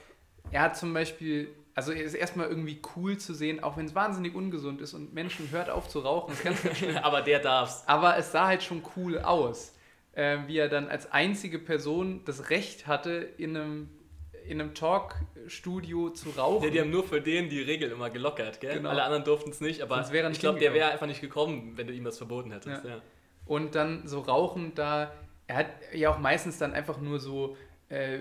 er 0.51 0.63
hat 0.63 0.77
zum 0.77 0.93
Beispiel, 0.93 1.49
also 1.75 1.93
er 1.93 2.03
ist 2.03 2.15
erstmal 2.15 2.49
irgendwie 2.49 2.81
cool 2.97 3.19
zu 3.19 3.35
sehen, 3.35 3.63
auch 3.63 3.77
wenn 3.77 3.87
es 3.87 3.95
wahnsinnig 3.95 4.35
ungesund 4.35 4.81
ist 4.81 4.95
und 4.95 5.15
Menschen 5.15 5.51
hört 5.51 5.71
auf 5.71 5.89
zu 5.89 6.01
rauchen, 6.01 6.31
das 6.31 6.39
ist 6.39 6.45
ganz, 6.45 6.63
ganz 6.63 6.79
schlimm. 6.79 6.97
aber 7.03 7.23
der 7.23 7.39
darf's. 7.39 7.85
Aber 7.87 8.17
es 8.17 8.33
sah 8.33 8.49
halt 8.49 8.63
schon 8.63 8.83
cool 8.97 9.21
aus, 9.21 9.75
äh, 10.13 10.39
wie 10.47 10.59
er 10.59 10.69
dann 10.69 10.89
als 10.89 11.13
einzige 11.13 11.59
Person 11.59 12.23
das 12.25 12.51
Recht 12.51 12.87
hatte, 12.89 13.29
in 13.39 13.57
einem, 13.57 13.91
in 14.47 14.61
einem 14.61 14.75
Talkstudio 14.75 16.11
zu 16.11 16.31
rauchen. 16.31 16.65
Ja, 16.65 16.71
die 16.71 16.81
haben 16.81 16.91
nur 16.91 17.05
für 17.05 17.21
den 17.21 17.49
die 17.49 17.63
Regel 17.63 17.93
immer 17.93 18.11
gelockert, 18.11 18.61
gell? 18.61 18.75
Genau. 18.75 18.91
Alle 18.91 19.05
anderen 19.05 19.25
durften 19.25 19.51
es 19.51 19.61
nicht, 19.61 19.83
aber 19.83 19.97
er 19.99 20.31
ich 20.31 20.41
glaube, 20.41 20.59
der 20.59 20.75
wäre 20.75 20.91
einfach 20.91 21.07
nicht 21.07 21.21
gekommen, 21.21 21.75
wenn 21.77 21.87
du 21.87 21.93
ihm 21.93 22.05
das 22.05 22.19
verboten 22.19 22.51
hättest. 22.51 22.85
Ja. 22.85 22.91
Ja. 22.91 23.03
und 23.47 23.77
dann 23.77 24.07
so 24.07 24.21
rauchend 24.21 24.79
da 24.79 25.13
er 25.47 25.57
hat 25.57 25.67
ja 25.93 26.11
auch 26.11 26.19
meistens 26.19 26.59
dann 26.59 26.73
einfach 26.73 26.99
nur 27.01 27.21
so 27.21 27.57
äh, 27.89 28.19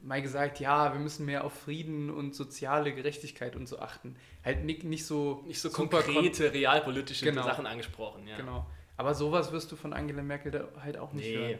mal 0.00 0.20
gesagt, 0.20 0.60
ja, 0.60 0.92
wir 0.92 1.00
müssen 1.00 1.24
mehr 1.26 1.44
auf 1.44 1.52
Frieden 1.54 2.10
und 2.10 2.34
soziale 2.34 2.94
Gerechtigkeit 2.94 3.56
und 3.56 3.66
so 3.66 3.78
achten. 3.78 4.16
Halt 4.44 4.64
nicht, 4.64 4.84
nicht 4.84 5.06
so 5.06 5.42
Nicht 5.46 5.60
so 5.60 5.70
konkrete, 5.70 6.52
realpolitische 6.52 7.24
Genau. 7.24 7.42
Sachen 7.42 7.66
angesprochen, 7.66 8.26
ja. 8.26 8.36
Genau. 8.36 8.66
Aber 8.96 9.14
sowas 9.14 9.50
wirst 9.52 9.72
du 9.72 9.76
von 9.76 9.92
Angela 9.92 10.22
Merkel 10.22 10.52
da 10.52 10.68
halt 10.82 10.98
auch 10.98 11.12
nicht 11.12 11.26
Nee. 11.26 11.36
hören. 11.36 11.58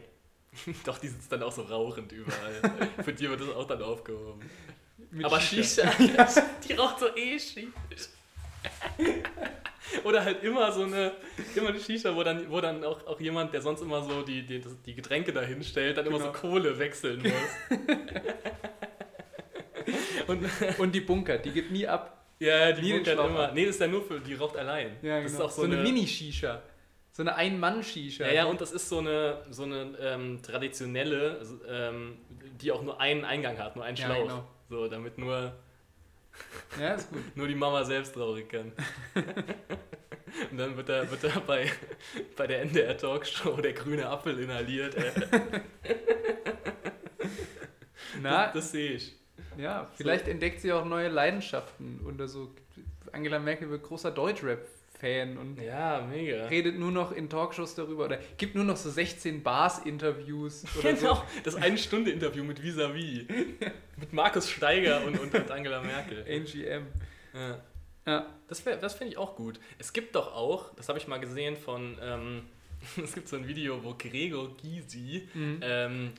Doch, 0.85 0.99
die 0.99 1.07
sitzt 1.07 1.31
dann 1.31 1.43
auch 1.43 1.51
so 1.51 1.63
rauchend 1.63 2.11
überall. 2.11 2.61
Für 3.03 3.11
die 3.13 3.29
wird 3.29 3.41
das 3.41 3.49
auch 3.49 3.67
dann 3.67 3.81
aufgehoben. 3.81 4.41
Mit 5.11 5.25
Aber 5.25 5.39
Shisha, 5.39 5.89
die 6.67 6.73
raucht 6.73 6.99
so 6.99 7.07
eh 7.15 7.39
Shisha. 7.39 7.67
Oder 10.03 10.23
halt 10.23 10.43
immer 10.43 10.71
so 10.71 10.83
eine, 10.83 11.11
immer 11.55 11.69
eine 11.69 11.79
Shisha, 11.79 12.15
wo 12.15 12.23
dann, 12.23 12.49
wo 12.49 12.59
dann 12.61 12.83
auch, 12.83 13.05
auch 13.07 13.19
jemand, 13.19 13.53
der 13.53 13.61
sonst 13.61 13.81
immer 13.81 14.01
so 14.03 14.21
die, 14.23 14.43
die, 14.45 14.59
das- 14.61 14.81
die 14.81 14.95
Getränke 14.95 15.31
dahin 15.33 15.63
stellt, 15.63 15.97
dann 15.97 16.05
immer 16.05 16.19
so 16.19 16.25
Genau. 16.31 16.37
Kohle 16.39 16.77
wechseln 16.79 17.21
muss. 17.21 17.79
Und 20.27 20.45
Und 20.79 20.95
die 20.95 21.01
Bunker, 21.01 21.37
die 21.37 21.51
gibt 21.51 21.71
nie 21.71 21.87
ab. 21.87 22.25
ja, 22.39 22.71
die 22.71 22.81
Nie 22.93 23.03
Schlauch 23.05 23.27
immer. 23.29 23.51
Nee, 23.51 23.65
das 23.65 23.75
ist 23.75 23.81
ja 23.81 23.87
nur 23.87 24.03
für, 24.03 24.19
die 24.19 24.33
raucht 24.33 24.57
allein. 24.57 24.97
Ja, 25.01 25.21
das 25.21 25.31
genau. 25.33 25.45
ist 25.45 25.51
auch 25.51 25.55
so, 25.55 25.61
so 25.61 25.67
eine, 25.67 25.75
eine, 25.75 25.83
Mini-Shisha. 25.83 26.61
So 27.11 27.23
eine 27.23 27.35
Ein-Mann-Shisha. 27.35 28.25
Ja, 28.25 28.33
ja, 28.33 28.45
und 28.45 28.59
das 28.59 28.71
ist 28.71 28.89
so 28.89 28.97
eine, 28.99 29.43
so 29.49 29.63
eine 29.63 29.95
ähm, 30.01 30.41
traditionelle, 30.41 31.41
ähm, 31.69 32.17
die 32.59 32.71
auch 32.71 32.81
nur 32.81 32.99
einen 32.99 33.23
Eingang 33.23 33.57
hat, 33.57 33.75
nur 33.75 33.85
einen 33.85 33.95
Ja, 33.97 34.05
Schlauch. 34.07 34.23
genau. 34.23 34.47
So, 34.69 34.87
damit 34.87 35.17
nur, 35.17 35.53
Ja, 36.79 36.93
ist 36.95 37.09
gut. 37.09 37.35
nur 37.35 37.47
die 37.47 37.55
Mama 37.55 37.83
selbst 37.83 38.13
traurig 38.13 38.49
kann. 38.49 38.71
und 40.51 40.57
dann 40.57 40.75
wird 40.75 40.89
da, 40.89 41.09
wird 41.09 41.23
da 41.23 41.39
bei, 41.39 41.71
bei 42.35 42.47
der 42.47 42.61
NDR 42.63 42.97
Talkshow 42.97 43.61
der 43.61 43.73
grüne 43.73 44.09
Apfel 44.09 44.39
inhaliert. 44.39 44.95
Na, 48.21 48.45
das, 48.45 48.53
das 48.53 48.71
sehe 48.71 48.91
ich. 48.91 49.15
ja, 49.57 49.89
vielleicht 49.95 50.27
entdeckt 50.27 50.61
sie 50.61 50.73
auch 50.73 50.85
neue 50.85 51.09
Leidenschaften 51.09 52.01
oder 52.05 52.27
so. 52.27 52.53
Angela 53.11 53.39
Merkel 53.39 53.69
wird 53.69 53.83
großer 53.83 54.11
Deutschrap-Fan 55.01 55.37
und 55.37 55.61
Ja, 55.61 56.01
mega. 56.09 56.45
redet 56.47 56.77
nur 56.77 56.91
noch 56.91 57.11
in 57.11 57.29
Talkshows 57.29 57.75
darüber 57.75 58.05
oder 58.05 58.19
gibt 58.37 58.55
nur 58.55 58.63
noch 58.63 58.77
so 58.77 58.89
16 58.89 59.43
Bars-Interviews 59.43 60.65
oder 60.79 60.93
Genau, 60.93 61.23
das 61.43 61.55
Eine-Stunde-Interview 61.55 62.43
mit 62.43 62.61
Vis-a-vis. 62.61 63.25
mit 63.97 64.13
Markus 64.13 64.49
Steiger 64.49 65.05
und, 65.05 65.19
und, 65.19 65.33
und 65.33 65.51
Angela 65.51 65.81
so. 65.81 65.87
Merkel. 65.87 66.25
NGM. 66.27 66.85
Ja. 67.33 67.61
Ja. 68.07 68.25
Das, 68.47 68.65
wär- 68.65 68.77
das 68.77 68.93
finde 68.93 69.13
ich 69.13 69.17
auch 69.17 69.35
gut. 69.35 69.59
Es 69.79 69.91
gibt 69.93 70.15
doch 70.15 70.33
auch, 70.33 70.73
das 70.75 70.89
habe 70.89 70.99
ich 70.99 71.07
mal 71.07 71.17
gesehen 71.19 71.57
von, 71.57 71.97
ähm, 72.01 72.41
es 73.03 73.13
gibt 73.13 73.27
so 73.27 73.35
ein 73.35 73.47
Video, 73.47 73.83
wo 73.83 73.95
Gregor 73.97 74.55
Gysi 74.57 75.27
Mhm. 75.33 75.59
ähm, 75.61 76.11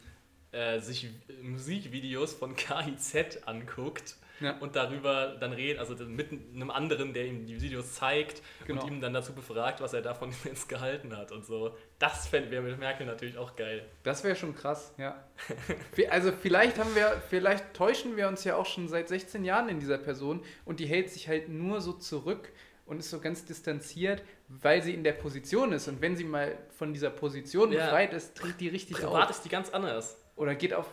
äh, 0.52 0.80
sich 0.80 1.08
Musikvideos 1.42 2.34
von 2.34 2.56
KIZ 2.56 3.38
anguckt 3.46 4.16
Ja. 4.40 4.56
und 4.58 4.76
darüber 4.76 5.36
dann 5.40 5.52
redet, 5.52 5.78
also 5.78 5.94
mit 6.04 6.30
einem 6.30 6.70
anderen, 6.70 7.14
der 7.14 7.24
ihm 7.26 7.46
die 7.46 7.60
Videos 7.60 7.94
zeigt 7.94 8.42
Genau. 8.66 8.82
und 8.82 8.88
ihm 8.90 9.00
dann 9.00 9.14
dazu 9.14 9.32
befragt, 9.34 9.80
was 9.80 9.92
er 9.94 10.02
davon 10.02 10.30
jetzt 10.44 10.68
gehalten 10.68 11.16
hat 11.16 11.32
und 11.32 11.44
so. 11.44 11.74
Das 11.98 12.30
wäre 12.32 12.60
mit 12.62 12.78
Merkel 12.78 13.06
natürlich 13.06 13.38
auch 13.38 13.56
geil. 13.56 13.84
Das 14.02 14.24
wäre 14.24 14.36
schon 14.36 14.54
krass, 14.54 14.92
ja. 14.98 15.24
Also 16.10 16.32
vielleicht 16.32 16.78
haben 16.78 16.94
wir, 16.94 17.22
vielleicht 17.30 17.74
täuschen 17.74 18.16
wir 18.16 18.28
uns 18.28 18.44
ja 18.44 18.56
auch 18.56 18.66
schon 18.66 18.88
seit 18.88 19.08
16 19.08 19.44
Jahren 19.44 19.68
in 19.68 19.80
dieser 19.80 19.98
Person 19.98 20.42
und 20.64 20.80
die 20.80 20.86
hält 20.86 21.10
sich 21.10 21.28
halt 21.28 21.48
nur 21.48 21.80
so 21.80 21.92
zurück 21.94 22.52
und 22.84 22.98
ist 23.00 23.10
so 23.10 23.18
ganz 23.20 23.44
distanziert, 23.44 24.22
weil 24.48 24.82
sie 24.82 24.94
in 24.94 25.02
der 25.02 25.12
Position 25.12 25.72
ist. 25.72 25.88
Und 25.88 26.00
wenn 26.00 26.14
sie 26.14 26.22
mal 26.24 26.56
von 26.76 26.92
dieser 26.92 27.10
Position 27.10 27.72
Ja. 27.72 27.86
befreit 27.86 28.12
ist, 28.12 28.36
tritt 28.36 28.60
die 28.60 28.68
richtig 28.68 28.96
Privat 28.98 29.24
auf. 29.24 29.30
ist 29.30 29.42
die 29.44 29.48
ganz 29.48 29.70
anders. 29.70 30.18
Oder 30.36 30.54
geht 30.54 30.72
auf 30.74 30.86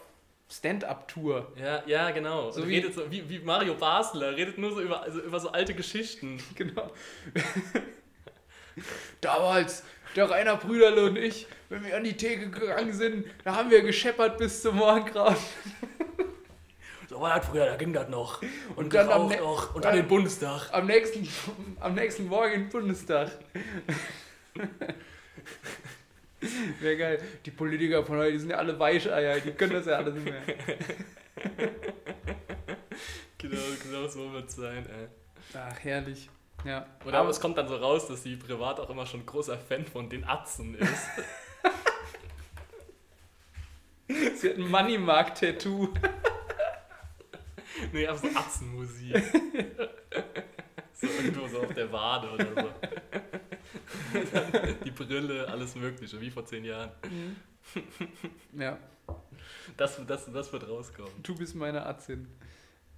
Stand-Up-Tour. 0.50 1.52
Ja, 1.56 1.84
ja, 1.88 2.12
genau. 2.12 2.52
So 2.52 2.68
wie- 2.68 2.76
redet 2.76 2.94
so 2.94 3.10
wie, 3.12 3.28
wie 3.30 3.40
Mario 3.40 3.74
Basler, 3.76 4.36
redet 4.36 4.58
nur 4.58 4.72
so 4.74 4.82
über, 4.82 5.02
also 5.02 5.20
über 5.22 5.40
so 5.40 5.50
alte 5.52 5.74
Geschichten. 5.74 6.42
Genau. 6.56 6.92
Damals, 9.22 9.84
der 10.16 10.30
Rainer 10.30 10.58
Brüderle 10.58 11.06
und 11.06 11.16
ich, 11.18 11.48
wenn 11.70 11.84
wir 11.86 11.96
an 11.96 12.04
die 12.04 12.18
Theke 12.18 12.50
gegangen 12.50 12.92
sind, 12.94 13.26
da 13.44 13.56
haben 13.56 13.70
wir 13.70 13.82
gescheppert 13.84 14.38
bis 14.38 14.62
zum 14.62 14.78
Morgengrauen. 14.78 15.36
So 17.10 17.20
war 17.22 17.38
das 17.38 17.46
früher, 17.48 17.66
da 17.68 17.76
ging 17.76 17.94
das 17.94 18.08
noch. 18.10 18.42
Und, 18.42 18.86
Und 18.86 18.94
dann 18.96 19.08
am 19.10 19.28
noch. 19.28 19.76
Und 19.76 19.86
dann 19.86 19.96
den 19.96 20.08
Bundestag. 20.08 20.70
Am 20.72 20.88
nächsten, 20.88 21.28
am 21.80 21.94
nächsten 21.94 22.26
Morgen 22.28 22.54
im 22.54 22.70
Bundestag. 22.70 23.30
Wäre 26.80 26.98
geil. 26.98 27.22
Die 27.46 27.52
Politiker 27.52 28.04
von 28.04 28.18
heute, 28.18 28.34
die 28.34 28.40
sind 28.40 28.50
ja 28.50 28.58
alle 28.58 28.78
Weicheier, 28.80 29.40
die 29.40 29.52
können 29.52 29.74
das 29.74 29.86
ja 29.86 29.98
alles 29.98 30.14
nicht 30.14 30.26
mehr. 30.26 30.42
Genau, 33.44 33.62
genau 33.84 34.08
so 34.08 34.32
wird 34.32 34.48
es 34.48 34.56
sein, 34.56 34.86
ey. 34.88 35.08
Ach, 35.54 35.78
herrlich. 35.84 36.30
Ja. 36.64 36.86
Oder 37.06 37.20
aber 37.20 37.30
es 37.30 37.42
kommt 37.42 37.58
dann 37.58 37.68
so 37.68 37.76
raus, 37.76 38.08
dass 38.08 38.24
sie 38.24 38.38
privat 38.38 38.80
auch 38.80 38.90
immer 38.90 39.06
schon 39.06 39.26
großer 39.26 39.58
Fan 39.58 39.86
von 39.86 40.10
den 40.10 40.24
Atzen 40.24 40.76
ist. 40.76 41.10
sie 44.40 44.50
hat 44.50 44.56
ein 44.56 44.70
Moneymark-Tattoo. 44.70 45.90
nee, 47.92 48.08
aber 48.08 48.18
so 48.18 48.28
Atzenmusik. 48.28 49.22
so 50.94 51.08
irgendwo 51.08 51.46
so 51.50 51.64
auf 51.64 51.74
der 51.74 51.92
Wade 51.92 52.32
oder 52.32 52.46
so. 52.46 52.70
Die 54.86 54.92
Brille, 54.92 55.48
alles 55.48 55.76
Mögliche, 55.76 56.20
wie 56.22 56.30
vor 56.30 56.46
zehn 56.46 56.64
Jahren. 56.66 56.92
Ja, 58.58 58.78
Das, 59.78 60.00
das, 60.06 60.32
das 60.32 60.52
wird 60.54 60.68
rauskommen. 60.68 61.12
du 61.24 61.36
bist 61.36 61.56
meine 61.56 61.86
Arztin. 61.86 62.28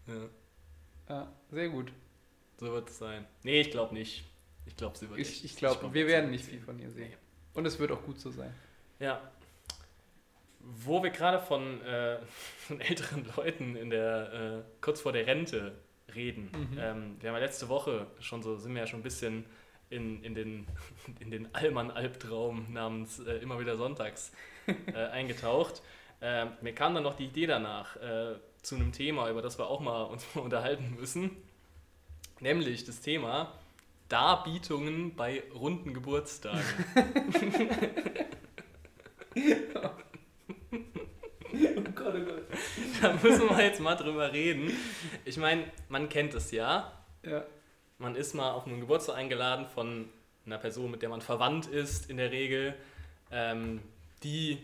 Ja, 0.08 0.30
Ja, 1.10 1.32
sehr 1.52 1.70
gut. 1.70 1.92
so 2.60 2.72
wird 2.72 2.90
es 2.90 2.98
sein. 2.98 3.26
Nee, 3.44 3.62
ich 3.62 3.72
glaube 3.72 3.94
nicht. 3.94 4.26
Ich 4.66 4.76
glaube, 4.76 4.98
sie 4.98 5.10
wird 5.10 5.20
Ich, 5.20 5.30
echt- 5.30 5.46
ich 5.46 5.56
glaube, 5.56 5.80
glaub, 5.80 5.94
wir 5.94 6.08
werden 6.08 6.32
nicht 6.32 6.46
viel 6.46 6.60
von 6.60 6.80
ihr 6.80 6.90
sehen. 6.92 7.14
Und 7.54 7.66
es 7.66 7.78
wird 7.80 7.92
auch 7.92 8.02
gut 8.04 8.20
so 8.20 8.32
sein. 8.32 8.54
Ja. 9.00 9.22
Wo 10.60 11.04
wir 11.04 11.12
gerade 11.12 11.40
von, 11.40 11.82
äh, 11.84 12.18
von 12.68 12.82
älteren 12.82 13.26
Leuten 13.38 13.76
in 13.76 13.90
der, 13.92 14.34
äh, 14.34 14.72
kurz 14.82 15.02
vor 15.02 15.12
der 15.14 15.28
Rente 15.28 15.76
reden. 16.16 16.50
Mhm. 16.52 16.78
Ähm, 16.80 17.16
wir 17.20 17.30
haben 17.30 17.36
ja 17.36 17.40
letzte 17.46 17.70
Woche 17.70 18.08
schon 18.20 18.42
so, 18.42 18.58
sind 18.58 18.74
wir 18.74 18.82
ja 18.82 18.88
schon 18.88 19.00
ein 19.02 19.04
bisschen 19.04 19.46
in, 19.90 20.24
in 20.24 20.36
den, 20.36 20.68
in 21.20 21.32
den 21.32 21.54
Allmann-Albtraum 21.54 22.72
namens 22.74 23.20
äh, 23.20 23.38
immer 23.38 23.60
wieder 23.60 23.78
Sonntags 23.78 24.32
äh, 24.68 24.94
eingetaucht. 24.94 25.82
Ähm, 26.22 26.50
mir 26.62 26.74
kam 26.74 26.94
dann 26.94 27.04
noch 27.04 27.16
die 27.16 27.26
Idee 27.26 27.46
danach 27.46 27.96
äh, 27.98 28.36
zu 28.62 28.76
einem 28.76 28.92
Thema, 28.92 29.30
über 29.30 29.42
das 29.42 29.60
wir 29.60 29.68
auch 29.68 29.80
mal 29.80 30.04
uns 30.04 30.26
unterhalten 30.36 30.96
müssen. 31.00 31.32
Nämlich 32.40 32.84
das 32.84 33.02
Thema 33.02 33.54
Darbietungen 34.10 35.16
bei 35.16 35.44
runden 35.54 35.94
Geburtstagen. 35.94 36.62
Oh 41.54 41.82
Gott, 41.96 42.14
oh 42.16 42.26
Gott. 42.26 42.44
Da 43.02 43.14
müssen 43.14 43.50
wir 43.50 43.64
jetzt 43.64 43.80
mal 43.80 43.96
drüber 43.96 44.32
reden. 44.32 44.72
Ich 45.24 45.38
meine, 45.38 45.64
man 45.90 46.10
kennt 46.10 46.34
es 46.34 46.52
ja. 46.52 46.92
Ja. 47.24 47.44
Man 47.98 48.16
ist 48.16 48.34
mal 48.34 48.52
auf 48.52 48.66
einen 48.68 48.80
Geburtstag 48.80 49.16
eingeladen 49.16 49.66
von 49.68 50.10
einer 50.46 50.58
Person, 50.58 50.92
mit 50.92 51.02
der 51.02 51.10
man 51.10 51.22
verwandt 51.22 51.66
ist, 51.68 52.10
in 52.10 52.18
der 52.18 52.32
Regel, 52.32 52.76
ähm, 53.32 53.82
die 54.24 54.62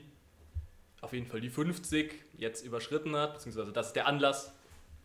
auf 1.02 1.14
jeden 1.14 1.26
Fall 1.26 1.42
die 1.42 1.50
50 1.50 2.14
jetzt 2.38 2.64
überschritten 2.66 3.16
hat, 3.16 3.34
beziehungsweise 3.34 3.72
das 3.72 3.88
ist 3.88 3.96
der 3.96 4.06
Anlass, 4.08 4.54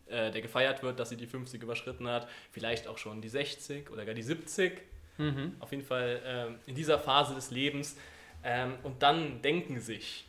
äh, 0.07 0.31
der 0.31 0.43
gefeiert 0.43 0.83
wird, 0.83 0.99
dass 1.01 1.09
sie 1.09 1.17
die 1.17 1.27
50 1.27 1.63
überschritten 1.63 2.07
hat. 2.09 2.29
Vielleicht 2.51 2.87
auch 2.89 2.99
schon 2.99 3.23
die 3.23 3.29
60 3.29 3.91
oder 3.91 4.05
gar 4.05 4.15
die 4.15 4.23
70 4.23 4.83
Mhm. 5.19 5.55
auf 5.61 5.71
jeden 5.71 5.83
Fall 5.83 6.21
ähm, 6.27 6.57
in 6.67 6.75
dieser 6.75 6.99
Phase 6.99 7.35
des 7.35 7.51
Lebens. 7.51 7.97
Ähm, 8.45 8.75
und 8.83 9.03
dann 9.03 9.41
denken 9.41 9.81
sich 9.81 10.27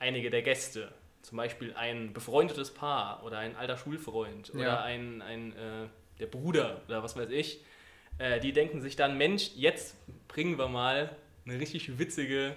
einige 0.00 0.30
der 0.30 0.42
Gäste, 0.42 0.90
zum 1.22 1.36
Beispiel 1.36 1.74
ein 1.74 2.12
befreundetes 2.12 2.74
Paar 2.74 3.22
oder 3.22 3.38
ein 3.38 3.54
alter 3.54 3.76
Schulfreund 3.76 4.50
oder 4.52 4.62
Ja. 4.64 4.82
ein, 4.82 5.22
ein 5.22 5.52
äh, 5.52 5.86
der 6.20 6.26
Bruder 6.26 6.82
oder 6.86 7.02
was 7.02 7.16
weiß 7.16 7.30
ich, 7.30 7.64
äh, 8.18 8.38
die 8.40 8.52
denken 8.52 8.80
sich 8.80 8.96
dann, 8.96 9.18
Mensch, 9.18 9.50
jetzt 9.56 9.96
bringen 10.28 10.58
wir 10.58 10.68
mal 10.68 11.16
eine 11.46 11.58
richtig 11.58 11.98
witzige 11.98 12.54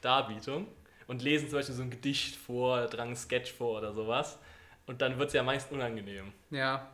Darbietung 0.00 0.66
und 1.06 1.22
lesen 1.22 1.48
zum 1.48 1.58
Beispiel 1.58 1.74
so 1.74 1.82
ein 1.82 1.90
Gedicht 1.90 2.36
vor, 2.36 2.88
tragen 2.90 3.10
einen 3.10 3.16
Sketch 3.16 3.52
vor 3.52 3.78
oder 3.78 3.92
sowas. 3.92 4.38
Und 4.86 5.00
dann 5.00 5.18
wird 5.18 5.28
es 5.28 5.34
ja 5.34 5.42
meist 5.42 5.72
unangenehm. 5.72 6.32
Ja. 6.50 6.90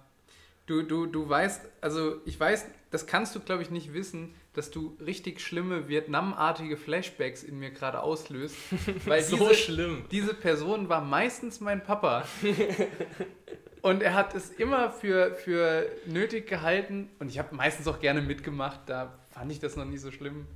Du, 0.66 0.82
du, 0.82 1.06
du 1.06 1.28
weißt, 1.28 1.66
also 1.80 2.20
ich 2.24 2.38
weiß, 2.38 2.66
das 2.90 3.06
kannst 3.06 3.34
du, 3.34 3.40
glaube 3.40 3.62
ich, 3.62 3.70
nicht 3.70 3.92
wissen, 3.92 4.34
dass 4.52 4.70
du 4.70 4.96
richtig 5.04 5.40
schlimme 5.40 5.88
Vietnam-artige 5.88 6.76
Flashbacks 6.76 7.42
in 7.42 7.58
mir 7.58 7.70
gerade 7.70 8.00
auslöst. 8.00 8.56
Weil 9.06 9.22
so 9.22 9.36
diese, 9.36 9.54
schlimm. 9.54 10.04
diese 10.12 10.34
Person 10.34 10.88
war 10.88 11.00
meistens 11.00 11.60
mein 11.60 11.82
Papa. 11.82 12.24
Und 13.82 14.02
er 14.02 14.14
hat 14.14 14.34
es 14.34 14.50
immer 14.50 14.90
für, 14.90 15.34
für 15.34 15.86
nötig 16.06 16.46
gehalten, 16.46 17.08
und 17.18 17.28
ich 17.28 17.38
habe 17.38 17.54
meistens 17.54 17.86
auch 17.88 18.00
gerne 18.00 18.20
mitgemacht, 18.20 18.80
da 18.86 19.18
fand 19.30 19.50
ich 19.52 19.58
das 19.58 19.76
noch 19.76 19.84
nicht 19.84 20.00
so 20.00 20.10
schlimm, 20.10 20.46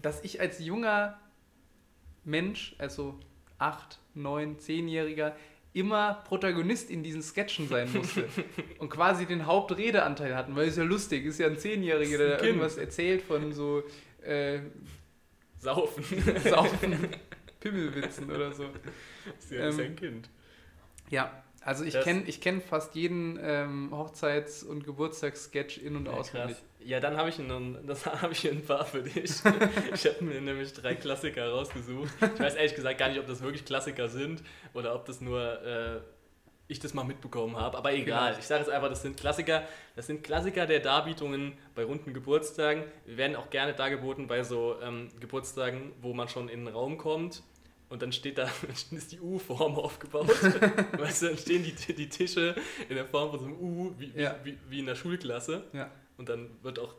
dass 0.00 0.24
ich 0.24 0.40
als 0.40 0.58
junger 0.58 1.18
Mensch, 2.24 2.74
also 2.78 3.18
acht, 3.58 3.98
neun, 4.14 4.58
zehnjähriger, 4.58 5.36
immer 5.74 6.22
Protagonist 6.26 6.90
in 6.90 7.02
diesen 7.02 7.22
Sketchen 7.22 7.68
sein 7.68 7.90
musste 7.92 8.28
und 8.78 8.90
quasi 8.90 9.26
den 9.26 9.46
Hauptredeanteil 9.46 10.36
hatten, 10.36 10.54
weil 10.54 10.68
es 10.68 10.76
ja 10.76 10.84
lustig 10.84 11.24
ist, 11.24 11.38
ja 11.38 11.46
ein 11.46 11.58
Zehnjähriger, 11.58 12.18
der 12.18 12.36
Kind. 12.36 12.48
irgendwas 12.48 12.76
erzählt 12.76 13.22
von 13.22 13.52
so 13.52 13.82
äh, 14.22 14.60
Saufen. 15.58 16.04
Saufen, 16.44 17.08
Pimmelwitzen 17.60 18.30
oder 18.30 18.52
so. 18.52 18.64
ist 19.38 19.50
ja 19.52 19.68
ist 19.68 19.78
ja 19.78 19.84
Ähm, 19.84 19.90
ein 19.92 19.96
Kind. 19.96 20.30
Ja, 21.10 21.42
also 21.64 21.84
ich 21.84 21.98
kenne 22.00 22.22
ich 22.26 22.40
kenn 22.40 22.60
fast 22.60 22.94
jeden 22.94 23.38
ähm, 23.42 23.90
Hochzeits- 23.92 24.64
und 24.64 24.84
Geburtstagssketch 24.84 25.78
in- 25.78 25.96
und 25.96 26.06
Ja, 26.06 26.12
auswendig. 26.12 26.56
krass. 26.56 26.64
Ja, 26.84 26.98
dann 27.00 27.16
habe 27.16 27.28
ich, 27.28 27.38
einen- 27.38 27.86
das 27.86 28.04
habe 28.22 28.32
ich 28.32 28.48
ein 28.50 28.64
paar 28.64 28.84
für 28.84 29.02
dich. 29.02 29.14
ich 29.94 30.06
habe 30.06 30.24
mir 30.24 30.40
nämlich 30.40 30.72
drei 30.72 30.94
Klassiker 30.96 31.48
rausgesucht. 31.50 32.10
Ich 32.34 32.40
weiß 32.40 32.54
ehrlich 32.56 32.74
gesagt 32.74 32.98
gar 32.98 33.08
nicht, 33.08 33.20
ob 33.20 33.26
das 33.26 33.40
wirklich 33.42 33.64
Klassiker 33.64 34.08
sind 34.08 34.42
oder 34.74 34.94
ob 34.94 35.04
das 35.06 35.20
nur 35.20 35.62
äh, 35.62 36.00
ich 36.68 36.80
das 36.80 36.94
mal 36.94 37.04
mitbekommen 37.04 37.56
habe. 37.56 37.76
Aber 37.76 37.92
egal. 37.92 38.20
Vielleicht. 38.30 38.40
Ich 38.40 38.46
sage 38.46 38.60
jetzt 38.62 38.70
einfach, 38.70 38.88
das 38.88 39.02
sind 39.02 39.16
Klassiker. 39.16 39.62
Das 39.94 40.06
sind 40.06 40.24
Klassiker 40.24 40.66
der 40.66 40.80
Darbietungen 40.80 41.52
bei 41.74 41.84
runden 41.84 42.14
Geburtstagen. 42.14 42.84
Wir 43.04 43.16
werden 43.18 43.36
auch 43.36 43.50
gerne 43.50 43.74
dargeboten 43.74 44.26
bei 44.26 44.42
so 44.42 44.76
ähm, 44.82 45.08
Geburtstagen, 45.20 45.92
wo 46.00 46.14
man 46.14 46.28
schon 46.28 46.48
in 46.48 46.64
den 46.64 46.74
Raum 46.74 46.96
kommt. 46.98 47.42
Und 47.92 48.00
dann 48.00 48.10
steht 48.10 48.38
da, 48.38 48.44
dann 48.90 48.98
ist 48.98 49.12
die 49.12 49.20
U-Form 49.20 49.74
aufgebaut. 49.76 50.28
weißt 50.98 51.22
du, 51.22 51.26
dann 51.28 51.36
stehen 51.36 51.62
die, 51.62 51.92
die 51.92 52.08
Tische 52.08 52.56
in 52.88 52.94
der 52.96 53.04
Form 53.04 53.30
von 53.30 53.38
so 53.38 53.44
einem 53.44 53.56
U, 53.60 53.92
wie, 53.98 54.10
Ja. 54.18 54.34
wie, 54.44 54.56
wie 54.70 54.78
in 54.78 54.86
der 54.86 54.94
Schulklasse. 54.94 55.64
Ja, 55.74 55.90
Und 56.16 56.30
dann 56.30 56.48
wird 56.62 56.78
auch 56.78 56.94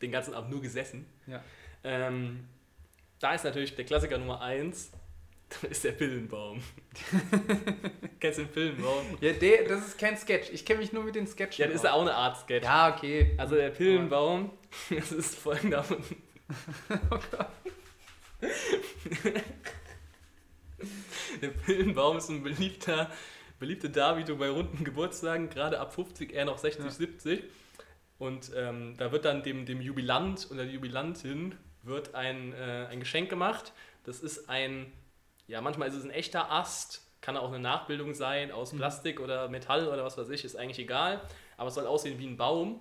den 0.00 0.10
ganzen 0.10 0.32
Abend 0.32 0.50
nur 0.50 0.62
gesessen. 0.62 1.04
ja. 1.26 1.42
Ähm, 1.84 2.44
da 3.20 3.34
ist 3.34 3.44
natürlich 3.44 3.74
der 3.76 3.84
Klassiker 3.84 4.16
Nummer 4.16 4.40
1, 4.40 4.90
ist 5.70 5.84
der 5.84 5.92
Pillenbaum. 5.92 6.62
Kennst 8.20 8.38
du 8.38 8.42
den 8.44 8.52
Pillenbaum? 8.52 9.18
Ja, 9.20 9.32
der, 9.34 9.64
das 9.68 9.86
ist 9.88 9.98
kein 9.98 10.16
Sketch. 10.16 10.48
Ich 10.52 10.64
kenne 10.64 10.80
mich 10.80 10.92
nur 10.92 11.04
mit 11.04 11.14
den 11.14 11.26
Sketchen 11.26 11.62
Ja, 11.62 11.66
das 11.66 11.76
ist 11.76 11.84
ja 11.84 11.92
auch 11.92 12.00
eine 12.02 12.14
Art 12.14 12.38
Sketch. 12.38 12.64
Ja, 12.64 12.94
okay. 12.96 13.34
Also 13.36 13.54
der 13.56 13.68
Pillenbaum, 13.70 14.50
das 14.90 15.12
ist 15.12 15.34
folgendermaßen. 15.36 15.98
Oh 17.10 17.18
Gott. 17.30 17.48
Der 21.42 21.48
Pillenbaum 21.48 22.18
ist 22.18 22.28
ein 22.28 22.42
beliebter, 22.42 23.10
beliebte 23.58 23.90
Darbietung 23.90 24.38
bei 24.38 24.48
runden 24.48 24.84
Geburtstagen, 24.84 25.50
gerade 25.50 25.80
ab 25.80 25.92
50, 25.94 26.32
eher 26.32 26.44
noch 26.44 26.58
60, 26.58 26.84
Ja. 26.84 26.90
70. 26.90 27.44
Und 28.18 28.50
ähm, 28.56 28.94
da 28.98 29.12
wird 29.12 29.24
dann 29.24 29.42
dem, 29.42 29.64
dem 29.64 29.80
Jubilant 29.80 30.48
oder 30.50 30.64
der 30.64 30.72
Jubilantin 30.72 31.54
wird 31.82 32.14
ein, 32.14 32.52
äh, 32.52 32.86
ein 32.90 32.98
Geschenk 33.00 33.30
gemacht. 33.30 33.72
Das 34.04 34.20
ist 34.20 34.48
ein, 34.48 34.92
ja, 35.46 35.60
manchmal 35.60 35.88
ist 35.88 35.94
es 35.94 36.04
ein 36.04 36.10
echter 36.10 36.50
Ast, 36.50 37.02
kann 37.20 37.36
auch 37.36 37.48
eine 37.48 37.60
Nachbildung 37.60 38.14
sein 38.14 38.50
aus 38.50 38.72
Mhm. 38.72 38.78
Plastik 38.78 39.20
oder 39.20 39.48
Metall 39.48 39.86
oder 39.88 40.04
was 40.04 40.18
weiß 40.18 40.28
ich, 40.30 40.44
ist 40.44 40.56
eigentlich 40.56 40.78
egal. 40.80 41.20
Aber 41.56 41.68
es 41.68 41.74
soll 41.74 41.86
aussehen 41.86 42.18
wie 42.18 42.26
ein 42.26 42.36
Baum 42.36 42.80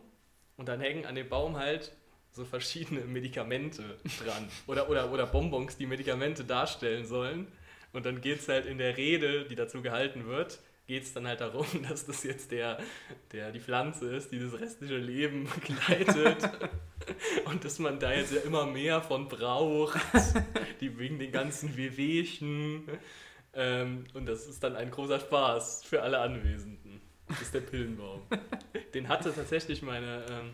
und 0.58 0.68
dann 0.68 0.80
hängen 0.80 1.06
an 1.06 1.16
dem 1.16 1.30
Baum 1.30 1.58
halt 1.58 1.91
so 2.32 2.43
verschiedene 2.45 3.02
Medikamente 3.02 3.98
dran. 4.24 4.48
Oder, 4.68 4.89
oder, 4.89 5.12
oder 5.12 5.26
Bonbons, 5.26 5.76
die 5.78 5.88
Medikamente 5.88 6.43
darstellen 6.43 7.06
sollen. 7.06 7.48
Und 7.94 8.06
dann 8.06 8.22
geht 8.22 8.40
es 8.40 8.48
halt 8.48 8.66
in 8.66 8.78
der 8.78 8.98
Rede, 8.98 9.46
die 9.46 9.56
dazu 9.56 9.82
gehalten 9.82 10.28
wird, 10.28 10.60
geht 10.88 11.04
es 11.04 11.14
dann 11.14 11.28
halt 11.28 11.42
darum, 11.42 11.66
dass 11.90 12.06
das 12.06 12.24
jetzt 12.24 12.52
der, 12.52 12.80
der, 13.32 13.52
die 13.52 13.60
Pflanze 13.60 14.16
ist, 14.16 14.32
die 14.32 14.40
das 14.40 14.60
restliche 14.60 14.98
Leben 14.98 15.48
begleitet. 15.56 16.50
Und 17.46 17.64
dass 17.64 17.80
man 17.80 18.00
da 18.00 18.14
jetzt 18.14 18.34
ja 18.34 18.42
immer 18.42 18.66
mehr 18.66 19.02
von 19.02 19.28
braucht, 19.28 20.00
die 20.82 20.98
wegen 20.98 21.20
den 21.20 21.32
ganzen 21.32 21.78
Wehwehchen. 21.78 22.84
Ähm, 23.54 24.06
und 24.14 24.26
das 24.26 24.46
ist 24.46 24.62
dann 24.62 24.76
ein 24.76 24.92
großer 24.92 25.20
Spaß 25.22 25.86
für 25.86 26.02
alle 26.02 26.20
Anwesenden. 26.20 27.02
Das 27.30 27.42
ist 27.42 27.54
der 27.54 27.62
Pillenbaum. 27.62 28.22
Den 28.94 29.08
hatte 29.08 29.34
tatsächlich 29.34 29.82
meine 29.82 30.26
ähm, 30.30 30.50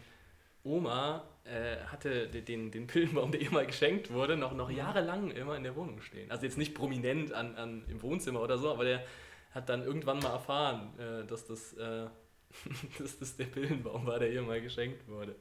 Oma, 0.64 1.24
äh, 1.44 1.78
hatte 1.88 2.28
de- 2.30 2.42
den, 2.42 2.72
den 2.72 2.88
Pillenbaum, 2.88 3.32
der 3.32 3.42
ihr 3.42 3.52
mal 3.52 3.66
geschenkt 3.66 4.12
wurde, 4.12 4.38
noch, 4.38 4.54
noch 4.54 4.70
jahrelang 4.72 5.32
immer 5.32 5.58
in 5.58 5.64
der 5.64 5.76
Wohnung 5.76 6.02
stehen. 6.02 6.32
Also 6.32 6.46
jetzt 6.46 6.58
nicht 6.58 6.74
prominent 6.74 7.34
an, 7.34 7.56
an, 7.56 7.86
im 7.90 8.02
Wohnzimmer 8.02 8.42
oder 8.42 8.58
so, 8.58 8.72
aber 8.72 8.86
der 8.86 9.04
hat 9.52 9.70
dann 9.70 9.84
irgendwann 9.84 10.20
mal 10.20 10.32
erfahren, 10.32 10.98
äh, 10.98 11.26
dass, 11.28 11.46
das, 11.46 11.74
äh, 11.74 12.08
dass 13.00 13.20
das 13.20 13.36
der 13.36 13.46
Pillenbaum 13.46 14.06
war, 14.06 14.20
der 14.20 14.32
ihr 14.32 14.42
mal 14.42 14.62
geschenkt 14.62 15.08
wurde. 15.08 15.36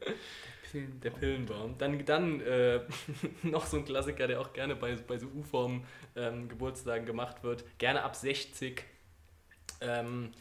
Pillen. 0.71 1.01
Der 1.01 1.11
Pillenbaum. 1.11 1.77
Dann, 1.79 2.05
dann 2.05 2.41
äh, 2.41 2.81
noch 3.43 3.67
so 3.67 3.77
ein 3.77 3.85
Klassiker, 3.85 4.27
der 4.27 4.41
auch 4.41 4.53
gerne 4.53 4.75
bei, 4.75 4.97
bei 4.97 5.19
so 5.19 5.27
U-Form 5.29 5.85
ähm, 6.17 6.49
Geburtstagen 6.49 7.07
gemacht 7.07 7.43
wird, 7.45 7.65
gerne 7.79 8.03
ab 8.03 8.17
60, 8.17 8.83
ähm, 9.81 10.33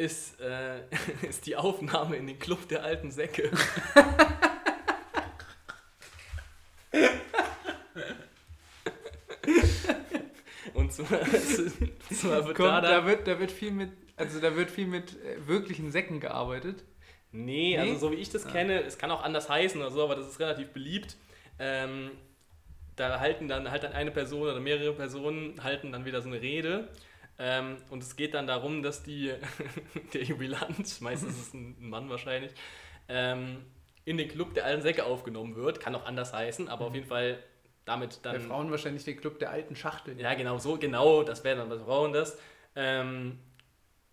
ist, 0.00 0.40
äh, 0.40 0.80
ist 1.28 1.46
die 1.46 1.56
Aufnahme 1.56 2.16
in 2.16 2.26
den 2.26 2.38
Club 2.38 2.66
der 2.68 2.82
alten 2.82 3.10
Säcke. 3.10 3.50
Und 10.74 10.92
zwar, 10.92 11.20
zwar 12.12 12.46
wird 12.46 12.56
Kommt, 12.56 12.68
da 12.68 12.80
da, 12.80 13.06
wird, 13.06 13.26
da 13.26 13.38
wird 13.38 13.50
viel 13.52 13.70
mit, 13.72 13.90
also 14.16 14.40
da 14.40 14.54
wird 14.56 14.70
viel 14.70 14.86
mit 14.86 15.12
äh, 15.24 15.46
wirklichen 15.46 15.90
Säcken 15.90 16.20
gearbeitet. 16.20 16.84
Nee, 17.32 17.76
Nee? 17.76 17.78
also 17.78 17.96
so 17.96 18.12
wie 18.12 18.16
ich 18.16 18.30
das 18.30 18.46
Ah. 18.46 18.50
kenne, 18.50 18.82
es 18.82 18.98
kann 18.98 19.10
auch 19.10 19.22
anders 19.22 19.48
heißen 19.48 19.80
oder 19.80 19.90
so, 19.90 20.02
aber 20.02 20.16
das 20.16 20.26
ist 20.28 20.40
relativ 20.40 20.68
beliebt. 20.68 21.16
Ähm, 21.58 22.10
da 22.96 23.20
halten 23.20 23.48
dann 23.48 23.70
halt 23.70 23.82
dann 23.82 23.92
eine 23.92 24.10
Person 24.10 24.42
oder 24.42 24.60
mehrere 24.60 24.92
Personen 24.92 25.62
halten 25.62 25.92
dann 25.92 26.04
wieder 26.04 26.20
so 26.22 26.28
eine 26.28 26.40
Rede. 26.40 26.88
Ähm, 27.42 27.78
und 27.88 28.02
es 28.02 28.16
geht 28.16 28.34
dann 28.34 28.46
darum, 28.46 28.82
dass 28.82 29.02
die, 29.02 29.32
der 30.14 30.22
Jubilant, 30.22 31.00
meistens 31.00 31.32
ist 31.32 31.48
es 31.48 31.54
ein 31.54 31.74
Mann 31.80 32.10
wahrscheinlich, 32.10 32.52
ähm, 33.08 33.64
in 34.04 34.18
den 34.18 34.28
Club 34.28 34.52
der 34.52 34.66
alten 34.66 34.82
Säcke 34.82 35.04
aufgenommen 35.04 35.56
wird. 35.56 35.80
Kann 35.80 35.94
auch 35.94 36.04
anders 36.04 36.34
heißen, 36.34 36.68
aber 36.68 36.86
auf 36.86 36.94
jeden 36.94 37.06
Fall 37.06 37.42
damit 37.86 38.20
dann. 38.24 38.40
Frauen 38.40 38.70
wahrscheinlich 38.70 39.04
der 39.04 39.16
Club 39.16 39.38
der 39.38 39.50
alten 39.50 39.74
Schachteln. 39.74 40.18
Ja, 40.18 40.34
genau, 40.34 40.58
so, 40.58 40.76
genau, 40.76 41.22
das 41.22 41.42
wäre 41.42 41.56
dann 41.56 41.70
bei 41.70 41.78
Frauen 41.78 42.12
das. 42.12 42.38
Ähm, 42.76 43.38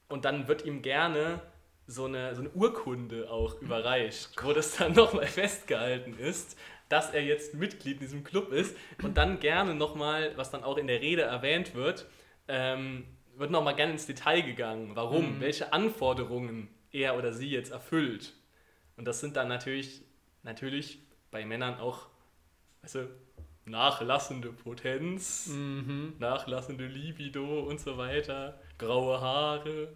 und 0.07 0.23
dann 0.23 0.47
wird 0.47 0.63
ihm 0.63 0.81
gerne 0.81 1.41
so 1.85 2.05
eine, 2.05 2.33
so 2.33 2.41
eine 2.41 2.49
Urkunde 2.51 3.29
auch 3.29 3.61
überreicht, 3.61 4.31
wo 4.41 4.53
das 4.53 4.77
dann 4.77 4.93
nochmal 4.93 5.27
festgehalten 5.27 6.17
ist, 6.17 6.57
dass 6.87 7.11
er 7.11 7.23
jetzt 7.23 7.53
Mitglied 7.55 7.95
in 7.95 7.99
diesem 7.99 8.23
Club 8.23 8.53
ist. 8.53 8.75
Und 9.03 9.17
dann 9.17 9.41
gerne 9.41 9.75
nochmal, 9.75 10.31
was 10.37 10.49
dann 10.49 10.63
auch 10.63 10.77
in 10.77 10.87
der 10.87 11.01
Rede 11.01 11.23
erwähnt 11.23 11.75
wird, 11.75 12.05
ähm, 12.47 13.05
wird 13.39 13.51
nochmal 13.51 13.75
gerne 13.75 13.93
ins 13.93 14.05
Detail 14.05 14.41
gegangen, 14.41 14.91
warum, 14.95 15.37
Mhm. 15.37 15.41
welche 15.41 15.73
Anforderungen 15.73 16.69
er 16.91 17.17
oder 17.17 17.33
sie 17.33 17.49
jetzt 17.49 17.71
erfüllt. 17.71 18.33
Und 18.95 19.05
das 19.05 19.19
sind 19.19 19.35
dann 19.35 19.47
natürlich, 19.47 20.01
natürlich 20.43 20.99
bei 21.31 21.45
Männern 21.45 21.79
auch, 21.79 22.07
weißt 22.81 22.95
du, 22.95 23.09
nachlassende 23.65 24.51
Potenz, 24.53 25.47
Mhm. 25.47 26.13
nachlassende 26.19 26.85
Libido 26.87 27.59
und 27.61 27.79
so 27.79 27.97
weiter, 27.97 28.59
graue 28.77 29.19
Haare, 29.21 29.89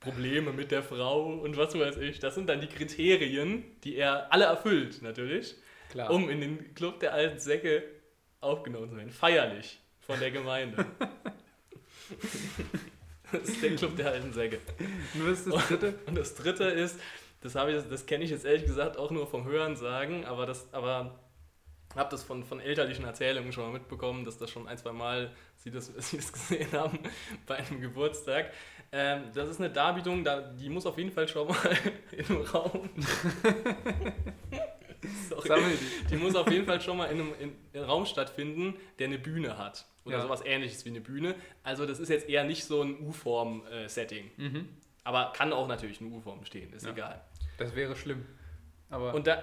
Probleme 0.00 0.52
mit 0.52 0.70
der 0.70 0.82
Frau 0.82 1.26
und 1.34 1.56
was 1.56 1.78
weiß 1.78 1.98
ich. 1.98 2.18
Das 2.20 2.34
sind 2.34 2.48
dann 2.48 2.60
die 2.60 2.66
Kriterien, 2.68 3.64
die 3.84 3.96
er 3.96 4.32
alle 4.32 4.46
erfüllt, 4.46 5.02
natürlich, 5.02 5.54
Klar. 5.90 6.10
um 6.10 6.28
in 6.30 6.40
den 6.40 6.74
Club 6.74 7.00
der 7.00 7.12
alten 7.12 7.38
Säcke 7.38 7.84
aufgenommen 8.40 8.88
zu 8.88 8.96
werden. 8.96 9.10
Feierlich 9.10 9.78
von 10.00 10.18
der 10.18 10.30
Gemeinde. 10.30 10.84
das 13.32 13.42
ist 13.42 13.62
der 13.62 13.76
Club 13.76 13.96
der 13.96 14.12
alten 14.12 14.32
Säcke. 14.32 14.58
Nur 15.14 15.28
ist 15.28 15.46
das 15.46 15.68
dritte. 15.68 15.94
Und 16.06 16.16
das 16.16 16.34
dritte 16.34 16.64
ist, 16.64 16.98
das, 17.40 17.54
habe 17.54 17.72
ich, 17.72 17.82
das 17.88 18.06
kenne 18.06 18.24
ich 18.24 18.30
jetzt 18.30 18.44
ehrlich 18.44 18.64
gesagt 18.64 18.96
auch 18.96 19.10
nur 19.10 19.26
vom 19.26 19.44
Hören 19.44 19.76
sagen, 19.76 20.24
aber 20.24 20.46
das, 20.46 20.72
aber 20.72 21.18
habe 21.96 22.10
das 22.10 22.22
von, 22.22 22.44
von 22.44 22.60
elterlichen 22.60 23.04
Erzählungen 23.04 23.52
schon 23.52 23.64
mal 23.64 23.72
mitbekommen, 23.72 24.24
dass 24.24 24.38
das 24.38 24.50
schon 24.50 24.68
ein, 24.68 24.78
zwei 24.78 24.92
Mal 24.92 25.32
sie 25.56 25.70
das, 25.70 25.86
sie 25.98 26.18
das 26.18 26.32
gesehen 26.32 26.72
haben 26.72 26.98
bei 27.46 27.56
einem 27.56 27.80
Geburtstag. 27.80 28.52
Ähm, 28.92 29.24
das 29.34 29.48
ist 29.48 29.60
eine 29.60 29.70
Darbietung, 29.70 30.24
da, 30.24 30.40
die 30.40 30.68
muss 30.68 30.86
auf 30.86 30.98
jeden 30.98 31.12
Fall 31.12 31.28
schon 31.28 31.48
mal 31.48 31.56
im 32.12 32.36
Raum. 32.42 32.90
Sorry. 35.28 35.78
Die 36.10 36.16
muss 36.16 36.34
auf 36.34 36.50
jeden 36.50 36.66
Fall 36.66 36.80
schon 36.80 36.96
mal 36.96 37.06
in 37.06 37.20
einem, 37.20 37.34
in, 37.38 37.52
in 37.72 37.80
einem 37.80 37.88
Raum 37.88 38.06
stattfinden, 38.06 38.74
der 38.98 39.06
eine 39.06 39.18
Bühne 39.18 39.56
hat. 39.56 39.86
Oder 40.04 40.16
Ja. 40.18 40.22
sowas 40.22 40.42
ähnliches 40.44 40.84
wie 40.84 40.90
eine 40.90 41.00
Bühne. 41.00 41.34
Also 41.62 41.84
das 41.86 41.98
ist 42.00 42.08
jetzt 42.08 42.28
eher 42.28 42.44
nicht 42.44 42.64
so 42.64 42.82
ein 42.82 42.98
U-Form-Setting. 43.00 44.30
Mhm. 44.36 44.68
Aber 45.04 45.32
kann 45.36 45.52
auch 45.52 45.68
natürlich 45.68 46.00
eine 46.00 46.10
U-Form 46.10 46.44
stehen, 46.44 46.72
ist 46.72 46.84
Ja. 46.86 46.92
egal. 46.92 47.20
Das 47.58 47.74
wäre 47.74 47.94
schlimm. 47.96 48.24
Aber 48.88 49.14
Und, 49.14 49.26
da, 49.26 49.42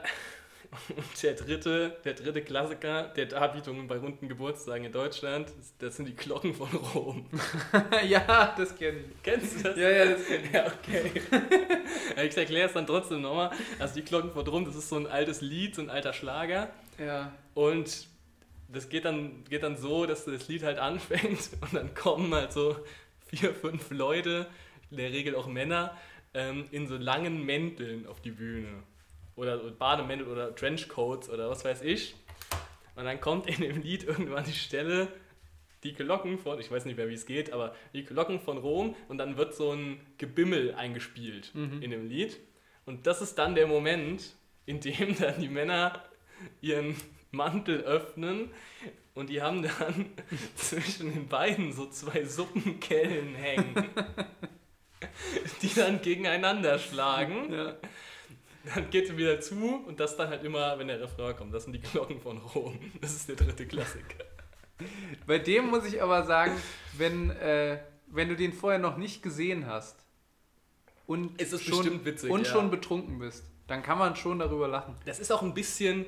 und 0.97 1.23
der, 1.23 1.33
dritte, 1.35 1.97
der 2.03 2.13
dritte 2.13 2.41
Klassiker 2.41 3.03
der 3.09 3.27
Darbietungen 3.27 3.87
bei 3.87 3.97
runden 3.97 4.27
Geburtstagen 4.27 4.85
in 4.85 4.91
Deutschland, 4.91 5.47
das 5.79 5.95
sind 5.95 6.07
die 6.07 6.15
Glocken 6.15 6.53
von 6.53 6.67
Rom. 6.69 7.29
ja, 8.07 8.53
das 8.57 8.75
kenne 8.75 8.97
ich. 8.99 9.23
Kennst 9.23 9.59
du 9.59 9.63
das? 9.63 9.77
Ja, 9.77 9.89
ja, 9.89 10.05
das 10.05 10.25
kenne 10.25 10.43
ich. 10.43 10.51
Ja, 10.51 10.67
okay. 10.67 11.11
Ich 12.27 12.35
erkläre 12.37 12.67
es 12.67 12.73
dann 12.73 12.85
trotzdem 12.87 13.21
nochmal. 13.21 13.51
Also 13.79 13.95
die 13.95 14.03
Glocken 14.03 14.31
von 14.31 14.45
Rom, 14.47 14.65
das 14.65 14.75
ist 14.75 14.89
so 14.89 14.95
ein 14.97 15.07
altes 15.07 15.41
Lied, 15.41 15.75
so 15.75 15.81
ein 15.83 15.89
alter 15.89 16.13
Schlager. 16.13 16.69
Ja. 16.97 17.31
Und 17.53 18.07
das 18.69 18.89
geht 18.89 19.05
dann, 19.05 19.43
geht 19.45 19.63
dann 19.63 19.77
so, 19.77 20.05
dass 20.05 20.25
das 20.25 20.47
Lied 20.47 20.63
halt 20.63 20.77
anfängt 20.79 21.49
und 21.61 21.73
dann 21.73 21.93
kommen 21.93 22.33
halt 22.33 22.51
so 22.51 22.77
vier, 23.27 23.53
fünf 23.53 23.89
Leute, 23.91 24.47
in 24.91 24.97
der 24.97 25.11
Regel 25.11 25.35
auch 25.35 25.47
Männer, 25.47 25.95
ähm, 26.33 26.65
in 26.71 26.87
so 26.87 26.97
langen 26.97 27.43
Mänteln 27.45 28.05
auf 28.07 28.21
die 28.21 28.31
Bühne. 28.31 28.83
Oder 29.35 29.57
Bademäntel 29.57 30.27
oder 30.27 30.55
Trenchcoats 30.55 31.29
oder 31.29 31.49
was 31.49 31.63
weiß 31.63 31.81
ich. 31.83 32.15
Und 32.95 33.05
dann 33.05 33.21
kommt 33.21 33.47
in 33.47 33.61
dem 33.61 33.81
Lied 33.81 34.03
irgendwann 34.03 34.43
die 34.45 34.51
Stelle, 34.53 35.07
die 35.83 35.93
Glocken 35.93 36.39
von, 36.39 36.59
ich 36.59 36.71
weiß 36.71 36.85
nicht 36.85 36.97
mehr, 36.97 37.07
wie 37.07 37.13
es 37.13 37.27
geht, 37.27 37.53
aber 37.53 37.75
die 37.93 38.03
Glocken 38.03 38.39
von 38.39 38.57
Rom 38.57 38.95
und 39.07 39.19
dann 39.19 39.37
wird 39.37 39.53
so 39.53 39.71
ein 39.71 39.99
Gebimmel 40.17 40.73
eingespielt 40.73 41.53
Mhm. 41.53 41.81
in 41.83 41.91
dem 41.91 42.07
Lied. 42.07 42.39
Und 42.85 43.05
das 43.05 43.21
ist 43.21 43.35
dann 43.35 43.53
der 43.53 43.67
Moment, 43.67 44.35
in 44.65 44.79
dem 44.79 45.15
dann 45.19 45.39
die 45.39 45.49
Männer 45.49 46.03
ihren 46.61 46.95
Mantel 47.37 47.81
öffnen 47.81 48.51
und 49.13 49.29
die 49.29 49.41
haben 49.41 49.63
dann 49.63 50.11
zwischen 50.55 51.13
den 51.13 51.27
Beinen 51.27 51.71
so 51.71 51.87
zwei 51.87 52.25
Suppenkellen 52.25 53.35
hängen, 53.35 53.89
die 55.61 55.73
dann 55.73 56.01
gegeneinander 56.01 56.77
schlagen. 56.77 57.53
Ja. 57.53 57.75
Dann 58.75 58.89
geht 58.89 59.07
sie 59.07 59.17
wieder 59.17 59.39
zu 59.39 59.83
und 59.87 59.99
das 59.99 60.17
dann 60.17 60.29
halt 60.29 60.43
immer, 60.43 60.77
wenn 60.77 60.87
der 60.87 60.99
Refrain 60.99 61.35
kommt. 61.35 61.53
Das 61.53 61.63
sind 61.63 61.73
die 61.73 61.79
Glocken 61.79 62.19
von 62.19 62.37
Rom. 62.37 62.77
Das 62.99 63.15
ist 63.15 63.29
der 63.29 63.37
dritte 63.37 63.65
Klassiker. 63.65 64.25
Bei 65.25 65.39
dem 65.39 65.69
muss 65.69 65.85
ich 65.85 66.01
aber 66.01 66.25
sagen, 66.25 66.51
wenn, 66.97 67.29
äh, 67.31 67.79
wenn 68.07 68.29
du 68.29 68.35
den 68.35 68.53
vorher 68.53 68.79
noch 68.79 68.97
nicht 68.97 69.23
gesehen 69.23 69.65
hast 69.65 69.97
und, 71.05 71.41
Es 71.41 71.53
ist 71.53 71.63
schon, 71.63 72.05
witzig, 72.05 72.29
und 72.29 72.45
ja. 72.45 72.51
schon 72.51 72.69
betrunken 72.69 73.19
bist, 73.19 73.45
dann 73.67 73.81
kann 73.81 73.97
man 73.97 74.15
schon 74.15 74.39
darüber 74.39 74.67
lachen. 74.67 74.95
Das 75.05 75.19
ist 75.19 75.31
auch 75.31 75.41
ein 75.41 75.53
bisschen, 75.53 76.05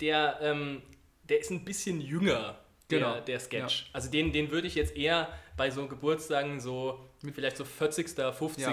der, 0.00 0.38
ähm, 0.42 0.82
der 1.28 1.40
ist 1.40 1.50
ein 1.50 1.64
bisschen 1.64 2.00
jünger, 2.00 2.58
der, 2.90 2.98
Genau. 2.98 3.20
der 3.20 3.38
Sketch. 3.40 3.88
Also 3.92 4.10
den, 4.10 4.32
den 4.32 4.50
würde 4.50 4.66
ich 4.66 4.74
jetzt 4.74 4.96
eher 4.96 5.28
bei 5.56 5.70
so 5.70 5.86
Geburtstagen 5.86 6.60
so 6.60 6.98
vielleicht 7.34 7.56
so 7.58 7.64
40., 7.64 8.08
50. 8.32 8.66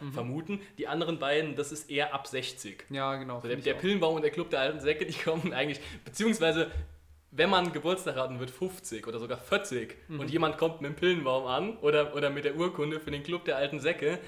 Mhm. 0.00 0.12
vermuten. 0.12 0.60
Die 0.78 0.86
anderen 0.86 1.18
beiden, 1.18 1.56
das 1.56 1.72
ist 1.72 1.90
eher 1.90 2.12
ab 2.12 2.26
60. 2.26 2.84
Ja, 2.90 3.16
genau. 3.16 3.36
Also 3.36 3.48
der, 3.48 3.56
der. 3.56 3.74
Pillenbaum 3.74 4.16
und 4.16 4.22
der 4.22 4.30
Club 4.30 4.50
der 4.50 4.60
alten 4.60 4.80
Säcke, 4.80 5.06
die 5.06 5.14
kommen 5.14 5.52
eigentlich, 5.54 5.80
beziehungsweise 6.04 6.70
wenn 7.30 7.50
man 7.50 7.72
Geburtstag 7.72 8.14
hat 8.16 8.30
und 8.30 8.38
wird 8.38 8.50
50 8.50 9.06
oder 9.08 9.18
sogar 9.18 9.38
40 9.38 9.96
Mhm. 10.08 10.20
und 10.20 10.30
jemand 10.30 10.56
kommt 10.58 10.80
mit 10.82 10.90
dem 10.90 10.94
Pillenbaum 10.96 11.46
an 11.46 11.76
oder, 11.78 12.14
oder 12.14 12.30
mit 12.30 12.44
der 12.44 12.54
Urkunde 12.56 13.00
für 13.00 13.10
den 13.10 13.22
Club 13.24 13.44
der 13.46 13.56
alten 13.56 13.80
Säcke, 13.80 14.18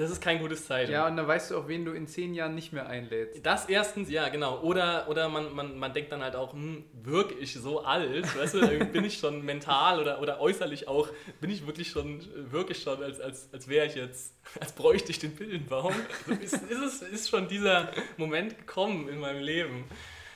das 0.00 0.10
ist 0.10 0.22
kein 0.22 0.38
gutes 0.38 0.66
Zeichen. 0.66 0.92
Ja, 0.92 1.06
und 1.06 1.16
dann 1.16 1.26
weißt 1.28 1.50
du 1.50 1.58
auch, 1.58 1.68
wen 1.68 1.84
du 1.84 1.92
in 1.92 2.06
zehn 2.06 2.32
Jahren 2.32 2.54
nicht 2.54 2.72
mehr 2.72 2.88
einlädst. 2.88 3.44
Das 3.44 3.68
erstens, 3.68 4.08
ja, 4.08 4.30
genau. 4.30 4.60
Oder, 4.60 5.08
oder 5.10 5.28
man, 5.28 5.54
man, 5.54 5.78
man 5.78 5.92
denkt 5.92 6.10
dann 6.10 6.22
halt 6.22 6.36
auch, 6.36 6.54
hm, 6.54 6.84
wirke 7.02 7.34
ich 7.34 7.52
so 7.54 7.84
alt? 7.84 8.34
Weißt 8.36 8.54
du, 8.54 8.84
bin 8.92 9.04
ich 9.04 9.18
schon 9.18 9.44
mental 9.44 10.00
oder, 10.00 10.22
oder 10.22 10.40
äußerlich 10.40 10.88
auch, 10.88 11.08
bin 11.42 11.50
ich 11.50 11.66
wirklich 11.66 11.90
schon, 11.90 12.26
wirke 12.50 12.72
ich 12.72 12.82
schon, 12.82 13.02
als, 13.02 13.20
als, 13.20 13.50
als 13.52 13.68
wäre 13.68 13.86
ich 13.86 13.94
jetzt, 13.94 14.34
als 14.58 14.72
bräuchte 14.72 15.10
ich 15.10 15.18
den 15.18 15.36
Pillenbaum? 15.36 15.92
Also 16.26 16.40
ist, 16.40 16.54
ist, 16.54 17.02
es, 17.02 17.02
ist 17.02 17.28
schon 17.28 17.48
dieser 17.48 17.90
Moment 18.16 18.56
gekommen 18.56 19.06
in 19.08 19.18
meinem 19.18 19.42
Leben. 19.42 19.84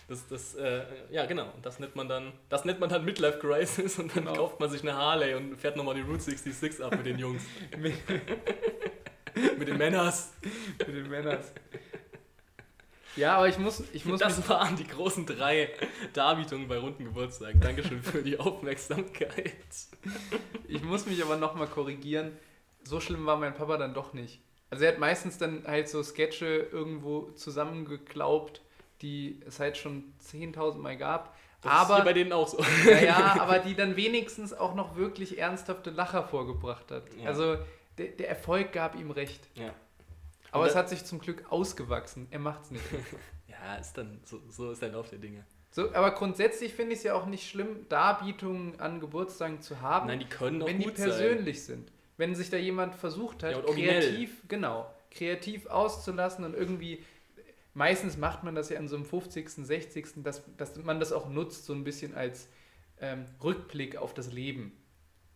Das, 0.08 0.28
das, 0.28 0.54
äh, 0.56 0.82
ja, 1.10 1.24
genau. 1.24 1.50
Und 1.56 1.64
das 1.64 1.78
nennt 1.78 1.96
man 1.96 2.06
dann, 2.06 2.32
das 2.50 2.66
nennt 2.66 2.80
man 2.80 2.90
dann 2.90 3.06
Midlife 3.06 3.38
Crisis 3.38 3.98
und 3.98 4.14
dann 4.14 4.26
Genau. 4.26 4.36
kauft 4.36 4.60
man 4.60 4.68
sich 4.68 4.82
eine 4.82 4.94
Harley 4.94 5.34
und 5.34 5.56
fährt 5.56 5.76
nochmal 5.76 5.94
die 5.94 6.02
Route 6.02 6.20
66 6.20 6.84
ab 6.84 6.94
mit 6.94 7.06
den 7.06 7.18
Jungs. 7.18 7.42
mit 9.58 9.68
den 9.68 9.78
Männers. 9.78 10.32
Mit 10.78 10.88
den 10.88 11.08
Männern. 11.08 11.38
Ja, 13.16 13.36
aber 13.36 13.48
ich 13.48 13.58
muss, 13.58 13.82
ich 13.92 14.04
muss 14.04 14.20
das 14.20 14.48
waren 14.48 14.76
die 14.76 14.86
großen 14.86 15.24
drei 15.24 15.70
Darbietungen 16.12 16.66
bei 16.66 16.78
runden 16.78 17.04
Geburtstagen. 17.04 17.60
Dankeschön 17.60 18.02
für 18.02 18.22
die 18.22 18.38
Aufmerksamkeit. 18.40 19.54
ich 20.66 20.82
muss 20.82 21.06
mich 21.06 21.22
aber 21.22 21.36
nochmal 21.36 21.68
korrigieren. 21.68 22.32
So 22.82 23.00
schlimm 23.00 23.24
war 23.24 23.36
mein 23.36 23.54
Papa 23.54 23.76
dann 23.76 23.94
doch 23.94 24.12
nicht. 24.12 24.40
Also 24.70 24.84
er 24.84 24.92
hat 24.92 24.98
meistens 24.98 25.38
dann 25.38 25.64
halt 25.66 25.88
so 25.88 26.02
Sketche 26.02 26.68
irgendwo 26.72 27.30
zusammengeklaubt, 27.32 28.62
die 29.02 29.40
es 29.46 29.60
halt 29.60 29.76
schon 29.76 30.12
10.000 30.20 30.78
Mal 30.78 30.96
gab. 30.96 31.36
Das 31.62 31.72
ist 31.72 31.78
aber 31.78 31.96
hier 31.96 32.04
bei 32.04 32.12
denen 32.12 32.32
auch 32.32 32.48
so. 32.48 32.58
Ja, 32.84 32.98
ja, 32.98 33.36
aber 33.40 33.60
die 33.60 33.74
dann 33.74 33.96
wenigstens 33.96 34.52
auch 34.52 34.74
noch 34.74 34.96
wirklich 34.96 35.38
ernsthafte 35.38 35.90
Lacher 35.90 36.24
vorgebracht 36.24 36.90
hat. 36.90 37.04
Ja. 37.16 37.28
Also 37.28 37.58
der, 37.98 38.08
der 38.08 38.28
Erfolg 38.28 38.72
gab 38.72 38.94
ihm 38.96 39.10
recht. 39.10 39.48
Ja. 39.54 39.74
Aber 40.50 40.66
es 40.66 40.76
hat 40.76 40.88
sich 40.88 41.04
zum 41.04 41.18
Glück 41.18 41.50
ausgewachsen. 41.50 42.28
Er 42.30 42.38
macht's 42.38 42.70
nicht. 42.70 42.84
Ja, 43.46 43.76
ist 43.76 43.96
dann, 43.96 44.20
so, 44.24 44.42
so 44.50 44.72
ist 44.72 44.82
der 44.82 44.90
Lauf 44.90 45.08
der 45.08 45.18
Dinge. 45.20 45.46
So, 45.70 45.92
aber 45.94 46.10
grundsätzlich 46.10 46.74
finde 46.74 46.92
ich 46.92 46.98
es 46.98 47.04
ja 47.04 47.14
auch 47.14 47.26
nicht 47.26 47.48
schlimm, 47.48 47.88
Darbietungen 47.88 48.78
an 48.78 49.00
Geburtstagen 49.00 49.60
zu 49.60 49.80
haben, 49.80 50.08
Nein, 50.08 50.18
die 50.18 50.26
können 50.26 50.60
auch 50.60 50.66
wenn 50.66 50.78
die 50.78 50.84
gut 50.84 50.96
sein. 50.96 51.08
persönlich 51.08 51.64
sind. 51.64 51.90
Wenn 52.16 52.34
sich 52.34 52.50
da 52.50 52.56
jemand 52.56 52.94
versucht 52.94 53.42
hat, 53.42 53.52
Ja, 53.52 53.62
kreativ, 53.62 54.42
genau, 54.48 54.92
kreativ 55.10 55.66
auszulassen 55.66 56.44
und 56.44 56.54
irgendwie, 56.54 57.02
meistens 57.72 58.16
macht 58.16 58.44
man 58.44 58.54
das 58.54 58.68
ja 58.68 58.78
an 58.78 58.86
so 58.86 58.96
einem 58.96 59.04
50., 59.04 59.48
60., 59.48 60.22
dass, 60.22 60.42
dass 60.56 60.76
man 60.76 61.00
das 61.00 61.12
auch 61.12 61.28
nutzt, 61.28 61.64
so 61.64 61.72
ein 61.72 61.84
bisschen 61.84 62.14
als 62.14 62.48
ähm, 63.00 63.24
Rückblick 63.42 63.96
auf 63.96 64.14
das 64.14 64.32
Leben. 64.32 64.72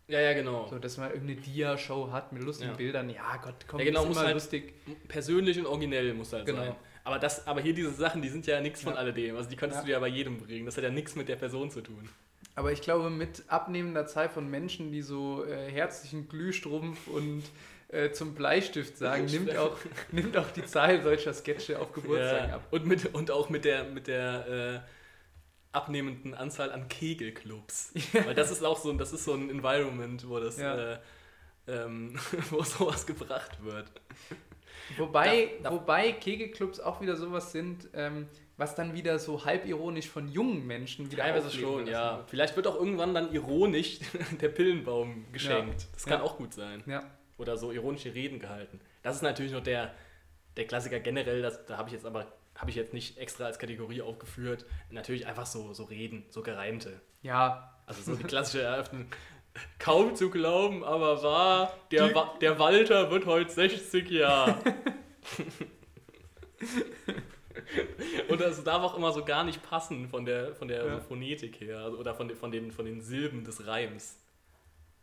Ja, 0.09 0.20
ja, 0.20 0.32
genau. 0.32 0.66
So, 0.68 0.78
dass 0.78 0.96
man 0.96 1.11
irgendeine 1.11 1.40
Dia-Show 1.40 2.11
hat 2.11 2.32
mit 2.32 2.42
lustigen 2.42 2.70
Ja. 2.70 2.76
Bildern. 2.76 3.11
Ja, 3.11 3.36
Gott, 3.42 3.54
komm, 3.66 3.78
Ja, 3.80 3.84
genau, 3.86 4.04
muss 4.06 4.16
immer 4.16 4.24
halt- 4.26 4.34
lustig. 4.34 4.72
Persönlich 5.06 5.59
und 5.59 5.66
originell 5.66 6.14
muss 6.14 6.32
halt 6.32 6.46
Genau. 6.46 6.59
sein. 6.64 6.74
Aber, 7.04 7.18
das, 7.18 7.46
aber 7.46 7.61
hier 7.61 7.74
diese 7.74 7.90
Sachen, 7.92 8.22
die 8.22 8.28
sind 8.28 8.46
ja 8.46 8.61
nichts 8.61 8.82
von 8.82 8.94
Ja. 8.94 8.98
alledem. 9.00 9.36
Also 9.36 9.48
die 9.50 9.56
könntest 9.56 9.82
Ja. 9.82 9.86
du 9.86 9.92
ja 9.92 9.98
bei 10.00 10.09
jedem 10.09 10.38
bringen. 10.38 10.66
Das 10.66 10.76
hat 10.76 10.84
ja 10.84 10.90
nichts 10.90 11.14
mit 11.14 11.28
der 11.28 11.36
Person 11.36 11.70
zu 11.70 11.80
tun. 11.82 12.09
Aber 12.54 12.72
ich 12.72 12.80
glaube, 12.80 13.09
mit 13.11 13.44
abnehmender 13.48 14.06
Zahl 14.06 14.28
von 14.28 14.50
Menschen, 14.50 14.90
die 14.92 15.02
so 15.02 15.44
äh, 15.44 15.70
herzlichen 15.70 16.28
Glühstrumpf 16.28 17.06
und 17.06 17.42
äh, 17.90 18.11
zum 18.11 18.34
Bleistift 18.34 18.98
sagen, 18.98 19.26
nimmt 19.26 19.56
auch, 19.56 19.76
nimmt 20.12 20.36
auch 20.36 20.50
die 20.50 20.64
Zahl 20.64 21.02
solcher 21.02 21.32
Sketche 21.32 21.78
auf 21.78 21.92
Geburtstagen 21.92 22.48
Ja, 22.50 22.54
ab. 22.56 22.66
und, 22.70 22.86
mit, 22.86 23.14
und 23.14 23.30
auch 23.30 23.48
mit 23.48 23.64
der, 23.64 23.84
mit 23.84 24.06
der 24.09 24.82
äh, 24.84 24.88
abnehmenden 25.72 26.34
Anzahl 26.34 26.72
an 26.72 26.88
Kegelclubs. 26.88 27.92
Weil 28.12 28.34
das 28.34 28.50
ist 28.50 28.62
auch 28.64 28.78
so, 28.78 28.90
ein- 28.90 28.98
das 28.98 29.12
ist 29.12 29.24
so 29.24 29.34
ein 29.34 29.50
Environment, 29.50 30.28
wo 30.28 30.38
das, 30.40 30.58
Ja. 30.58 30.92
äh, 30.94 30.98
ähm, 31.66 32.18
wo 32.50 32.62
sowas 32.62 33.06
gebracht 33.06 33.62
wird. 33.62 33.90
Wobei, 34.96 35.46
Darf- 35.46 35.62
darf- 35.62 35.72
wobei 35.74 36.12
Kegelclubs 36.12 36.80
auch 36.80 37.00
wieder 37.00 37.16
sowas 37.16 37.52
sind, 37.52 37.88
ähm, 37.92 38.28
was 38.56 38.74
dann 38.74 38.94
wieder 38.94 39.18
so 39.18 39.44
halbironisch 39.44 40.08
von 40.08 40.28
jungen 40.28 40.66
Menschen 40.66 41.10
wieder 41.12 41.22
Teilweise 41.22 41.50
schon, 41.50 41.86
ja. 41.86 42.18
wird. 42.18 42.30
Vielleicht 42.30 42.56
wird 42.56 42.66
auch 42.66 42.74
irgendwann 42.76 43.14
dann 43.14 43.32
ironisch 43.32 44.00
der 44.40 44.48
Pillenbaum 44.48 45.26
geschenkt. 45.32 45.86
Das 45.92 46.04
kann 46.06 46.20
Ja. 46.20 46.24
auch 46.24 46.36
gut 46.38 46.54
sein. 46.54 46.82
Ja. 46.86 47.04
Oder 47.36 47.56
so 47.56 47.70
ironische 47.70 48.14
Reden 48.14 48.40
gehalten. 48.40 48.80
Das 49.02 49.14
ist 49.16 49.22
natürlich 49.22 49.52
noch 49.52 49.62
der, 49.62 49.94
der 50.56 50.66
Klassiker 50.66 50.98
generell, 50.98 51.40
das, 51.42 51.64
da 51.66 51.76
habe 51.76 51.88
ich 51.88 51.92
jetzt 51.92 52.06
aber 52.06 52.26
habe 52.59 52.70
ich 52.70 52.76
jetzt 52.76 52.92
nicht 52.92 53.16
extra 53.18 53.46
als 53.46 53.59
Kategorie 53.59 54.02
aufgeführt. 54.02 54.66
Natürlich 54.90 55.26
einfach 55.26 55.46
so, 55.46 55.72
so 55.72 55.84
Reden, 55.84 56.26
so 56.28 56.42
gereimte. 56.42 57.00
ja, 57.22 57.72
Also 57.86 58.02
so 58.02 58.14
die 58.16 58.24
klassische 58.24 58.62
Eröffnung. 58.62 59.06
Kaum 59.78 60.14
zu 60.14 60.28
glauben, 60.30 60.84
aber 60.84 61.22
wahr, 61.22 61.72
der, 61.90 62.14
Wa 62.14 62.34
der 62.40 62.59
Walter 62.59 63.11
wird 63.11 63.24
heute 63.26 63.50
60 63.50 64.09
Jahre. 64.11 64.54
Und 68.28 68.40
das 68.40 68.62
darf 68.64 68.82
auch 68.82 68.96
immer 68.96 69.12
so 69.12 69.24
gar 69.24 69.44
nicht 69.44 69.62
passen 69.62 70.09
von 70.09 70.24
der, 70.24 70.54
von 70.54 70.68
der 70.68 70.84
Ja. 70.86 71.00
Phonetik 71.00 71.61
her 71.61 71.78
also- 71.80 71.98
oder 71.98 72.14
von, 72.14 72.28
den- 72.28 72.36
von, 72.36 72.50
den, 72.50 72.70
von 72.72 72.84
den 72.84 73.00
Silben 73.00 73.44
des 73.44 73.66
Reims. 73.66 74.18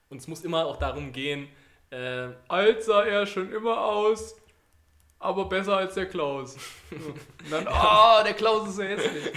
Und 0.10 0.18
es 0.18 0.28
muss 0.28 0.43
immer 0.43 0.66
auch 0.66 0.78
darum 0.78 1.12
gehen, 1.12 1.47
äh, 1.89 2.30
alt 2.47 2.84
sah 2.84 3.03
er 3.03 3.26
schon 3.26 3.51
immer 3.51 3.84
aus, 3.86 4.36
aber 5.20 5.45
besser 5.45 5.78
als 5.78 5.95
der 5.95 6.07
Klaus. 6.07 6.57
Und 6.91 7.16
dann, 7.51 7.68
oh, 7.68 8.24
der 8.24 8.34
Klaus 8.34 8.70
ist 8.70 8.76
so 8.76 8.84
hässlich. 8.84 9.34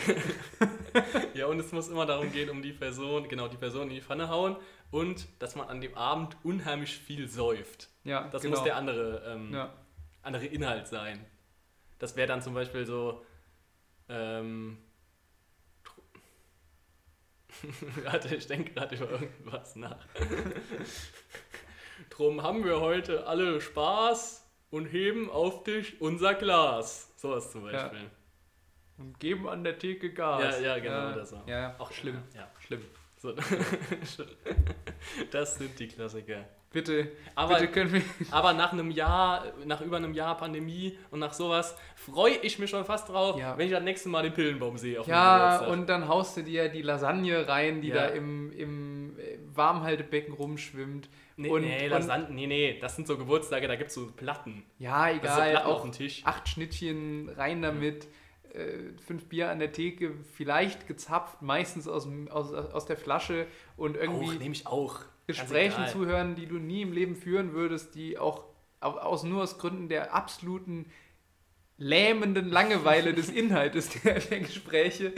ja, 1.34 1.46
und 1.46 1.60
es 1.60 1.72
muss 1.72 1.88
immer 1.88 2.06
darum 2.06 2.32
gehen, 2.32 2.50
um 2.50 2.62
die 2.62 2.72
Person, 2.72 3.28
genau, 3.28 3.48
die 3.48 3.56
Person 3.56 3.84
in 3.84 3.94
die 3.94 4.00
Pfanne 4.00 4.28
hauen 4.28 4.56
und 4.90 5.26
dass 5.38 5.54
man 5.54 5.68
an 5.68 5.80
dem 5.80 5.94
Abend 5.94 6.36
unheimlich 6.42 6.98
viel 6.98 7.28
säuft. 7.28 7.88
Ja, 8.04 8.28
Das 8.28 8.42
genau. 8.42 8.56
muss 8.56 8.64
der 8.64 8.76
andere 8.76 9.22
ähm, 9.26 9.52
ja. 9.52 9.72
andere 10.22 10.46
Inhalt 10.46 10.88
sein. 10.88 11.24
Das 11.98 12.16
wäre 12.16 12.28
dann 12.28 12.42
zum 12.42 12.54
Beispiel 12.54 12.86
so. 12.86 13.24
Ähm, 14.08 14.78
Warte, 18.04 18.34
ich 18.36 18.46
denke 18.46 18.72
gerade 18.72 18.94
über 18.96 19.10
irgendwas 19.10 19.74
nach. 19.76 20.06
Drum 22.10 22.42
haben 22.42 22.64
wir 22.64 22.80
heute 22.80 23.26
alle 23.26 23.60
Spaß 23.60 24.47
und 24.70 24.86
heben 24.86 25.30
auf 25.30 25.64
dich 25.64 26.00
unser 26.00 26.34
Glas. 26.34 27.12
Sowas 27.16 27.50
zum 27.52 27.66
Ja. 27.66 27.72
Beispiel. 27.72 28.10
Und 28.98 29.20
geben 29.20 29.48
an 29.48 29.62
der 29.62 29.78
Theke 29.78 30.12
Gas. 30.12 30.60
Ja, 30.60 30.76
ja, 30.76 30.78
genau, 30.80 30.94
Ja, 30.96 31.12
oder 31.12 31.24
so. 31.26 31.40
Ja, 31.46 31.60
ja, 31.60 31.74
Auch 31.78 31.92
schlimm. 31.92 32.18
Ja. 32.34 32.48
Schlimm. 32.66 32.82
So. 33.16 33.34
Das 35.30 35.56
sind 35.56 35.78
die 35.78 35.88
Klassiker. 35.88 36.44
Bitte, 36.70 37.12
Aber, 37.34 37.54
bitte 37.54 37.68
können 37.72 37.92
wir. 37.94 38.02
aber 38.30 38.52
nach 38.52 38.72
einem 38.72 38.90
Jahr, 38.90 39.44
nach 39.64 39.80
über 39.80 39.96
einem 39.96 40.12
Jahr 40.12 40.36
Pandemie 40.36 40.98
und 41.10 41.18
nach 41.18 41.32
sowas, 41.32 41.74
freue 41.96 42.34
ich 42.42 42.58
mich 42.58 42.68
schon 42.68 42.84
fast 42.84 43.08
drauf, 43.08 43.40
Ja. 43.40 43.56
wenn 43.56 43.66
ich 43.66 43.72
das 43.72 43.82
nächste 43.82 44.10
Mal 44.10 44.22
den 44.22 44.34
Pillenbaum 44.34 44.76
sehe. 44.76 45.00
Ja, 45.06 45.64
und 45.66 45.86
dann 45.88 46.08
haust 46.08 46.36
du 46.36 46.42
dir 46.42 46.68
die 46.68 46.82
Lasagne 46.82 47.48
rein, 47.48 47.80
die 47.80 47.88
Ja. 47.88 47.94
da 47.94 48.06
im, 48.08 48.52
im 48.52 49.18
äh, 49.18 49.38
Warmhaltebecken 49.54 50.34
rumschwimmt. 50.34 51.08
Nee, 51.38 51.48
und, 51.50 51.62
nee, 51.62 51.88
und, 51.90 52.30
nee, 52.34 52.46
nee, 52.48 52.78
das 52.80 52.96
sind 52.96 53.06
so 53.06 53.16
Geburtstage, 53.16 53.68
da 53.68 53.76
gibt 53.76 53.88
es 53.90 53.94
so 53.94 54.08
Platten. 54.10 54.64
ja, 54.78 55.06
Das 55.06 55.14
ist 55.14 55.22
so 55.22 55.26
egal, 55.40 55.50
Platten 55.52 55.66
auf 55.68 55.82
dem 55.82 55.92
Tisch. 55.92 56.22
acht 56.24 56.48
Schnittchen 56.48 57.28
rein 57.28 57.62
damit, 57.62 58.08
äh, 58.52 58.90
fünf 59.06 59.26
Bier 59.28 59.50
an 59.50 59.58
der 59.60 59.72
Theke, 59.72 60.14
vielleicht 60.34 60.86
gezapft, 60.88 61.40
meistens 61.42 61.86
aus, 61.86 62.08
aus, 62.30 62.52
aus 62.52 62.86
der 62.86 62.96
Flasche 62.96 63.46
und 63.76 63.96
irgendwie 63.96 64.34
Auch, 64.36 64.38
nehme 64.40 64.52
ich 64.54 64.66
auch. 64.66 65.00
Gesprächen 65.28 65.82
egal. 65.82 65.92
zuhören, 65.92 66.34
die 66.34 66.46
du 66.46 66.56
nie 66.56 66.82
im 66.82 66.92
Leben 66.92 67.14
führen 67.14 67.52
würdest, 67.52 67.94
die 67.94 68.18
auch 68.18 68.44
au- 68.80 68.98
aus, 68.98 69.22
nur 69.22 69.42
aus 69.44 69.58
Gründen 69.58 69.88
der 69.88 70.14
absoluten 70.14 70.90
lähmenden 71.76 72.48
Langeweile 72.50 73.14
des 73.14 73.28
Inhaltes 73.30 73.90
der, 74.02 74.18
der 74.20 74.40
Gespräche. 74.40 75.12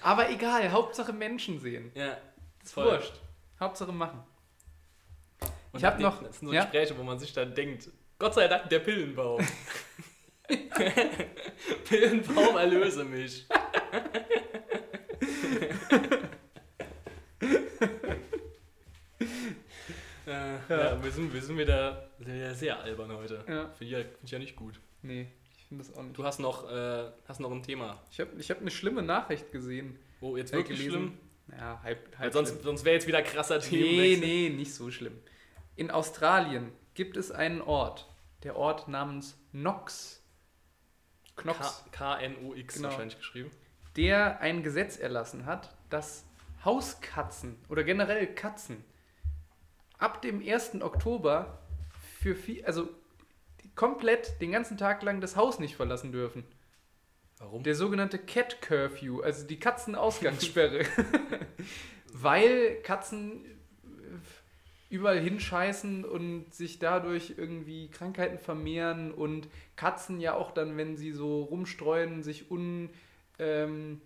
Aber 0.00 0.30
egal, 0.30 0.70
Hauptsache 0.72 1.12
Menschen 1.12 1.60
sehen. 1.60 1.90
Ja, 1.94 2.16
Ist 2.62 2.72
voll. 2.74 2.86
wurscht. 2.86 3.14
Hauptsache 3.60 3.92
machen. 3.92 4.22
Und 5.76 5.80
Ich 5.80 5.84
hab 5.84 5.96
die- 5.98 6.02
noch- 6.04 6.22
Das 6.22 6.38
sind 6.38 6.48
so 6.48 6.54
ja? 6.54 6.62
Gespräche, 6.62 6.96
wo 6.98 7.02
man 7.02 7.18
sich 7.18 7.32
dann 7.32 7.54
denkt, 7.54 7.90
Gott 8.18 8.34
sei 8.34 8.48
Dank 8.48 8.68
der 8.70 8.78
Pillenbaum. 8.80 9.46
Pillenbaum 11.84 12.56
erlöse 12.56 13.04
mich. 13.04 13.46
äh, 20.26 20.54
ja. 20.68 21.02
wir, 21.02 21.10
sind, 21.10 21.32
wir 21.32 21.40
sind 21.42 21.58
wieder 21.58 22.10
sehr, 22.18 22.54
sehr 22.54 22.80
albern 22.80 23.12
heute. 23.12 23.44
Ja. 23.48 23.68
Finde 23.70 23.84
ich, 23.84 23.90
ja- 23.90 23.98
find 23.98 24.16
ich 24.24 24.30
ja 24.30 24.38
nicht 24.38 24.56
gut. 24.56 24.80
Nee, 25.02 25.26
ich 25.56 25.64
finde 25.66 25.84
das 25.84 25.94
auch 25.96 26.02
nicht. 26.02 26.16
Du 26.16 26.24
hast 26.24 26.40
noch, 26.40 26.70
äh, 26.70 27.04
hast 27.28 27.40
noch 27.40 27.52
ein 27.52 27.62
Thema. 27.62 28.02
Ich 28.10 28.20
habe 28.20 28.30
ich 28.38 28.50
hab 28.50 28.60
eine 28.60 28.70
schlimme 28.70 29.02
Nachricht 29.02 29.52
gesehen. 29.52 29.98
Oh, 30.20 30.36
jetzt 30.36 30.52
Äh, 30.52 30.56
wirklich 30.58 30.78
gelesen. 30.78 31.18
schlimm? 31.48 31.58
Ja, 31.58 31.80
halb, 31.82 32.10
Weil 32.12 32.18
halb 32.18 32.32
sonst 32.32 32.50
schlimm. 32.50 32.62
sonst 32.64 32.84
wäre 32.84 32.94
jetzt 32.94 33.06
wieder 33.06 33.22
krasser 33.22 33.58
Nee, 33.58 33.64
Themenwechsel. 33.68 34.26
nee, 34.26 34.48
nicht 34.50 34.74
so 34.74 34.90
schlimm. 34.90 35.16
In 35.76 35.90
Australien 35.90 36.72
gibt 36.94 37.16
es 37.16 37.30
einen 37.30 37.60
Ort. 37.60 38.08
Der 38.42 38.56
Ort 38.56 38.88
namens 38.88 39.38
Knox. 39.52 40.22
Knox. 41.36 41.84
K-N-O-X 41.92 42.76
Genau. 42.76 42.88
wahrscheinlich 42.88 43.18
geschrieben. 43.18 43.50
der 43.96 44.40
ein 44.40 44.62
Gesetz 44.62 44.96
erlassen 44.98 45.46
hat, 45.46 45.74
dass 45.90 46.24
Hauskatzen 46.64 47.56
oder 47.68 47.82
generell 47.84 48.26
Katzen 48.26 48.84
ab 49.98 50.20
dem 50.20 50.42
1. 50.46 50.82
Oktober 50.82 51.62
für 52.20 52.34
viel, 52.34 52.64
also 52.66 52.88
komplett 53.74 54.40
den 54.42 54.52
ganzen 54.52 54.76
Tag 54.76 55.02
lang 55.02 55.20
das 55.20 55.36
Haus 55.36 55.58
nicht 55.58 55.76
verlassen 55.76 56.12
dürfen. 56.12 56.44
Warum? 57.38 57.62
Der 57.62 57.74
sogenannte 57.74 58.18
Cat 58.18 58.60
Curfew, 58.62 59.20
also 59.20 59.46
die 59.46 59.58
Katzenausgangssperre. 59.58 60.84
Weil 62.12 62.76
Katzen 62.82 63.44
überall 64.88 65.18
hinscheißen 65.18 66.04
und 66.04 66.54
sich 66.54 66.78
dadurch 66.78 67.34
irgendwie 67.36 67.88
Krankheiten 67.88 68.38
vermehren 68.38 69.12
und 69.12 69.48
Katzen 69.74 70.20
ja 70.20 70.34
auch 70.34 70.52
dann, 70.52 70.76
wenn 70.76 70.96
sie 70.96 71.12
so 71.12 71.42
rumstreuen, 71.42 72.22
sich 72.22 72.50
un, 72.50 72.90
ähm, 73.38 74.00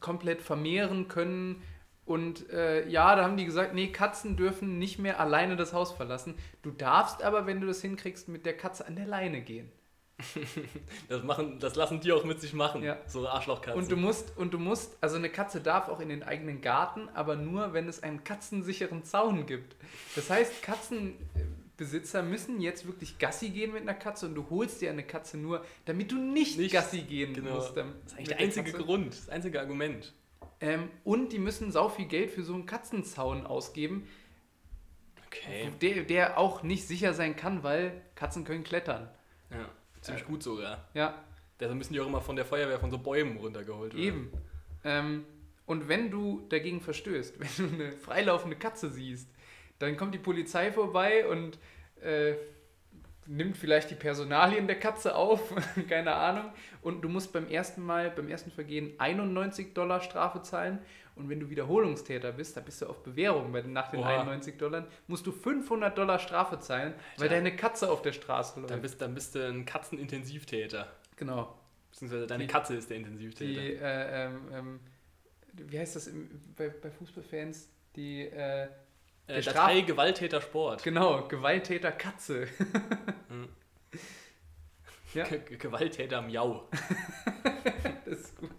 komplett 0.00 0.42
vermehren 0.42 1.08
können. 1.08 1.62
Und 2.04 2.50
äh, 2.50 2.86
ja, 2.88 3.16
da 3.16 3.24
haben 3.24 3.36
die 3.36 3.46
gesagt, 3.46 3.74
nee, 3.74 3.88
Katzen 3.88 4.36
dürfen 4.36 4.78
nicht 4.78 4.98
mehr 4.98 5.20
alleine 5.20 5.56
das 5.56 5.72
Haus 5.72 5.92
verlassen. 5.92 6.34
Du 6.62 6.70
darfst 6.70 7.22
aber, 7.22 7.46
wenn 7.46 7.60
du 7.60 7.66
das 7.66 7.80
hinkriegst, 7.80 8.28
mit 8.28 8.44
der 8.44 8.56
Katze 8.56 8.86
an 8.86 8.96
der 8.96 9.06
Leine 9.06 9.40
gehen. 9.40 9.70
Das, 11.08 11.22
machen, 11.22 11.58
das 11.58 11.74
lassen 11.74 12.00
die 12.00 12.12
auch 12.12 12.24
mit 12.24 12.40
sich 12.40 12.52
machen. 12.54 12.82
Ja. 12.82 12.98
So 13.06 13.28
Arschlochkatzen. 13.28 13.80
Und 13.80 13.90
du 13.90 13.96
musst, 13.96 14.36
und 14.36 14.54
du 14.54 14.58
musst, 14.58 14.96
also 15.00 15.16
eine 15.16 15.28
Katze 15.28 15.60
darf 15.60 15.88
auch 15.88 16.00
in 16.00 16.08
den 16.08 16.22
eigenen 16.22 16.60
Garten, 16.60 17.08
aber 17.14 17.36
nur, 17.36 17.72
wenn 17.72 17.88
es 17.88 18.02
einen 18.02 18.24
katzensicheren 18.24 19.04
Zaun 19.04 19.46
gibt. 19.46 19.76
Das 20.14 20.30
heißt, 20.30 20.62
Katzenbesitzer 20.62 22.22
müssen 22.22 22.60
jetzt 22.60 22.86
wirklich 22.86 23.18
Gassi 23.18 23.50
gehen 23.50 23.72
mit 23.72 23.82
einer 23.82 23.94
Katze 23.94 24.26
und 24.26 24.34
du 24.34 24.46
holst 24.50 24.80
dir 24.80 24.90
eine 24.90 25.02
Katze 25.04 25.36
nur, 25.36 25.64
damit 25.84 26.10
du 26.12 26.16
nicht, 26.16 26.58
Nicht- 26.58 26.72
Gassi 26.72 27.02
gehen 27.02 27.34
genau. 27.34 27.56
musst. 27.56 27.76
ähm, 27.76 27.94
das 28.04 28.12
ist 28.12 28.18
eigentlich 28.18 28.28
der 28.28 28.38
einzige 28.38 28.70
Katze. 28.72 28.84
Grund, 28.84 29.08
das 29.14 29.28
einzige 29.28 29.60
Argument. 29.60 30.12
Ähm, 30.60 30.88
und 31.02 31.32
die 31.32 31.38
müssen 31.38 31.72
sau 31.72 31.88
viel 31.88 32.06
Geld 32.06 32.30
für 32.30 32.42
so 32.44 32.54
einen 32.54 32.66
Katzenzaun 32.66 33.44
ausgeben, 33.46 34.06
Okay. 35.26 35.70
der, 35.82 36.04
der 36.04 36.38
auch 36.38 36.62
nicht 36.62 36.86
sicher 36.86 37.12
sein 37.12 37.34
kann, 37.34 37.64
weil 37.64 38.00
Katzen 38.14 38.44
können 38.44 38.62
klettern. 38.62 39.10
Ja, 39.50 39.68
ziemlich 40.04 40.24
Äh, 40.24 40.26
gut 40.26 40.42
sogar. 40.42 40.88
Ja, 40.94 41.14
Deshalb 41.60 41.78
müssen 41.78 41.92
die 41.92 42.00
auch 42.00 42.06
immer 42.06 42.20
von 42.20 42.36
der 42.36 42.44
Feuerwehr 42.44 42.78
von 42.80 42.90
so 42.90 42.98
Bäumen 42.98 43.36
runtergeholt 43.36 43.94
werden. 43.94 44.04
Eben. 44.04 44.32
Ähm, 44.84 45.24
und 45.66 45.88
wenn 45.88 46.10
du 46.10 46.44
dagegen 46.48 46.80
verstößt, 46.80 47.38
wenn 47.58 47.68
du 47.70 47.74
eine 47.74 47.92
freilaufende 47.96 48.56
Katze 48.56 48.90
siehst, 48.90 49.28
dann 49.78 49.96
kommt 49.96 50.14
die 50.14 50.18
Polizei 50.18 50.72
vorbei 50.72 51.26
und 51.26 51.58
äh, 52.02 52.34
nimmt 53.26 53.56
vielleicht 53.56 53.90
die 53.90 53.94
Personalien 53.94 54.66
der 54.66 54.78
Katze 54.78 55.14
auf, 55.14 55.54
keine 55.88 56.14
Ahnung. 56.14 56.52
Und 56.82 57.02
du 57.02 57.08
musst 57.08 57.32
beim 57.32 57.48
ersten 57.48 57.82
Mal, 57.84 58.10
beim 58.10 58.28
ersten 58.28 58.50
Vergehen 58.50 58.92
91 58.98 59.74
Dollar 59.74 60.00
Strafe 60.00 60.42
zahlen. 60.42 60.80
Und 61.16 61.28
wenn 61.28 61.38
du 61.38 61.48
Wiederholungstäter 61.48 62.32
bist, 62.32 62.56
da 62.56 62.60
bist 62.60 62.82
du 62.82 62.86
auf 62.86 63.02
Bewährung 63.02 63.52
bei, 63.52 63.62
den- 63.62 63.72
nach 63.72 63.88
den 63.90 64.00
Boah. 64.00 64.08
91 64.08 64.56
Dollar, 64.58 64.86
musst 65.06 65.24
du 65.26 65.32
500 65.32 65.96
Dollar 65.96 66.18
Strafe 66.18 66.58
zahlen, 66.58 66.94
weil 67.16 67.24
Alter. 67.28 67.34
deine 67.36 67.54
Katze 67.54 67.88
auf 67.90 68.02
der 68.02 68.12
Straße 68.12 68.58
läuft. 68.58 68.70
Dann 68.72 68.82
bist, 68.82 69.00
dann 69.00 69.14
bist 69.14 69.34
du 69.36 69.46
ein 69.48 69.64
Katzenintensivtäter. 69.64 70.92
genau. 71.16 71.56
Beziehungsweise 71.92 72.26
deine 72.26 72.44
Die- 72.46 72.52
Katze 72.52 72.74
ist 72.74 72.90
der 72.90 72.96
Intensivtäter. 72.96 73.60
Die, 73.60 73.74
äh, 73.76 74.24
ähm, 74.26 74.40
ähm, 74.52 74.80
wie 75.52 75.78
heißt 75.78 75.94
das 75.94 76.08
im, 76.08 76.28
bei, 76.56 76.68
bei 76.68 76.90
Fußballfans? 76.90 77.68
Die, 77.94 78.22
äh, 78.26 78.66
äh, 79.28 79.40
Datei 79.40 79.82
Gewalttäter 79.82 80.40
Sport. 80.40 80.82
genau, 80.82 81.28
Gewalttäter 81.28 81.92
Katze. 81.92 82.48
Mhm. 83.28 83.48
Ja. 85.14 85.22
Ge- 85.24 85.38
Ge- 85.48 85.56
Gewalttäter 85.58 86.22
Miau. 86.22 86.68
Das 88.04 88.18
ist 88.18 88.36
gut. 88.36 88.50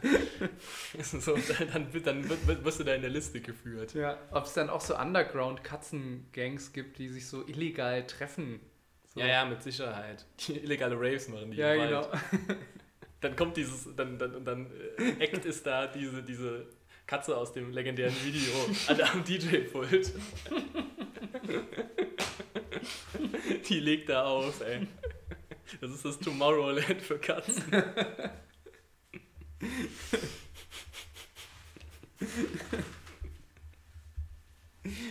so, 1.02 1.36
dann, 1.72 1.88
dann, 2.04 2.28
wird- 2.28 2.64
wirst 2.64 2.80
du 2.80 2.84
da 2.84 2.94
in 2.94 3.00
der 3.02 3.10
Liste 3.10 3.40
geführt. 3.40 3.94
Ja, 3.94 4.16
ob 4.30 4.44
es 4.44 4.52
dann 4.54 4.70
auch 4.70 4.80
so 4.80 4.96
Underground-Katzengangs 4.96 6.72
gibt, 6.72 6.98
die 6.98 7.08
sich 7.08 7.26
so 7.26 7.46
illegal 7.46 8.06
treffen. 8.06 8.60
So. 9.14 9.20
Ja, 9.20 9.26
ja, 9.26 9.44
mit 9.44 9.62
Sicherheit. 9.62 10.24
Die 10.46 10.58
illegale 10.58 10.94
Raves 10.96 11.28
machen 11.28 11.50
die 11.50 11.56
Ja, 11.56 11.74
genau. 11.74 12.06
Dann 13.20 13.34
kommt 13.34 13.56
dieses, 13.56 13.88
dann, 13.96 14.16
dann, 14.16 14.44
dann 14.44 14.70
äh, 14.96 15.24
Act 15.24 15.44
ist 15.44 15.66
da 15.66 15.88
diese, 15.88 16.22
diese 16.22 16.68
Katze 17.04 17.36
aus 17.36 17.52
dem 17.52 17.72
legendären 17.72 18.14
Video 18.24 18.52
an, 18.86 19.00
am 19.00 19.24
DJ-Pult. 19.24 20.12
Die 23.68 23.80
legt 23.80 24.08
da 24.08 24.22
auf, 24.24 24.60
ey. 24.60 24.86
Das 25.80 25.90
ist 25.90 26.04
das 26.04 26.18
Tomorrowland 26.20 27.02
für 27.02 27.18
Katzen. 27.18 27.64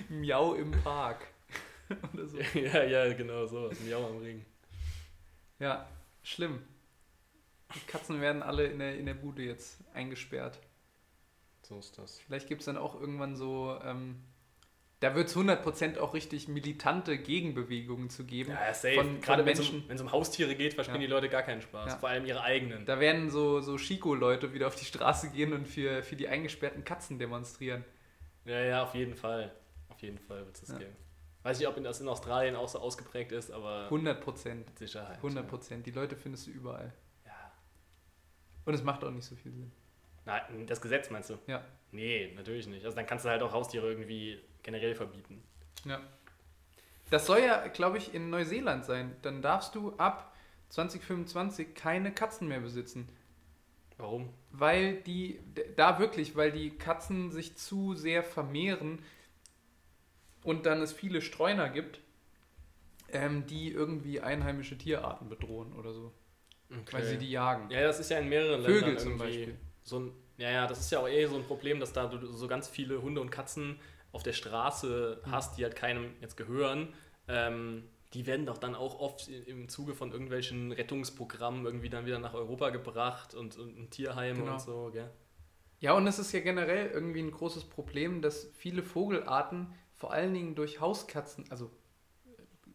Miau 0.10 0.54
im 0.56 0.72
Park. 0.72 1.28
Oder 2.14 2.28
so. 2.28 2.38
Ja, 2.54 2.84
ja, 2.84 3.14
genau 3.14 3.46
so. 3.46 3.72
Miau 3.86 4.08
am 4.08 4.18
Ring. 4.20 4.46
Ja, 5.60 5.88
schlimm. 6.24 6.62
Die 7.76 7.80
Katzen 7.88 8.22
werden 8.22 8.42
alle 8.44 8.66
in 8.68 8.80
der, 8.80 8.98
in 8.98 9.06
der 9.06 9.14
Bude 9.14 9.44
jetzt 9.44 9.84
eingesperrt. 9.94 10.60
So 11.64 11.80
ist 11.80 11.98
das. 11.98 12.20
Vielleicht 12.20 12.48
gibt 12.48 12.62
es 12.62 12.66
dann 12.66 12.78
auch 12.78 13.00
irgendwann 13.00 13.36
so, 13.36 13.78
ähm, 13.84 14.24
da 15.00 15.14
wird 15.16 15.28
es 15.28 15.36
100% 15.36 16.00
auch 16.00 16.14
richtig 16.14 16.48
militante 16.48 17.18
Gegenbewegungen 17.18 18.10
zu 18.10 18.26
geben. 18.26 18.52
Ja, 18.52 18.74
safe. 18.74 18.96
Von- 18.96 19.22
Gerade 19.22 19.46
wenn 19.46 19.54
es 19.54 19.70
um, 19.70 19.84
um 19.90 20.12
Haustiere 20.12 20.56
geht, 20.56 20.74
verstehen 20.74 20.96
Ja. 20.96 21.02
die 21.02 21.08
Leute 21.08 21.30
gar 21.30 21.44
keinen 21.44 21.62
Spaß. 21.62 21.92
Ja. 21.94 21.98
Vor 22.00 22.10
allem 22.10 22.26
ihre 22.26 22.42
eigenen. 22.42 22.86
Da 22.86 23.00
werden 23.00 23.30
so, 23.30 23.60
so 23.62 23.78
Chico-Leute 23.78 24.54
wieder 24.54 24.68
auf 24.68 24.76
die 24.76 24.86
Straße 24.86 25.30
gehen 25.32 25.54
und 25.54 25.68
für, 25.68 26.02
für 26.04 26.16
die 26.16 26.28
eingesperrten 26.28 26.84
Katzen 26.84 27.20
demonstrieren. 27.20 27.86
Ja, 28.46 28.60
ja, 28.62 28.84
auf 28.84 28.96
jeden 28.96 29.14
Fall. 29.16 29.54
Auf 29.90 30.02
jeden 30.02 30.18
Fall 30.18 30.46
wird 30.46 30.58
es 30.62 30.68
Ja. 30.70 30.78
geben. 30.78 30.96
Weiß 31.44 31.60
nicht, 31.60 31.68
ob 31.68 31.82
das 31.84 32.02
in 32.02 32.08
Australien 32.08 32.56
auch 32.56 32.68
so 32.68 32.80
ausgeprägt 32.80 33.32
ist, 33.32 33.52
aber 33.52 33.86
100 33.90 34.20
Prozent. 34.22 34.66
mit 34.68 34.80
Sicherheit. 34.80 35.18
100 35.18 35.48
Prozent. 35.48 35.86
Die 35.86 35.92
Leute 35.92 36.16
findest 36.16 36.48
du 36.48 36.52
überall. 36.52 36.92
Ja. 37.26 37.52
Und 38.66 38.74
es 38.74 38.84
macht 38.84 39.04
auch 39.04 39.12
nicht 39.12 39.26
so 39.26 39.36
viel 39.36 39.52
Sinn. 39.54 39.72
Nein, 40.26 40.66
das 40.68 40.82
Gesetz 40.82 41.10
meinst 41.10 41.30
du? 41.30 41.38
Ja. 41.48 41.64
Nee, 41.92 42.34
natürlich 42.36 42.68
nicht. 42.68 42.84
Also 42.84 42.98
dann 42.98 43.06
kannst 43.06 43.24
du 43.24 43.30
halt 43.30 43.42
auch 43.42 43.54
Haustiere 43.54 43.88
irgendwie 43.88 44.40
generell 44.68 44.96
verbieten. 44.96 45.42
Ja. 45.86 46.02
Das 47.10 47.26
soll 47.26 47.40
ja, 47.40 47.68
glaube 47.68 47.98
ich, 47.98 48.14
in 48.14 48.30
Neuseeland 48.30 48.84
sein. 48.84 49.16
Dann 49.22 49.42
darfst 49.42 49.74
du 49.76 49.94
ab 49.94 50.36
2025 50.70 51.74
keine 51.74 52.12
Katzen 52.12 52.50
mehr 52.50 52.60
besitzen. 52.60 53.08
Warum? 53.98 54.30
Weil 54.52 54.98
die, 55.04 55.40
da 55.78 56.00
wirklich, 56.00 56.36
weil 56.36 56.52
die 56.52 56.72
Katzen 56.72 57.32
sich 57.32 57.56
zu 57.56 57.96
sehr 57.96 58.24
vermehren 58.24 59.00
und 60.44 60.66
dann 60.66 60.82
es 60.82 60.92
viele 60.92 61.22
Streuner 61.22 61.70
gibt, 61.70 62.02
ähm, 63.14 63.48
die 63.48 63.72
irgendwie 63.72 64.20
einheimische 64.20 64.78
Tierarten 64.78 65.30
bedrohen 65.30 65.72
oder 65.74 65.94
so. 65.94 66.12
Okay. 66.70 66.82
Weil 66.92 67.06
sie 67.06 67.18
die 67.18 67.32
jagen. 67.32 67.70
Ja, 67.72 67.84
das 67.84 68.02
ist 68.02 68.12
ja 68.12 68.20
in 68.20 68.28
mehreren 68.28 68.62
Vögel 68.64 68.82
Ländern 68.82 68.98
zum 68.98 69.12
irgendwie 69.14 69.26
Beispiel. 69.26 69.58
so 69.84 70.00
ein. 70.02 70.12
Ja, 70.38 70.52
ja, 70.52 70.68
das 70.68 70.82
ist 70.82 70.92
ja 70.92 71.00
auch 71.00 71.08
eh 71.08 71.26
so 71.26 71.38
ein 71.38 71.46
Problem, 71.46 71.80
dass 71.80 71.94
da 71.94 72.12
so 72.12 72.48
ganz 72.50 72.68
viele 72.68 73.02
Hunde 73.02 73.22
und 73.22 73.32
Katzen 73.32 73.80
auf 74.18 74.24
der 74.24 74.34
Straße 74.34 75.22
Mhm. 75.26 75.32
hast, 75.32 75.58
die 75.58 75.64
halt 75.64 75.76
keinem 75.76 76.10
jetzt 76.22 76.36
gehören. 76.38 76.90
Ähm, 77.28 77.84
die 78.14 78.26
werden 78.26 78.48
doch 78.48 78.58
dann 78.58 78.74
auch 78.74 79.00
oft 79.00 79.28
im 79.28 79.70
Zuge 79.70 79.94
von 79.94 80.12
irgendwelchen 80.12 80.72
Rettungsprogrammen 80.72 81.66
irgendwie 81.66 81.90
dann 81.90 82.06
wieder 82.08 82.18
nach 82.20 82.34
Europa 82.34 82.72
gebracht 82.72 83.36
und, 83.36 83.58
und 83.58 83.78
in 83.78 83.90
Tierheime 83.92 84.40
Genau. 84.40 84.54
und 84.54 84.60
so, 84.62 84.90
gell? 84.92 85.12
Ja, 85.80 85.94
und 85.94 86.08
es 86.08 86.18
ist 86.18 86.32
ja 86.32 86.40
generell 86.40 86.90
irgendwie 86.90 87.20
ein 87.22 87.30
großes 87.30 87.66
Problem, 87.66 88.24
dass 88.24 88.50
viele 88.56 88.82
Vogelarten 88.82 89.68
vor 89.94 90.12
allen 90.12 90.34
Dingen 90.34 90.56
durch 90.56 90.80
Hauskatzen, 90.82 91.46
also 91.52 91.70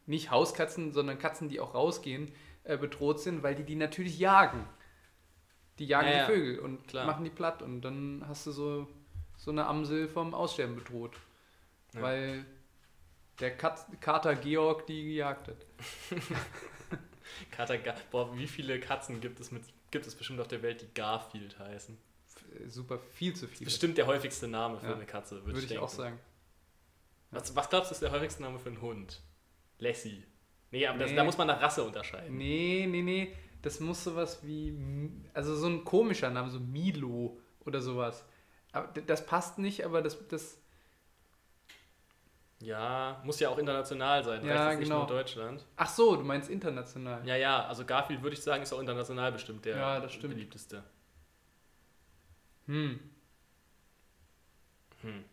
nicht 0.07 0.31
Hauskatzen, 0.31 0.93
sondern 0.93 1.19
Katzen, 1.19 1.49
die 1.49 1.59
auch 1.59 1.75
rausgehen, 1.75 2.31
äh, 2.63 2.77
bedroht 2.77 3.19
sind, 3.21 3.43
weil 3.43 3.57
die 3.57 3.65
die 3.65 3.75
natürlich 3.75 4.19
jagen. 4.21 4.65
Die 5.81 5.87
jagen 5.87 6.09
Ja, 6.09 6.27
die. 6.27 6.33
Vögel 6.33 6.59
und 6.61 6.87
Klar. 6.87 7.07
machen 7.07 7.25
die 7.25 7.31
platt 7.31 7.63
und 7.63 7.81
dann 7.81 8.23
hast 8.29 8.47
du 8.47 8.53
so, 8.53 8.87
so 9.37 9.51
eine 9.51 9.67
Amsel 9.67 10.09
vom 10.09 10.35
Aussterben 10.35 10.77
bedroht. 10.77 11.17
Ja. 11.95 12.03
Weil 12.03 12.45
der 13.41 13.57
Katz, 13.57 13.87
Kater 14.01 14.35
Georg 14.37 14.87
die 14.87 15.05
gejagt 15.05 15.49
hat. 15.49 15.67
Kater, 17.51 17.79
boah, 18.11 18.37
wie 18.37 18.47
viele 18.47 18.79
Katzen 18.81 19.21
gibt 19.21 19.41
es 19.41 19.51
mit, 19.51 19.63
gibt 19.91 20.07
es 20.07 20.15
bestimmt 20.15 20.41
auf 20.41 20.49
der 20.49 20.63
Welt, 20.63 20.81
die 20.83 20.93
Garfield 20.95 21.59
heißen? 21.59 21.97
Äh, 22.65 22.69
Super, 22.69 22.99
viel 22.99 23.35
zu 23.35 23.47
viele. 23.47 23.65
Bestimmt 23.67 23.99
der 23.99 24.07
häufigste 24.07 24.49
Name 24.49 24.79
für 24.81 24.89
Ja. 24.89 24.95
eine 24.95 25.07
Katze, 25.07 25.37
würde 25.37 25.47
Würde 25.47 25.59
ich, 25.59 25.65
ich 25.65 25.69
denken. 25.71 25.85
auch 25.85 25.89
sagen. 25.89 26.19
Was, 27.31 27.55
was 27.57 27.71
glaubst 27.71 27.91
du, 27.91 27.95
ist 27.95 28.03
der 28.03 28.11
häufigste 28.11 28.43
Name 28.43 28.59
für 28.59 28.69
einen 28.69 28.81
Hund? 28.83 29.23
Lassie. 29.79 30.25
Nee, 30.71 30.87
aber 30.87 30.99
Das, 30.99 31.11
Nee. 31.11 31.17
da 31.17 31.25
muss 31.25 31.39
man 31.39 31.47
nach 31.47 31.61
Rasse 31.61 31.83
unterscheiden. 31.83 32.37
Nee, 32.37 32.87
nee, 32.89 33.03
nee. 33.03 33.35
Das 33.63 33.81
muss 33.81 34.03
sowas 34.05 34.41
wie. 34.43 34.77
Also 35.35 35.55
so 35.55 35.67
ein 35.69 35.85
komischer 35.85 36.31
Name, 36.31 36.51
so 36.51 36.59
Milo 36.61 37.39
oder 37.61 37.81
sowas. 37.81 38.25
Aber 38.73 38.89
das 39.01 39.25
passt 39.25 39.59
nicht, 39.59 39.85
aber 39.85 40.03
das. 40.03 40.27
das 40.29 40.59
Ja, 42.63 43.21
muss 43.25 43.41
ja 43.41 43.49
auch 43.49 43.59
international 43.59 44.23
sein, 44.23 44.45
Ja, 44.47 44.55
reicht 44.55 44.71
jetzt 44.71 44.79
nicht 44.81 44.89
genau. 44.89 44.99
nur 45.01 45.09
Deutschland. 45.09 45.65
ach 45.77 45.89
so, 45.89 46.15
du 46.17 46.23
meinst 46.23 46.49
international. 46.49 47.27
Ja, 47.27 47.35
ja, 47.37 47.65
also 47.67 47.85
Garfield 47.85 48.23
würde 48.23 48.35
ich 48.37 48.43
sagen, 48.43 48.63
ist 48.63 48.73
auch 48.73 48.81
international 48.81 49.33
bestimmt 49.33 49.65
der 49.65 49.77
Ja, 49.77 50.01
das 50.01 50.13
stimmt. 50.13 50.35
beliebteste. 50.35 50.83
Hm, 52.67 53.01
Hm. 55.03 55.25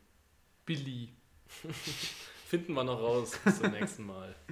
Billy. 0.65 1.13
Finden 2.47 2.73
wir 2.73 2.84
noch 2.84 2.99
raus 2.99 3.38
bis 3.43 3.59
zum 3.59 3.71
nächsten 3.71 4.05
Mal. 4.05 4.36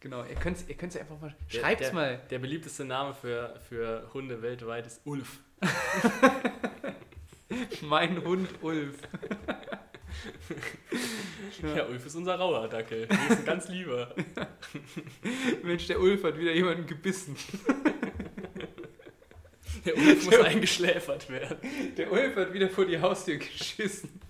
Genau, 0.00 0.22
ihr 0.22 0.36
könnt 0.36 0.56
es 0.58 0.68
ihr 0.68 0.76
könnt's 0.76 0.96
einfach 0.96 1.20
mal. 1.20 1.34
Der- 1.52 1.58
Schreibt's 1.60 1.86
der, 1.86 1.92
mal. 1.92 2.18
Der 2.30 2.38
beliebteste 2.38 2.84
Name 2.84 3.12
für, 3.14 3.58
für 3.68 4.08
Hunde 4.14 4.42
weltweit 4.42 4.86
ist 4.86 5.00
Ulf. 5.04 5.40
Mein 7.82 8.22
Hund 8.24 8.48
Ulf. 8.62 8.96
Ja, 11.76 11.86
Ulf 11.86 12.06
ist 12.06 12.14
unser 12.14 12.36
rauer 12.36 12.68
Dackel. 12.68 13.06
Der 13.06 13.30
ist 13.30 13.38
ein 13.38 13.44
ganz 13.44 13.68
lieber. 13.68 14.14
Mensch, 15.62 15.86
der 15.86 16.00
Ulf 16.00 16.22
hat 16.24 16.38
wieder 16.38 16.52
jemanden 16.52 16.86
gebissen. 16.86 17.36
Der 19.84 19.96
Ulf 19.96 20.24
muss 20.24 20.40
eingeschläfert 20.40 21.30
werden. 21.30 21.58
Der 21.96 22.10
Ulf 22.10 22.34
hat 22.36 22.52
wieder 22.52 22.68
vor 22.68 22.84
die 22.84 23.00
Haustür 23.00 23.36
geschissen. 23.36 24.20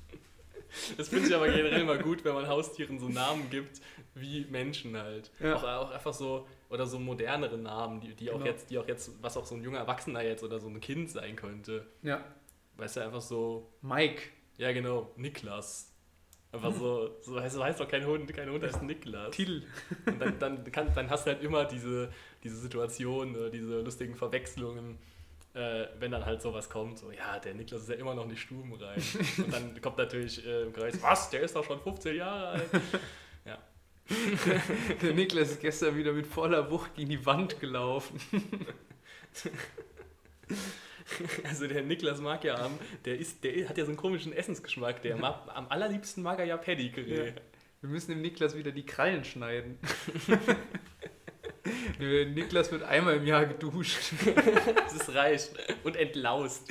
Das 0.96 1.08
finde 1.08 1.28
ich 1.28 1.34
aber 1.34 1.48
generell 1.48 1.84
mal 1.84 1.98
gut, 1.98 2.24
wenn 2.24 2.34
man 2.34 2.46
Haustieren 2.46 2.98
so 2.98 3.08
Namen 3.08 3.48
gibt 3.50 3.80
wie 4.14 4.44
Menschen 4.50 4.96
halt. 4.96 5.30
Ja. 5.40 5.56
Auch, 5.56 5.62
auch 5.64 5.90
einfach 5.90 6.12
so, 6.12 6.46
oder 6.68 6.86
so 6.86 6.98
modernere 6.98 7.56
Namen, 7.56 8.00
die, 8.00 8.14
die 8.14 8.30
auch 8.30 8.34
Genau. 8.34 8.46
jetzt, 8.46 8.70
die 8.70 8.78
auch 8.78 8.86
jetzt, 8.86 9.10
was 9.22 9.36
auch 9.36 9.46
so 9.46 9.54
ein 9.54 9.62
junger 9.62 9.78
Erwachsener 9.78 10.22
jetzt 10.22 10.42
oder 10.44 10.60
so 10.60 10.68
ein 10.68 10.80
Kind 10.80 11.10
sein 11.10 11.34
könnte. 11.36 11.86
Ja. 12.02 12.22
Weißt 12.76 12.96
du, 12.96 13.00
einfach 13.00 13.22
so, 13.22 13.72
Mike. 13.80 14.22
Ja 14.58 14.72
genau, 14.72 15.10
Niklas. 15.16 15.92
Einfach 16.50 16.72
so, 16.72 17.16
so 17.20 17.40
heißt, 17.40 17.54
so 17.56 17.64
heißt 17.64 17.80
doch 17.80 17.88
kein 17.88 18.06
Hund, 18.06 18.32
kein 18.32 18.50
Hund 18.50 18.62
heißt 18.64 18.82
Niklas. 18.82 19.34
Till. 19.34 19.66
Und 20.06 20.18
dann, 20.20 20.38
dann, 20.38 20.72
kann, 20.72 20.92
dann 20.94 21.10
hast 21.10 21.26
du 21.26 21.32
halt 21.32 21.42
immer 21.42 21.64
diese, 21.64 22.10
diese 22.42 22.56
Situation, 22.56 23.50
diese 23.50 23.80
lustigen 23.80 24.14
Verwechslungen, 24.14 24.98
äh, 25.52 25.86
wenn 25.98 26.10
dann 26.10 26.24
halt 26.24 26.40
sowas 26.40 26.70
kommt, 26.70 26.98
so, 26.98 27.10
ja, 27.10 27.38
der 27.38 27.54
Niklas 27.54 27.82
ist 27.82 27.90
ja 27.90 27.96
immer 27.96 28.14
noch 28.14 28.26
nicht 28.26 28.40
stubenrein. 28.40 29.02
Und 29.38 29.52
dann 29.52 29.80
kommt 29.80 29.98
natürlich 29.98 30.44
äh, 30.46 30.62
im 30.62 30.72
Kreis, 30.72 31.02
was, 31.02 31.28
der 31.30 31.42
ist 31.42 31.54
doch 31.54 31.64
schon 31.64 31.80
15 31.80 32.16
Jahre 32.16 32.48
alt. 32.48 32.70
Der 35.02 35.12
Niklas 35.12 35.50
ist 35.50 35.60
gestern 35.60 35.96
wieder 35.96 36.12
mit 36.12 36.26
voller 36.26 36.70
Wucht 36.70 36.94
gegen 36.94 37.10
die 37.10 37.26
Wand 37.26 37.60
gelaufen. 37.60 38.20
Also 41.44 41.66
der 41.66 41.82
Niklas 41.82 42.20
mag 42.20 42.44
ja 42.44 42.56
am, 42.56 42.78
der, 43.04 43.18
ist, 43.18 43.42
der 43.44 43.68
hat 43.68 43.78
ja 43.78 43.84
so 43.84 43.90
einen 43.90 43.96
komischen 43.96 44.32
Essensgeschmack, 44.32 45.02
der 45.02 45.16
mag, 45.16 45.48
am 45.54 45.66
allerliebsten 45.68 46.22
mag 46.22 46.38
er 46.38 46.44
ja 46.44 46.56
Pedigree. 46.56 47.28
Ja. 47.28 47.32
Wir 47.80 47.90
müssen 47.90 48.10
dem 48.10 48.20
Niklas 48.22 48.56
wieder 48.56 48.72
die 48.72 48.84
Krallen 48.84 49.24
schneiden. 49.24 49.78
Niklas 51.98 52.72
wird 52.72 52.82
einmal 52.82 53.16
im 53.16 53.26
Jahr 53.26 53.46
geduscht. 53.46 54.12
Das 54.74 55.14
reicht. 55.14 55.52
Und 55.84 55.96
entlaust. 55.96 56.68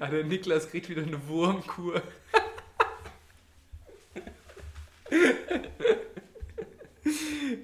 Aber 0.00 0.10
der 0.10 0.24
Niklas 0.24 0.70
kriegt 0.70 0.88
wieder 0.88 1.02
eine 1.02 1.26
Wurmkur. 1.28 2.00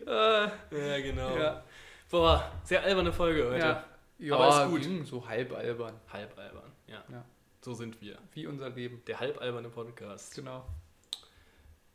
Ah, 0.07 0.51
Ja, 0.71 1.01
genau. 1.01 1.37
ja. 1.37 1.65
Boah, 2.11 2.53
sehr 2.65 2.83
alberne 2.83 3.13
Folge 3.13 3.47
heute. 3.47 3.59
Ja, 3.59 3.85
ja 4.21 4.37
Aber 4.37 4.65
ist 4.65 4.71
gut. 4.71 4.83
ging 4.83 5.05
so 5.05 5.27
halb 5.27 5.53
albern. 5.53 5.95
Halb 6.13 6.39
albern, 6.39 6.73
ja. 6.87 7.03
Ja. 7.11 7.25
So 7.63 7.75
sind 7.75 8.01
wir. 8.01 8.19
Wie 8.33 8.47
unser 8.47 8.71
Leben. 8.71 9.03
Der 9.07 9.21
halb 9.21 9.41
alberne 9.41 9.69
Podcast. 9.69 10.35
Genau. 10.35 10.65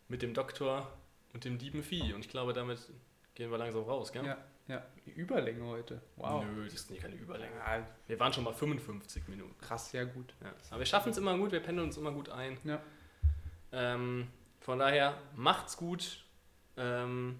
Mit 0.07 0.21
dem 0.21 0.34
Doktor 0.34 0.91
und 1.34 1.43
dem 1.45 1.57
lieben 1.57 1.82
Vieh. 1.84 2.13
Und 2.13 2.19
ich 2.26 2.30
glaube, 2.30 2.53
damit 2.53 2.80
gehen 3.34 3.49
wir 3.49 3.57
langsam 3.57 3.84
raus, 3.84 4.11
gell? 4.11 4.26
Ja, 4.26 4.38
ja. 4.67 4.86
Die 5.05 5.11
Überlänge 5.11 5.65
heute. 5.65 6.01
Wow. 6.17 6.43
Nö, 6.45 6.65
das 6.65 6.73
ist 6.76 6.91
nicht 6.91 7.01
keine 7.01 7.15
Überlänge. 7.15 7.55
Ja, 7.57 7.88
Wir 8.07 8.19
waren 8.19 8.32
schon 8.32 8.43
mal 8.43 8.53
55 8.53 9.28
Minuten. 9.28 9.55
krass, 9.59 9.89
sehr 9.89 10.05
gut. 10.05 10.34
Ja. 10.43 10.53
Aber 10.69 10.80
wir 10.80 10.86
schaffen 10.86 11.09
es 11.11 11.17
immer 11.17 11.36
gut, 11.38 11.51
wir 11.51 11.59
pendeln 11.59 11.88
uns 11.88 11.97
immer 11.97 12.11
gut 12.11 12.30
ein. 12.30 12.57
Ja. 12.63 12.80
Ähm, 13.71 14.28
von 14.59 14.80
daher, 14.80 15.17
macht's 15.36 15.76
gut. 15.78 16.23
Ähm, 16.78 17.39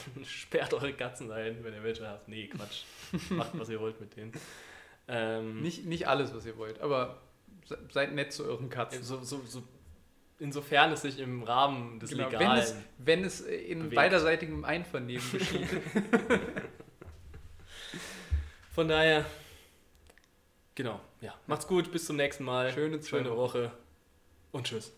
sperrt 0.26 0.72
eure 0.74 0.92
Katzen 0.92 1.30
ein, 1.30 1.62
wenn 1.64 1.74
ihr 1.74 1.82
welche 1.82 2.06
habt. 2.08 2.28
Nee, 2.28 2.46
Quatsch. 2.48 2.84
Macht, 3.30 3.50
was 3.58 3.68
ihr 3.68 3.80
wollt 3.80 4.00
mit 4.00 4.16
denen. 4.16 4.32
Ähm, 5.08 5.60
Nicht, 5.62 5.84
nicht 5.84 6.06
alles, 6.08 6.32
was 6.34 6.46
ihr 6.46 6.56
wollt, 6.56 6.80
aber 6.80 7.20
se- 7.66 7.78
seid 7.90 8.12
nett 8.14 8.32
zu 8.32 8.44
euren 8.44 8.70
Katzen. 8.70 9.02
so, 9.02 9.22
so, 9.22 9.42
so, 9.44 9.62
insofern 10.38 10.92
es 10.92 11.02
sich 11.02 11.18
im 11.18 11.42
Rahmen 11.42 11.98
des 12.00 12.10
Genau, 12.10 12.24
wenn 12.30 12.38
Legalen. 12.38 12.58
es, 12.62 12.74
wenn 12.98 13.24
es 13.24 13.40
in 13.40 13.78
bewegt. 13.80 13.94
beiderseitigem 13.96 14.64
Einvernehmen 14.64 15.24
geschieht. 15.32 15.68
Von 18.74 18.88
daher, 18.88 19.24
genau, 20.74 21.00
ja. 21.20 21.34
Macht's 21.46 21.66
gut, 21.66 21.92
bis 21.92 22.06
zum 22.06 22.16
nächsten 22.16 22.44
Mal. 22.44 22.72
Schöne 22.72 23.02
Schöne 23.02 23.36
Woche 23.36 23.70
und 24.52 24.66
tschüss. 24.66 24.92